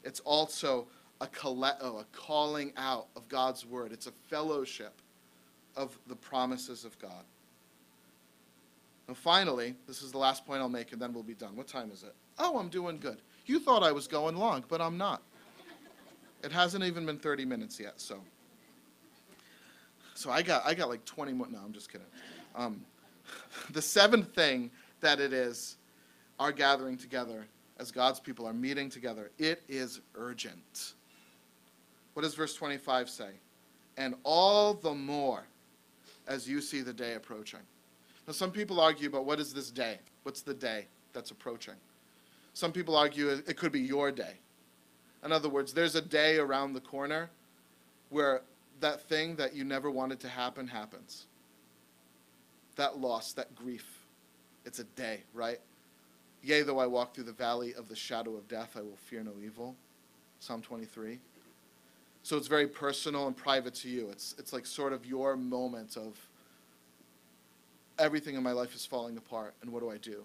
It's 0.05 0.21
also 0.21 0.87
a 1.21 1.27
kaleo, 1.27 2.01
a 2.01 2.07
calling 2.13 2.73
out 2.77 3.07
of 3.15 3.29
God's 3.29 3.67
word. 3.67 3.93
It's 3.93 4.07
a 4.07 4.13
fellowship 4.29 5.01
of 5.77 5.99
the 6.07 6.17
promises 6.17 6.85
of 6.85 6.99
God. 6.99 7.25
And 9.09 9.17
finally, 9.17 9.75
this 9.87 10.03
is 10.03 10.13
the 10.13 10.19
last 10.19 10.47
point 10.47 10.61
I'll 10.61 10.69
make, 10.69 10.93
and 10.93 11.01
then 11.01 11.13
we'll 11.13 11.23
be 11.23 11.35
done. 11.35 11.57
What 11.57 11.69
time 11.69 11.91
is 11.93 12.03
it? 12.03 12.15
Oh, 12.39 12.59
I'm 12.59 12.69
doing 12.69 12.99
good. 12.99 13.21
You 13.47 13.59
thought 13.59 13.83
I 13.83 13.93
was 13.93 14.07
going 14.07 14.37
long, 14.37 14.65
but 14.69 14.81
I'm 14.81 14.97
not. 14.97 15.23
It 16.43 16.51
hasn't 16.51 16.83
even 16.85 17.07
been 17.07 17.19
30 17.19 17.45
minutes 17.45 17.79
yet, 17.79 18.01
so. 18.01 18.21
So 20.15 20.31
I 20.31 20.43
got, 20.43 20.67
I 20.67 20.75
got 20.75 20.89
like 20.89 21.05
20 21.05 21.33
more. 21.33 21.47
No, 21.49 21.59
I'm 21.65 21.73
just 21.73 21.91
kidding. 21.91 22.07
Um, 22.55 22.85
the 23.71 23.83
seventh 23.83 24.35
thing 24.35 24.71
that 25.03 25.21
it 25.21 25.33
is 25.33 25.77
our 26.41 26.51
gathering 26.51 26.97
together 26.97 27.47
as 27.79 27.91
God's 27.91 28.19
people 28.19 28.47
are 28.47 28.53
meeting 28.53 28.89
together. 28.89 29.31
It 29.39 29.63
is 29.69 30.01
urgent. 30.15 30.95
What 32.15 32.23
does 32.23 32.35
verse 32.35 32.55
25 32.55 33.11
say? 33.11 33.31
And 33.97 34.15
all 34.25 34.75
the 34.75 34.95
more 34.95 35.45
as 36.27 36.49
you 36.49 36.61
see 36.61 36.81
the 36.81 36.93
day 36.93 37.15
approaching. 37.15 37.61
Now, 38.27 38.33
some 38.33 38.51
people 38.51 38.81
argue 38.81 39.09
about 39.09 39.25
what 39.25 39.41
is 39.41 39.53
this 39.53 39.71
day? 39.71 39.99
What's 40.23 40.43
the 40.43 40.55
day 40.55 40.87
that's 41.13 41.31
approaching? 41.31 41.75
Some 42.55 42.73
people 42.73 42.97
argue 42.97 43.29
it 43.31 43.57
could 43.57 43.73
be 43.73 43.81
your 43.81 44.11
day. 44.13 44.35
In 45.25 45.33
other 45.33 45.49
words, 45.49 45.73
there's 45.73 45.95
a 45.95 46.01
day 46.03 46.39
around 46.39 46.73
the 46.73 46.81
corner 46.81 47.31
where 48.11 48.43
that 48.81 49.01
thing 49.09 49.37
that 49.37 49.55
you 49.55 49.65
never 49.65 49.91
wanted 49.91 50.21
to 50.21 50.29
happen 50.29 50.67
happens. 50.67 51.27
That 52.77 52.99
loss, 52.99 53.33
that 53.35 53.55
grief. 53.55 54.02
It's 54.65 54.79
a 54.79 54.85
day, 54.85 55.21
right? 55.35 55.59
Yea, 56.43 56.63
though 56.63 56.79
I 56.79 56.87
walk 56.87 57.15
through 57.15 57.25
the 57.25 57.33
valley 57.33 57.75
of 57.75 57.89
the 57.89 57.97
shadow 57.97 58.35
of 58.37 58.49
death, 58.49 58.77
I 58.77 58.81
will 58.81 58.97
fear 58.97 59.23
no 59.23 59.33
evil. 59.45 59.77
Psalm 60.41 60.61
23. 60.61 61.21
So 62.25 62.37
it's 62.37 62.49
very 62.49 62.67
personal 62.67 63.27
and 63.27 63.37
private 63.37 63.75
to 63.77 63.89
you. 63.89 64.09
It's, 64.11 64.35
it's 64.39 64.53
like 64.53 64.67
sort 64.67 64.93
of 64.93 65.07
your 65.07 65.37
moment 65.37 65.97
of 65.97 66.17
everything 67.99 68.35
in 68.35 68.43
my 68.43 68.53
life 68.53 68.75
is 68.75 68.85
falling 68.85 69.17
apart, 69.17 69.55
and 69.63 69.73
what 69.73 69.81
do 69.81 69.91
I 69.91 69.99
do? 69.99 70.25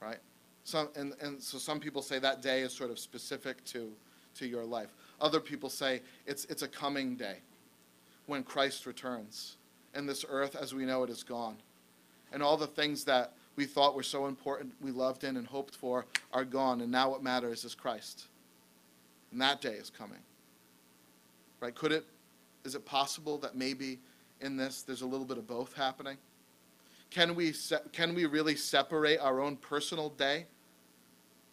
Right? 0.00 0.18
Some, 0.64 0.88
and, 0.96 1.14
and 1.20 1.42
so 1.42 1.58
some 1.58 1.80
people 1.80 2.02
say 2.02 2.18
that 2.18 2.40
day 2.40 2.60
is 2.60 2.72
sort 2.72 2.90
of 2.90 2.98
specific 2.98 3.62
to, 3.66 3.90
to 4.36 4.46
your 4.46 4.64
life. 4.64 4.94
Other 5.20 5.40
people 5.40 5.68
say 5.68 6.00
it's, 6.26 6.44
it's 6.46 6.62
a 6.62 6.68
coming 6.68 7.16
day 7.16 7.38
when 8.26 8.42
Christ 8.42 8.86
returns, 8.86 9.56
and 9.94 10.08
this 10.08 10.24
earth 10.28 10.56
as 10.56 10.74
we 10.74 10.84
know 10.84 11.02
it 11.02 11.10
is 11.10 11.22
gone. 11.22 11.56
And 12.32 12.42
all 12.42 12.56
the 12.56 12.66
things 12.66 13.04
that 13.04 13.34
we 13.56 13.66
thought 13.66 13.94
were 13.94 14.02
so 14.02 14.26
important, 14.26 14.72
we 14.80 14.90
loved 14.90 15.24
in 15.24 15.36
and 15.36 15.46
hoped 15.46 15.74
for, 15.74 16.06
are 16.32 16.44
gone, 16.44 16.80
and 16.80 16.90
now 16.90 17.10
what 17.10 17.22
matters 17.22 17.64
is 17.64 17.74
Christ. 17.74 18.28
And 19.30 19.40
that 19.40 19.60
day 19.60 19.74
is 19.74 19.90
coming. 19.90 20.18
Right? 21.60 21.74
Could 21.74 21.92
it, 21.92 22.06
is 22.64 22.74
it 22.74 22.84
possible 22.84 23.38
that 23.38 23.54
maybe 23.54 23.98
in 24.40 24.56
this 24.56 24.82
there's 24.82 25.02
a 25.02 25.06
little 25.06 25.26
bit 25.26 25.38
of 25.38 25.46
both 25.46 25.74
happening? 25.74 26.16
Can 27.10 27.34
we, 27.34 27.52
se- 27.52 27.76
can 27.92 28.14
we 28.14 28.24
really 28.24 28.56
separate 28.56 29.18
our 29.20 29.40
own 29.40 29.56
personal 29.56 30.08
day 30.08 30.46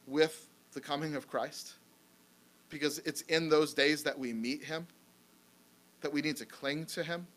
with 0.07 0.47
the 0.71 0.80
coming 0.80 1.15
of 1.15 1.27
Christ? 1.27 1.73
Because 2.69 2.99
it's 2.99 3.21
in 3.21 3.49
those 3.49 3.73
days 3.73 4.03
that 4.03 4.17
we 4.17 4.32
meet 4.32 4.63
him, 4.63 4.88
that 6.01 6.13
we 6.13 6.21
need 6.21 6.38
to 6.38 6.45
cling 6.45 6.86
to 6.86 7.03
him 7.03 7.27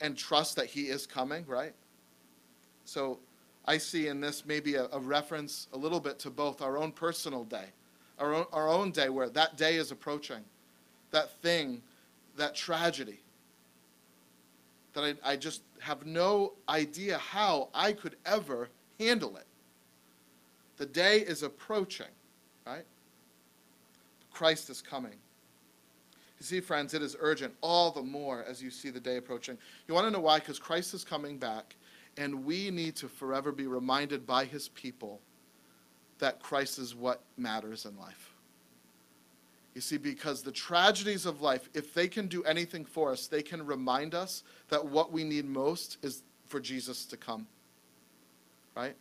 and 0.00 0.16
trust 0.16 0.56
that 0.56 0.66
he 0.66 0.82
is 0.88 1.06
coming, 1.06 1.44
right? 1.46 1.74
So 2.90 3.20
I 3.66 3.78
see 3.78 4.08
in 4.08 4.20
this 4.20 4.44
maybe 4.44 4.74
a, 4.74 4.88
a 4.90 4.98
reference 4.98 5.68
a 5.72 5.78
little 5.78 6.00
bit 6.00 6.18
to 6.20 6.30
both 6.30 6.60
our 6.60 6.76
own 6.76 6.90
personal 6.90 7.44
day, 7.44 7.66
our 8.18 8.34
own, 8.34 8.46
our 8.52 8.68
own 8.68 8.90
day 8.90 9.10
where 9.10 9.28
that 9.28 9.56
day 9.56 9.76
is 9.76 9.92
approaching, 9.92 10.40
that 11.12 11.40
thing, 11.40 11.82
that 12.36 12.56
tragedy, 12.56 13.20
that 14.94 15.04
I, 15.04 15.32
I 15.32 15.36
just 15.36 15.62
have 15.78 16.04
no 16.04 16.54
idea 16.68 17.16
how 17.18 17.68
I 17.72 17.92
could 17.92 18.16
ever 18.26 18.68
handle 18.98 19.36
it. 19.36 19.46
The 20.76 20.86
day 20.86 21.20
is 21.20 21.44
approaching, 21.44 22.10
right? 22.66 22.84
Christ 24.32 24.68
is 24.68 24.82
coming. 24.82 25.14
You 26.40 26.44
see, 26.44 26.58
friends, 26.58 26.92
it 26.94 27.02
is 27.02 27.16
urgent, 27.20 27.54
all 27.60 27.92
the 27.92 28.02
more 28.02 28.42
as 28.48 28.60
you 28.60 28.70
see 28.70 28.90
the 28.90 28.98
day 28.98 29.18
approaching. 29.18 29.56
You 29.86 29.94
want 29.94 30.08
to 30.08 30.10
know 30.10 30.18
why? 30.18 30.40
Because 30.40 30.58
Christ 30.58 30.92
is 30.92 31.04
coming 31.04 31.38
back, 31.38 31.76
and 32.16 32.44
we 32.44 32.70
need 32.70 32.96
to 32.96 33.08
forever 33.08 33.52
be 33.52 33.66
reminded 33.66 34.26
by 34.26 34.44
his 34.44 34.68
people 34.68 35.20
that 36.18 36.40
Christ 36.40 36.78
is 36.78 36.94
what 36.94 37.22
matters 37.36 37.86
in 37.86 37.96
life. 37.98 38.34
You 39.74 39.80
see, 39.80 39.96
because 39.96 40.42
the 40.42 40.52
tragedies 40.52 41.26
of 41.26 41.40
life, 41.40 41.68
if 41.74 41.94
they 41.94 42.08
can 42.08 42.26
do 42.26 42.42
anything 42.44 42.84
for 42.84 43.12
us, 43.12 43.26
they 43.26 43.42
can 43.42 43.64
remind 43.64 44.14
us 44.14 44.42
that 44.68 44.84
what 44.84 45.12
we 45.12 45.24
need 45.24 45.44
most 45.44 45.98
is 46.02 46.22
for 46.46 46.60
Jesus 46.60 47.04
to 47.06 47.16
come. 47.16 47.46
Right? 48.76 48.96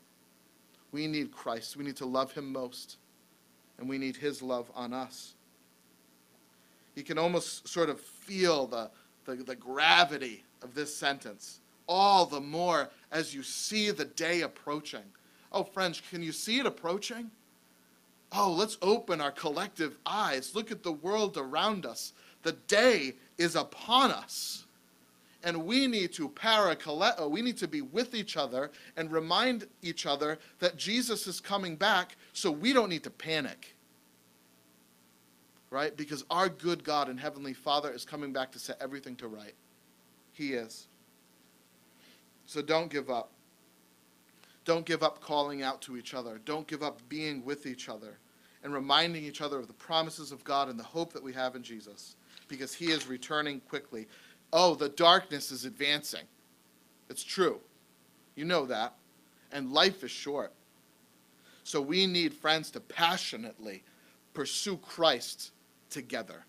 We 0.91 1.07
need 1.07 1.31
Christ. 1.31 1.75
We 1.75 1.83
need 1.83 1.95
to 1.97 2.05
love 2.05 2.31
him 2.31 2.51
most, 2.51 2.97
and 3.77 3.89
we 3.89 3.97
need 3.97 4.15
his 4.15 4.41
love 4.41 4.71
on 4.75 4.93
us. 4.93 5.33
You 6.95 7.03
can 7.03 7.17
almost 7.17 7.67
sort 7.67 7.89
of 7.89 7.99
feel 7.99 8.67
the, 8.67 8.89
the, 9.25 9.35
the 9.35 9.55
gravity 9.55 10.43
of 10.61 10.75
this 10.75 10.95
sentence, 10.95 11.61
all 11.89 12.27
the 12.27 12.39
more 12.39 12.89
as 13.11 13.33
you 13.33 13.43
see 13.43 13.89
the 13.89 14.05
day 14.05 14.41
approaching. 14.41 15.03
Oh, 15.51 15.63
friends, 15.63 16.01
can 16.09 16.21
you 16.21 16.31
see 16.31 16.59
it 16.59 16.67
approaching? 16.67 17.31
Oh, 18.31 18.53
let's 18.53 18.77
open 18.83 19.19
our 19.19 19.31
collective 19.31 19.97
eyes. 20.05 20.53
Look 20.53 20.71
at 20.71 20.83
the 20.83 20.91
world 20.91 21.35
around 21.35 21.85
us. 21.85 22.13
The 22.43 22.51
day 22.51 23.15
is 23.39 23.55
upon 23.55 24.11
us. 24.11 24.65
And 25.43 25.65
we 25.65 25.87
need 25.87 26.13
to 26.13 26.29
parakaleo, 26.29 27.23
uh, 27.23 27.27
we 27.27 27.41
need 27.41 27.57
to 27.57 27.67
be 27.67 27.81
with 27.81 28.13
each 28.13 28.37
other 28.37 28.71
and 28.95 29.11
remind 29.11 29.65
each 29.81 30.05
other 30.05 30.37
that 30.59 30.77
Jesus 30.77 31.27
is 31.27 31.39
coming 31.39 31.75
back 31.75 32.17
so 32.33 32.51
we 32.51 32.71
don't 32.71 32.89
need 32.89 33.03
to 33.03 33.09
panic. 33.09 33.75
Right? 35.71 35.95
Because 35.95 36.25
our 36.29 36.49
good 36.49 36.83
God 36.83 37.09
and 37.09 37.19
Heavenly 37.19 37.53
Father 37.53 37.91
is 37.91 38.05
coming 38.05 38.33
back 38.33 38.51
to 38.51 38.59
set 38.59 38.77
everything 38.81 39.15
to 39.17 39.27
right. 39.27 39.53
He 40.33 40.53
is. 40.53 40.88
So 42.49 42.63
don't 42.63 42.89
give 42.89 43.11
up. 43.11 43.29
Don't 44.65 44.83
give 44.83 45.03
up 45.03 45.21
calling 45.21 45.61
out 45.61 45.83
to 45.83 45.97
each 45.97 46.15
other. 46.15 46.41
Don't 46.45 46.65
give 46.65 46.81
up 46.81 46.99
being 47.07 47.45
with 47.45 47.67
each 47.67 47.89
other 47.89 48.17
and 48.63 48.73
reminding 48.73 49.23
each 49.23 49.41
other 49.41 49.59
of 49.59 49.67
the 49.67 49.73
promises 49.73 50.31
of 50.31 50.43
God 50.43 50.67
and 50.67 50.79
the 50.79 50.83
hope 50.83 51.13
that 51.13 51.21
we 51.21 51.31
have 51.33 51.55
in 51.55 51.61
Jesus 51.61 52.15
because 52.47 52.73
He 52.73 52.87
is 52.87 53.05
returning 53.05 53.59
quickly. 53.69 54.07
Oh, 54.51 54.73
the 54.73 54.89
darkness 54.89 55.51
is 55.51 55.63
advancing. 55.63 56.23
It's 57.07 57.23
true. 57.23 57.59
You 58.33 58.45
know 58.45 58.65
that. 58.65 58.95
And 59.51 59.71
life 59.71 60.03
is 60.03 60.09
short. 60.09 60.51
So 61.63 61.79
we 61.79 62.07
need 62.07 62.33
friends 62.33 62.71
to 62.71 62.79
passionately 62.79 63.83
pursue 64.33 64.77
Christ 64.77 65.51
together. 65.91 66.45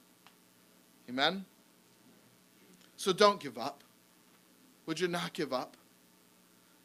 Amen? 1.10 1.44
So 2.96 3.12
don't 3.12 3.38
give 3.38 3.58
up. 3.58 3.84
Would 4.86 4.98
you 4.98 5.06
not 5.06 5.34
give 5.34 5.52
up? 5.52 5.76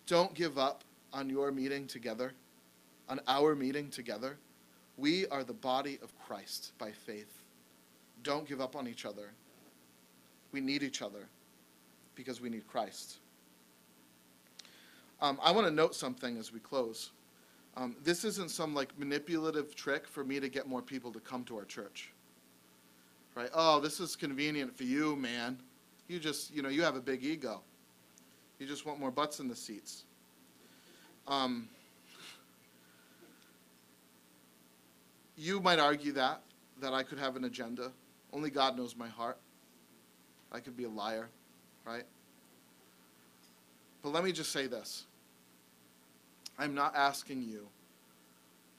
Don't 0.08 0.34
give 0.34 0.58
up 0.58 0.84
on 1.14 1.30
your 1.30 1.52
meeting 1.52 1.88
together, 1.88 2.34
on 3.10 3.20
our 3.28 3.56
meeting 3.56 3.90
together. 3.90 4.38
We 4.98 5.28
are 5.28 5.44
the 5.44 5.54
body 5.54 6.00
of 6.04 6.18
Christ 6.20 6.74
by 6.78 6.92
faith. 6.92 7.42
Don't 8.24 8.48
give 8.48 8.62
up 8.62 8.76
on 8.76 8.88
each 8.88 9.06
other. 9.06 9.32
We 10.52 10.62
need 10.62 10.84
each 10.84 11.02
other 11.02 11.28
because 12.16 12.40
we 12.40 12.50
need 12.50 12.68
Christ. 12.68 13.18
Um, 15.22 15.40
I 15.42 15.52
want 15.52 15.68
to 15.68 15.74
note 15.74 15.96
something 15.96 16.38
as 16.38 16.52
we 16.54 16.60
close. 16.60 17.12
Um, 17.78 17.96
this 18.04 18.24
isn't 18.24 18.52
some 18.52 18.74
like 18.74 18.98
manipulative 18.98 19.76
trick 19.76 20.08
for 20.08 20.24
me 20.24 20.40
to 20.40 20.48
get 20.48 20.68
more 20.68 20.82
people 20.82 21.12
to 21.12 21.20
come 21.20 21.44
to 21.46 21.58
our 21.58 21.66
church. 21.66 22.12
Right? 23.34 23.50
Oh, 23.54 23.80
this 23.82 24.00
is 24.00 24.16
convenient 24.16 24.78
for 24.78 24.84
you, 24.84 25.16
man. 25.16 25.60
You 26.08 26.20
just, 26.20 26.54
you 26.54 26.62
know, 26.62 26.70
you 26.70 26.84
have 26.84 26.96
a 26.96 27.02
big 27.02 27.24
ego. 27.24 27.62
You 28.60 28.68
just 28.68 28.86
want 28.86 29.00
more 29.00 29.12
butts 29.12 29.40
in 29.40 29.48
the 29.48 29.56
seats. 29.56 30.04
Um, 31.28 31.68
you 35.36 35.60
might 35.60 35.80
argue 35.80 36.14
that, 36.14 36.42
that 36.82 36.94
I 36.94 37.04
could 37.04 37.20
have 37.20 37.36
an 37.36 37.44
agenda. 37.44 37.92
Only 38.32 38.50
God 38.50 38.78
knows 38.78 38.96
my 38.96 39.08
heart. 39.08 39.38
I 40.52 40.60
could 40.60 40.78
be 40.78 40.86
a 40.86 40.90
liar, 40.90 41.30
right? 41.86 42.06
But 44.02 44.14
let 44.14 44.24
me 44.24 44.32
just 44.32 44.52
say 44.52 44.68
this 44.68 45.06
I'm 46.58 46.74
not 46.74 46.96
asking 46.96 47.44
you 47.44 47.68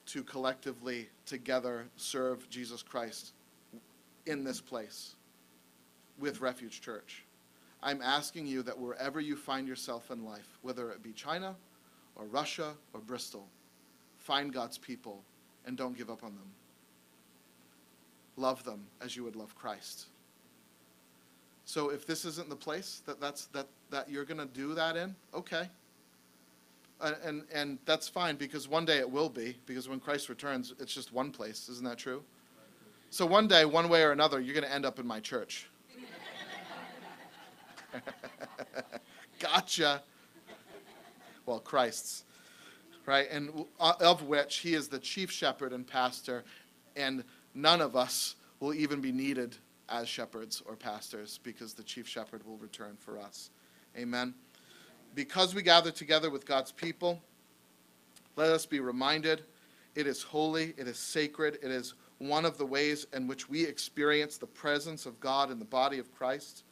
to 0.07 0.23
collectively, 0.23 1.09
together, 1.25 1.85
serve 1.97 2.49
Jesus 2.49 2.81
Christ 2.81 3.33
in 4.25 4.43
this 4.43 4.61
place 4.61 5.15
with 6.17 6.41
Refuge 6.41 6.81
Church. 6.81 7.23
I'm 7.81 8.01
asking 8.01 8.47
you 8.47 8.63
that 8.63 8.77
wherever 8.77 9.19
you 9.19 9.35
find 9.35 9.67
yourself 9.67 10.09
in 10.11 10.23
life, 10.23 10.57
whether 10.61 10.91
it 10.91 11.03
be 11.03 11.13
China 11.13 11.55
or 12.15 12.25
Russia 12.25 12.73
or 12.93 12.99
Bristol, 12.99 13.47
find 14.17 14.51
God's 14.51 14.77
people 14.77 15.23
and 15.65 15.77
don't 15.77 15.97
give 15.97 16.09
up 16.09 16.23
on 16.23 16.35
them. 16.35 16.49
Love 18.35 18.63
them 18.63 18.85
as 19.01 19.15
you 19.15 19.23
would 19.23 19.35
love 19.35 19.55
Christ. 19.55 20.07
So 21.65 21.89
if 21.89 22.05
this 22.07 22.23
isn't 22.23 22.49
the 22.49 22.55
place 22.55 23.01
that 23.05 23.19
that's 23.19 23.47
that 23.47 23.67
that 23.89 24.09
you're 24.09 24.25
going 24.25 24.39
to 24.39 24.45
do 24.45 24.73
that 24.73 24.95
in, 24.95 25.15
okay. 25.33 25.69
And, 27.01 27.15
and 27.23 27.43
and 27.53 27.77
that's 27.85 28.07
fine 28.07 28.37
because 28.37 28.67
one 28.67 28.85
day 28.85 28.97
it 28.99 29.09
will 29.09 29.29
be 29.29 29.57
because 29.65 29.89
when 29.89 29.99
Christ 29.99 30.29
returns, 30.29 30.73
it's 30.79 30.93
just 30.93 31.13
one 31.13 31.31
place, 31.31 31.67
isn't 31.69 31.85
that 31.85 31.97
true? 31.97 32.23
So 33.09 33.25
one 33.25 33.47
day, 33.47 33.65
one 33.65 33.89
way 33.89 34.03
or 34.03 34.11
another, 34.11 34.39
you're 34.39 34.53
going 34.53 34.65
to 34.65 34.73
end 34.73 34.85
up 34.85 34.99
in 34.99 35.07
my 35.07 35.19
church. 35.19 35.69
gotcha. 39.39 40.03
Well, 41.45 41.59
Christ's, 41.59 42.23
right? 43.05 43.27
And 43.31 43.65
uh, 43.79 43.93
of 44.01 44.23
which 44.23 44.57
he 44.57 44.73
is 44.73 44.87
the 44.87 44.99
chief 44.99 45.31
shepherd 45.31 45.73
and 45.73 45.87
pastor, 45.87 46.43
and 46.95 47.23
none 47.53 47.81
of 47.81 47.95
us 47.95 48.35
will 48.59 48.73
even 48.73 49.01
be 49.01 49.11
needed 49.11 49.55
as 49.89 50.07
shepherds 50.09 50.61
or 50.65 50.75
pastors 50.75 51.39
because 51.43 51.73
the 51.73 51.83
chief 51.83 52.07
shepherd 52.07 52.45
will 52.45 52.57
return 52.57 52.97
for 52.99 53.19
us. 53.19 53.49
Amen. 53.97 54.33
Because 55.15 55.55
we 55.55 55.61
gather 55.61 55.91
together 55.91 56.29
with 56.29 56.45
God's 56.45 56.71
people, 56.71 57.21
let 58.35 58.49
us 58.49 58.65
be 58.65 58.79
reminded 58.79 59.43
it 59.95 60.05
is 60.05 60.21
holy, 60.21 60.75
it 60.77 60.87
is 60.87 60.99
sacred, 60.99 61.57
it 61.63 61.71
is 61.71 61.95
one 62.19 62.45
of 62.45 62.57
the 62.57 62.65
ways 62.65 63.07
in 63.13 63.27
which 63.27 63.49
we 63.49 63.65
experience 63.65 64.37
the 64.37 64.45
presence 64.45 65.05
of 65.05 65.19
God 65.19 65.49
in 65.49 65.59
the 65.59 65.65
body 65.65 65.97
of 65.97 66.13
Christ. 66.13 66.63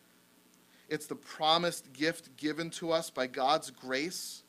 It's 0.90 1.08
the 1.08 1.16
promised 1.16 1.94
gift 1.94 2.36
given 2.38 2.70
to 2.72 2.92
us 2.92 3.10
by 3.10 3.28
God's 3.28 3.72
grace. 3.72 4.44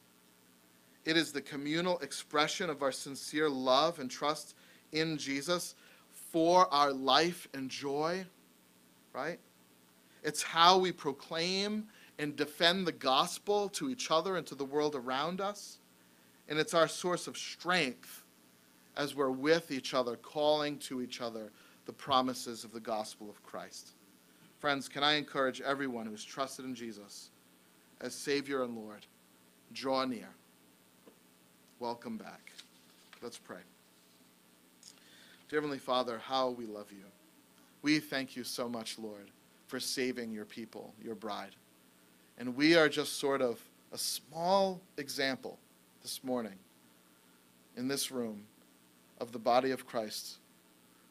It 1.04 1.16
is 1.16 1.32
the 1.32 1.40
communal 1.40 1.98
expression 2.00 2.68
of 2.68 2.82
our 2.82 2.92
sincere 2.92 3.48
love 3.48 3.98
and 3.98 4.10
trust 4.10 4.54
in 4.92 5.16
Jesus 5.16 5.74
for 6.12 6.72
our 6.72 6.92
life 6.92 7.48
and 7.54 7.70
joy, 7.70 8.24
right? 9.12 9.38
It's 10.22 10.42
how 10.42 10.78
we 10.78 10.92
proclaim 10.92 11.86
and 12.18 12.34
defend 12.34 12.86
the 12.86 12.92
gospel 12.92 13.68
to 13.70 13.90
each 13.90 14.10
other 14.10 14.36
and 14.36 14.46
to 14.46 14.54
the 14.54 14.64
world 14.64 14.94
around 14.94 15.40
us. 15.40 15.78
And 16.48 16.58
it's 16.58 16.74
our 16.74 16.88
source 16.88 17.26
of 17.26 17.36
strength 17.36 18.24
as 18.96 19.14
we're 19.14 19.30
with 19.30 19.70
each 19.70 19.94
other, 19.94 20.16
calling 20.16 20.78
to 20.78 21.02
each 21.02 21.20
other 21.20 21.50
the 21.84 21.92
promises 21.92 22.64
of 22.64 22.72
the 22.72 22.80
gospel 22.80 23.28
of 23.28 23.42
Christ. 23.42 23.90
Friends, 24.58 24.88
can 24.88 25.02
I 25.02 25.14
encourage 25.14 25.60
everyone 25.60 26.06
who's 26.06 26.24
trusted 26.24 26.64
in 26.64 26.74
Jesus 26.74 27.30
as 28.00 28.14
Savior 28.14 28.62
and 28.62 28.76
Lord, 28.76 29.06
draw 29.72 30.04
near. 30.04 30.28
Welcome 31.80 32.16
back. 32.16 32.52
Let's 33.22 33.38
pray. 33.38 33.60
Dear 35.48 35.60
Heavenly 35.60 35.78
Father, 35.78 36.18
how 36.18 36.50
we 36.50 36.66
love 36.66 36.90
you. 36.90 37.04
We 37.82 37.98
thank 37.98 38.36
you 38.36 38.44
so 38.44 38.68
much, 38.68 38.98
Lord, 38.98 39.30
for 39.68 39.80
saving 39.80 40.32
your 40.32 40.44
people, 40.44 40.92
your 41.02 41.14
bride. 41.14 41.54
And 42.38 42.56
we 42.56 42.76
are 42.76 42.88
just 42.88 43.18
sort 43.18 43.40
of 43.40 43.60
a 43.92 43.98
small 43.98 44.80
example 44.96 45.58
this 46.02 46.22
morning 46.22 46.58
in 47.76 47.88
this 47.88 48.10
room 48.10 48.42
of 49.20 49.32
the 49.32 49.38
body 49.38 49.70
of 49.70 49.86
Christ, 49.86 50.36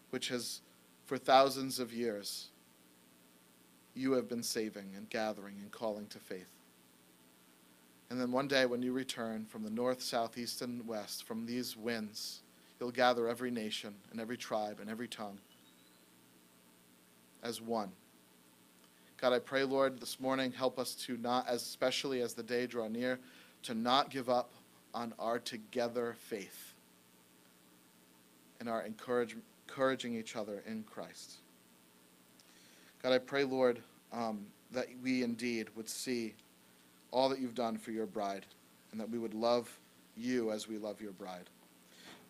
which 0.09 0.27
has, 0.29 0.61
for 1.05 1.17
thousands 1.17 1.79
of 1.79 1.93
years, 1.93 2.49
you 3.95 4.11
have 4.13 4.27
been 4.27 4.43
saving 4.43 4.91
and 4.95 5.09
gathering 5.09 5.55
and 5.61 5.71
calling 5.71 6.07
to 6.07 6.19
faith. 6.19 6.51
And 8.09 8.21
then 8.21 8.31
one 8.31 8.47
day 8.47 8.65
when 8.65 8.81
you 8.81 8.93
return 8.93 9.45
from 9.45 9.63
the 9.63 9.69
north, 9.69 10.01
south, 10.01 10.37
east, 10.37 10.61
and 10.61 10.87
west, 10.87 11.23
from 11.23 11.45
these 11.45 11.75
winds, 11.75 12.41
you'll 12.79 12.91
gather 12.91 13.27
every 13.27 13.49
nation 13.49 13.95
and 14.11 14.19
every 14.19 14.37
tribe 14.37 14.79
and 14.79 14.89
every 14.89 15.07
tongue 15.07 15.39
as 17.41 17.61
one. 17.61 17.91
God, 19.17 19.33
I 19.33 19.39
pray, 19.39 19.63
Lord, 19.63 19.99
this 19.99 20.19
morning, 20.19 20.51
help 20.51 20.77
us 20.77 20.93
to 21.05 21.15
not, 21.17 21.45
especially 21.47 22.21
as 22.21 22.33
the 22.33 22.43
day 22.43 22.67
draw 22.67 22.87
near, 22.87 23.19
to 23.63 23.73
not 23.73 24.09
give 24.09 24.29
up 24.29 24.51
on 24.93 25.13
our 25.17 25.39
together 25.39 26.15
faith 26.19 26.73
and 28.59 28.67
our 28.69 28.83
encouraging 28.83 30.15
each 30.15 30.35
other 30.35 30.63
in 30.67 30.83
Christ. 30.83 31.37
God, 33.05 33.13
I 33.13 33.19
pray, 33.19 33.43
Lord, 33.43 33.83
um, 34.11 34.47
that 34.71 34.87
we 35.03 35.21
indeed 35.21 35.67
would 35.75 35.87
see 35.87 36.33
all 37.11 37.29
that 37.29 37.37
you've 37.37 37.53
done 37.53 37.77
for 37.77 37.91
your 37.91 38.07
bride 38.07 38.47
and 38.91 38.99
that 38.99 39.07
we 39.07 39.19
would 39.19 39.35
love 39.35 39.71
you 40.17 40.51
as 40.51 40.67
we 40.67 40.79
love 40.79 40.99
your 40.99 41.11
bride. 41.11 41.47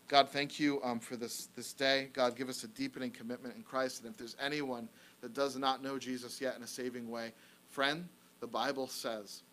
God, 0.10 0.28
thank 0.28 0.60
you 0.60 0.82
um, 0.84 1.00
for 1.00 1.16
this, 1.16 1.48
this 1.56 1.72
day. 1.72 2.10
God, 2.12 2.36
give 2.36 2.50
us 2.50 2.66
a 2.66 2.68
deepening 2.68 3.10
commitment 3.10 3.56
in 3.56 3.64
Christ. 3.64 4.02
And 4.02 4.12
if 4.12 4.18
there's 4.18 4.36
anyone 4.38 4.90
that 5.22 5.34
does 5.34 5.56
not 5.56 5.82
know 5.82 5.98
Jesus 5.98 6.42
yet 6.42 6.58
in 6.58 6.64
a 6.64 6.68
saving 6.68 7.10
way, 7.10 7.32
friend, 7.70 8.10
the 8.42 8.48
Bible 8.48 8.88
says 8.88 9.44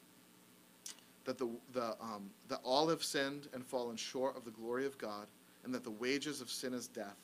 that, 1.25 1.39
the, 1.39 1.49
the, 1.73 1.95
um, 2.01 2.31
that 2.49 2.59
all 2.65 2.89
have 2.89 3.05
sinned 3.05 3.47
and 3.55 3.65
fallen 3.65 3.95
short 3.97 4.37
of 4.37 4.45
the 4.45 4.51
glory 4.51 4.87
of 4.87 4.99
God, 4.99 5.29
and 5.63 5.73
that 5.73 5.85
the 5.85 5.91
wages 5.93 6.41
of 6.41 6.51
sin 6.51 6.75
is 6.75 6.89
death, 6.89 7.15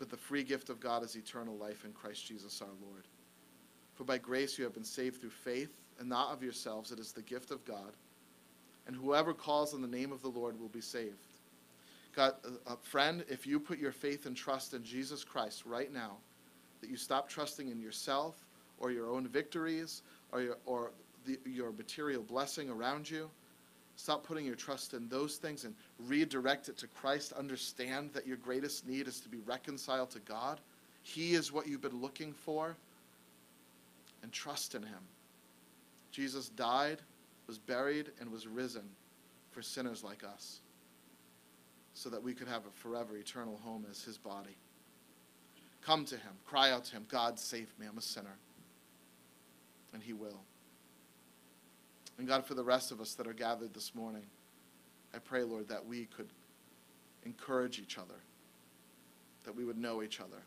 but 0.00 0.08
the 0.08 0.16
free 0.16 0.42
gift 0.42 0.70
of 0.70 0.80
God 0.80 1.04
is 1.04 1.14
eternal 1.14 1.58
life 1.58 1.84
in 1.84 1.92
Christ 1.92 2.26
Jesus 2.26 2.62
our 2.62 2.68
Lord. 2.82 3.06
For 3.94 4.04
by 4.04 4.16
grace 4.16 4.56
you 4.56 4.64
have 4.64 4.72
been 4.72 4.82
saved 4.82 5.20
through 5.20 5.28
faith, 5.28 5.76
and 5.98 6.08
not 6.08 6.32
of 6.32 6.42
yourselves, 6.42 6.90
it 6.90 6.98
is 6.98 7.12
the 7.12 7.20
gift 7.20 7.50
of 7.50 7.62
God. 7.66 7.92
And 8.86 8.96
whoever 8.96 9.34
calls 9.34 9.74
on 9.74 9.82
the 9.82 9.86
name 9.86 10.10
of 10.10 10.22
the 10.22 10.30
Lord 10.30 10.58
will 10.58 10.70
be 10.70 10.80
saved. 10.80 11.26
God, 12.16 12.32
uh, 12.46 12.72
uh, 12.72 12.76
friend, 12.76 13.26
if 13.28 13.46
you 13.46 13.60
put 13.60 13.78
your 13.78 13.92
faith 13.92 14.24
and 14.24 14.34
trust 14.34 14.72
in 14.72 14.82
Jesus 14.82 15.22
Christ 15.22 15.66
right 15.66 15.92
now, 15.92 16.16
that 16.80 16.88
you 16.88 16.96
stop 16.96 17.28
trusting 17.28 17.68
in 17.68 17.78
yourself 17.78 18.46
or 18.78 18.90
your 18.90 19.10
own 19.10 19.28
victories 19.28 20.00
or 20.32 20.40
your, 20.40 20.56
or 20.64 20.92
the, 21.26 21.38
your 21.44 21.72
material 21.72 22.22
blessing 22.22 22.70
around 22.70 23.08
you, 23.08 23.30
stop 24.00 24.24
putting 24.24 24.46
your 24.46 24.54
trust 24.54 24.94
in 24.94 25.08
those 25.08 25.36
things 25.36 25.64
and 25.64 25.74
redirect 26.06 26.68
it 26.68 26.76
to 26.78 26.86
Christ. 26.86 27.32
Understand 27.32 28.10
that 28.14 28.26
your 28.26 28.36
greatest 28.38 28.86
need 28.86 29.06
is 29.06 29.20
to 29.20 29.28
be 29.28 29.38
reconciled 29.46 30.10
to 30.10 30.20
God. 30.20 30.60
He 31.02 31.34
is 31.34 31.52
what 31.52 31.66
you've 31.66 31.82
been 31.82 32.00
looking 32.00 32.32
for, 32.32 32.76
and 34.22 34.32
trust 34.32 34.74
in 34.74 34.82
Him. 34.82 35.00
Jesus 36.10 36.48
died, 36.48 36.98
was 37.46 37.58
buried, 37.58 38.10
and 38.20 38.30
was 38.30 38.46
risen 38.46 38.84
for 39.50 39.62
sinners 39.62 40.02
like 40.04 40.24
us 40.24 40.60
so 41.94 42.08
that 42.08 42.22
we 42.22 42.32
could 42.32 42.48
have 42.48 42.66
a 42.66 42.70
forever 42.70 43.16
eternal 43.16 43.60
home 43.62 43.84
as 43.90 44.02
his 44.02 44.16
body. 44.16 44.56
Come 45.84 46.04
to 46.06 46.16
him, 46.16 46.32
cry 46.46 46.70
out 46.70 46.84
to 46.86 46.92
him, 46.92 47.06
God, 47.10 47.38
save 47.38 47.72
me, 47.78 47.86
I'm 47.86 47.98
a 47.98 48.02
sinner. 48.02 48.36
And 49.92 50.02
he 50.02 50.12
will. 50.12 50.40
And 52.20 52.28
God, 52.28 52.44
for 52.44 52.52
the 52.52 52.62
rest 52.62 52.92
of 52.92 53.00
us 53.00 53.14
that 53.14 53.26
are 53.26 53.32
gathered 53.32 53.72
this 53.72 53.94
morning, 53.94 54.26
I 55.14 55.18
pray, 55.18 55.42
Lord, 55.42 55.68
that 55.68 55.86
we 55.86 56.04
could 56.04 56.28
encourage 57.24 57.78
each 57.78 57.96
other, 57.96 58.20
that 59.44 59.56
we 59.56 59.64
would 59.64 59.78
know 59.78 60.02
each 60.02 60.20
other, 60.20 60.42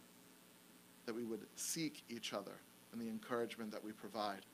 that 1.07 1.15
we 1.15 1.23
would 1.23 1.47
seek 1.55 2.03
each 2.09 2.31
other 2.31 2.51
and 2.91 3.01
the 3.01 3.09
encouragement 3.09 3.71
that 3.71 3.83
we 3.83 3.91
provide. 3.91 4.45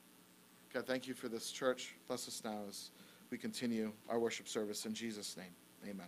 God, 0.73 0.87
thank 0.87 1.09
you 1.09 1.13
for 1.13 1.27
this 1.27 1.51
church. 1.51 1.93
Bless 2.07 2.25
us 2.25 2.41
now 2.45 2.61
as 2.69 2.91
we 3.31 3.37
continue 3.37 3.91
our 4.07 4.17
worship 4.17 4.47
service 4.47 4.85
in 4.85 4.93
Jesus' 4.93 5.35
name. 5.35 5.51
Amen. 5.89 6.07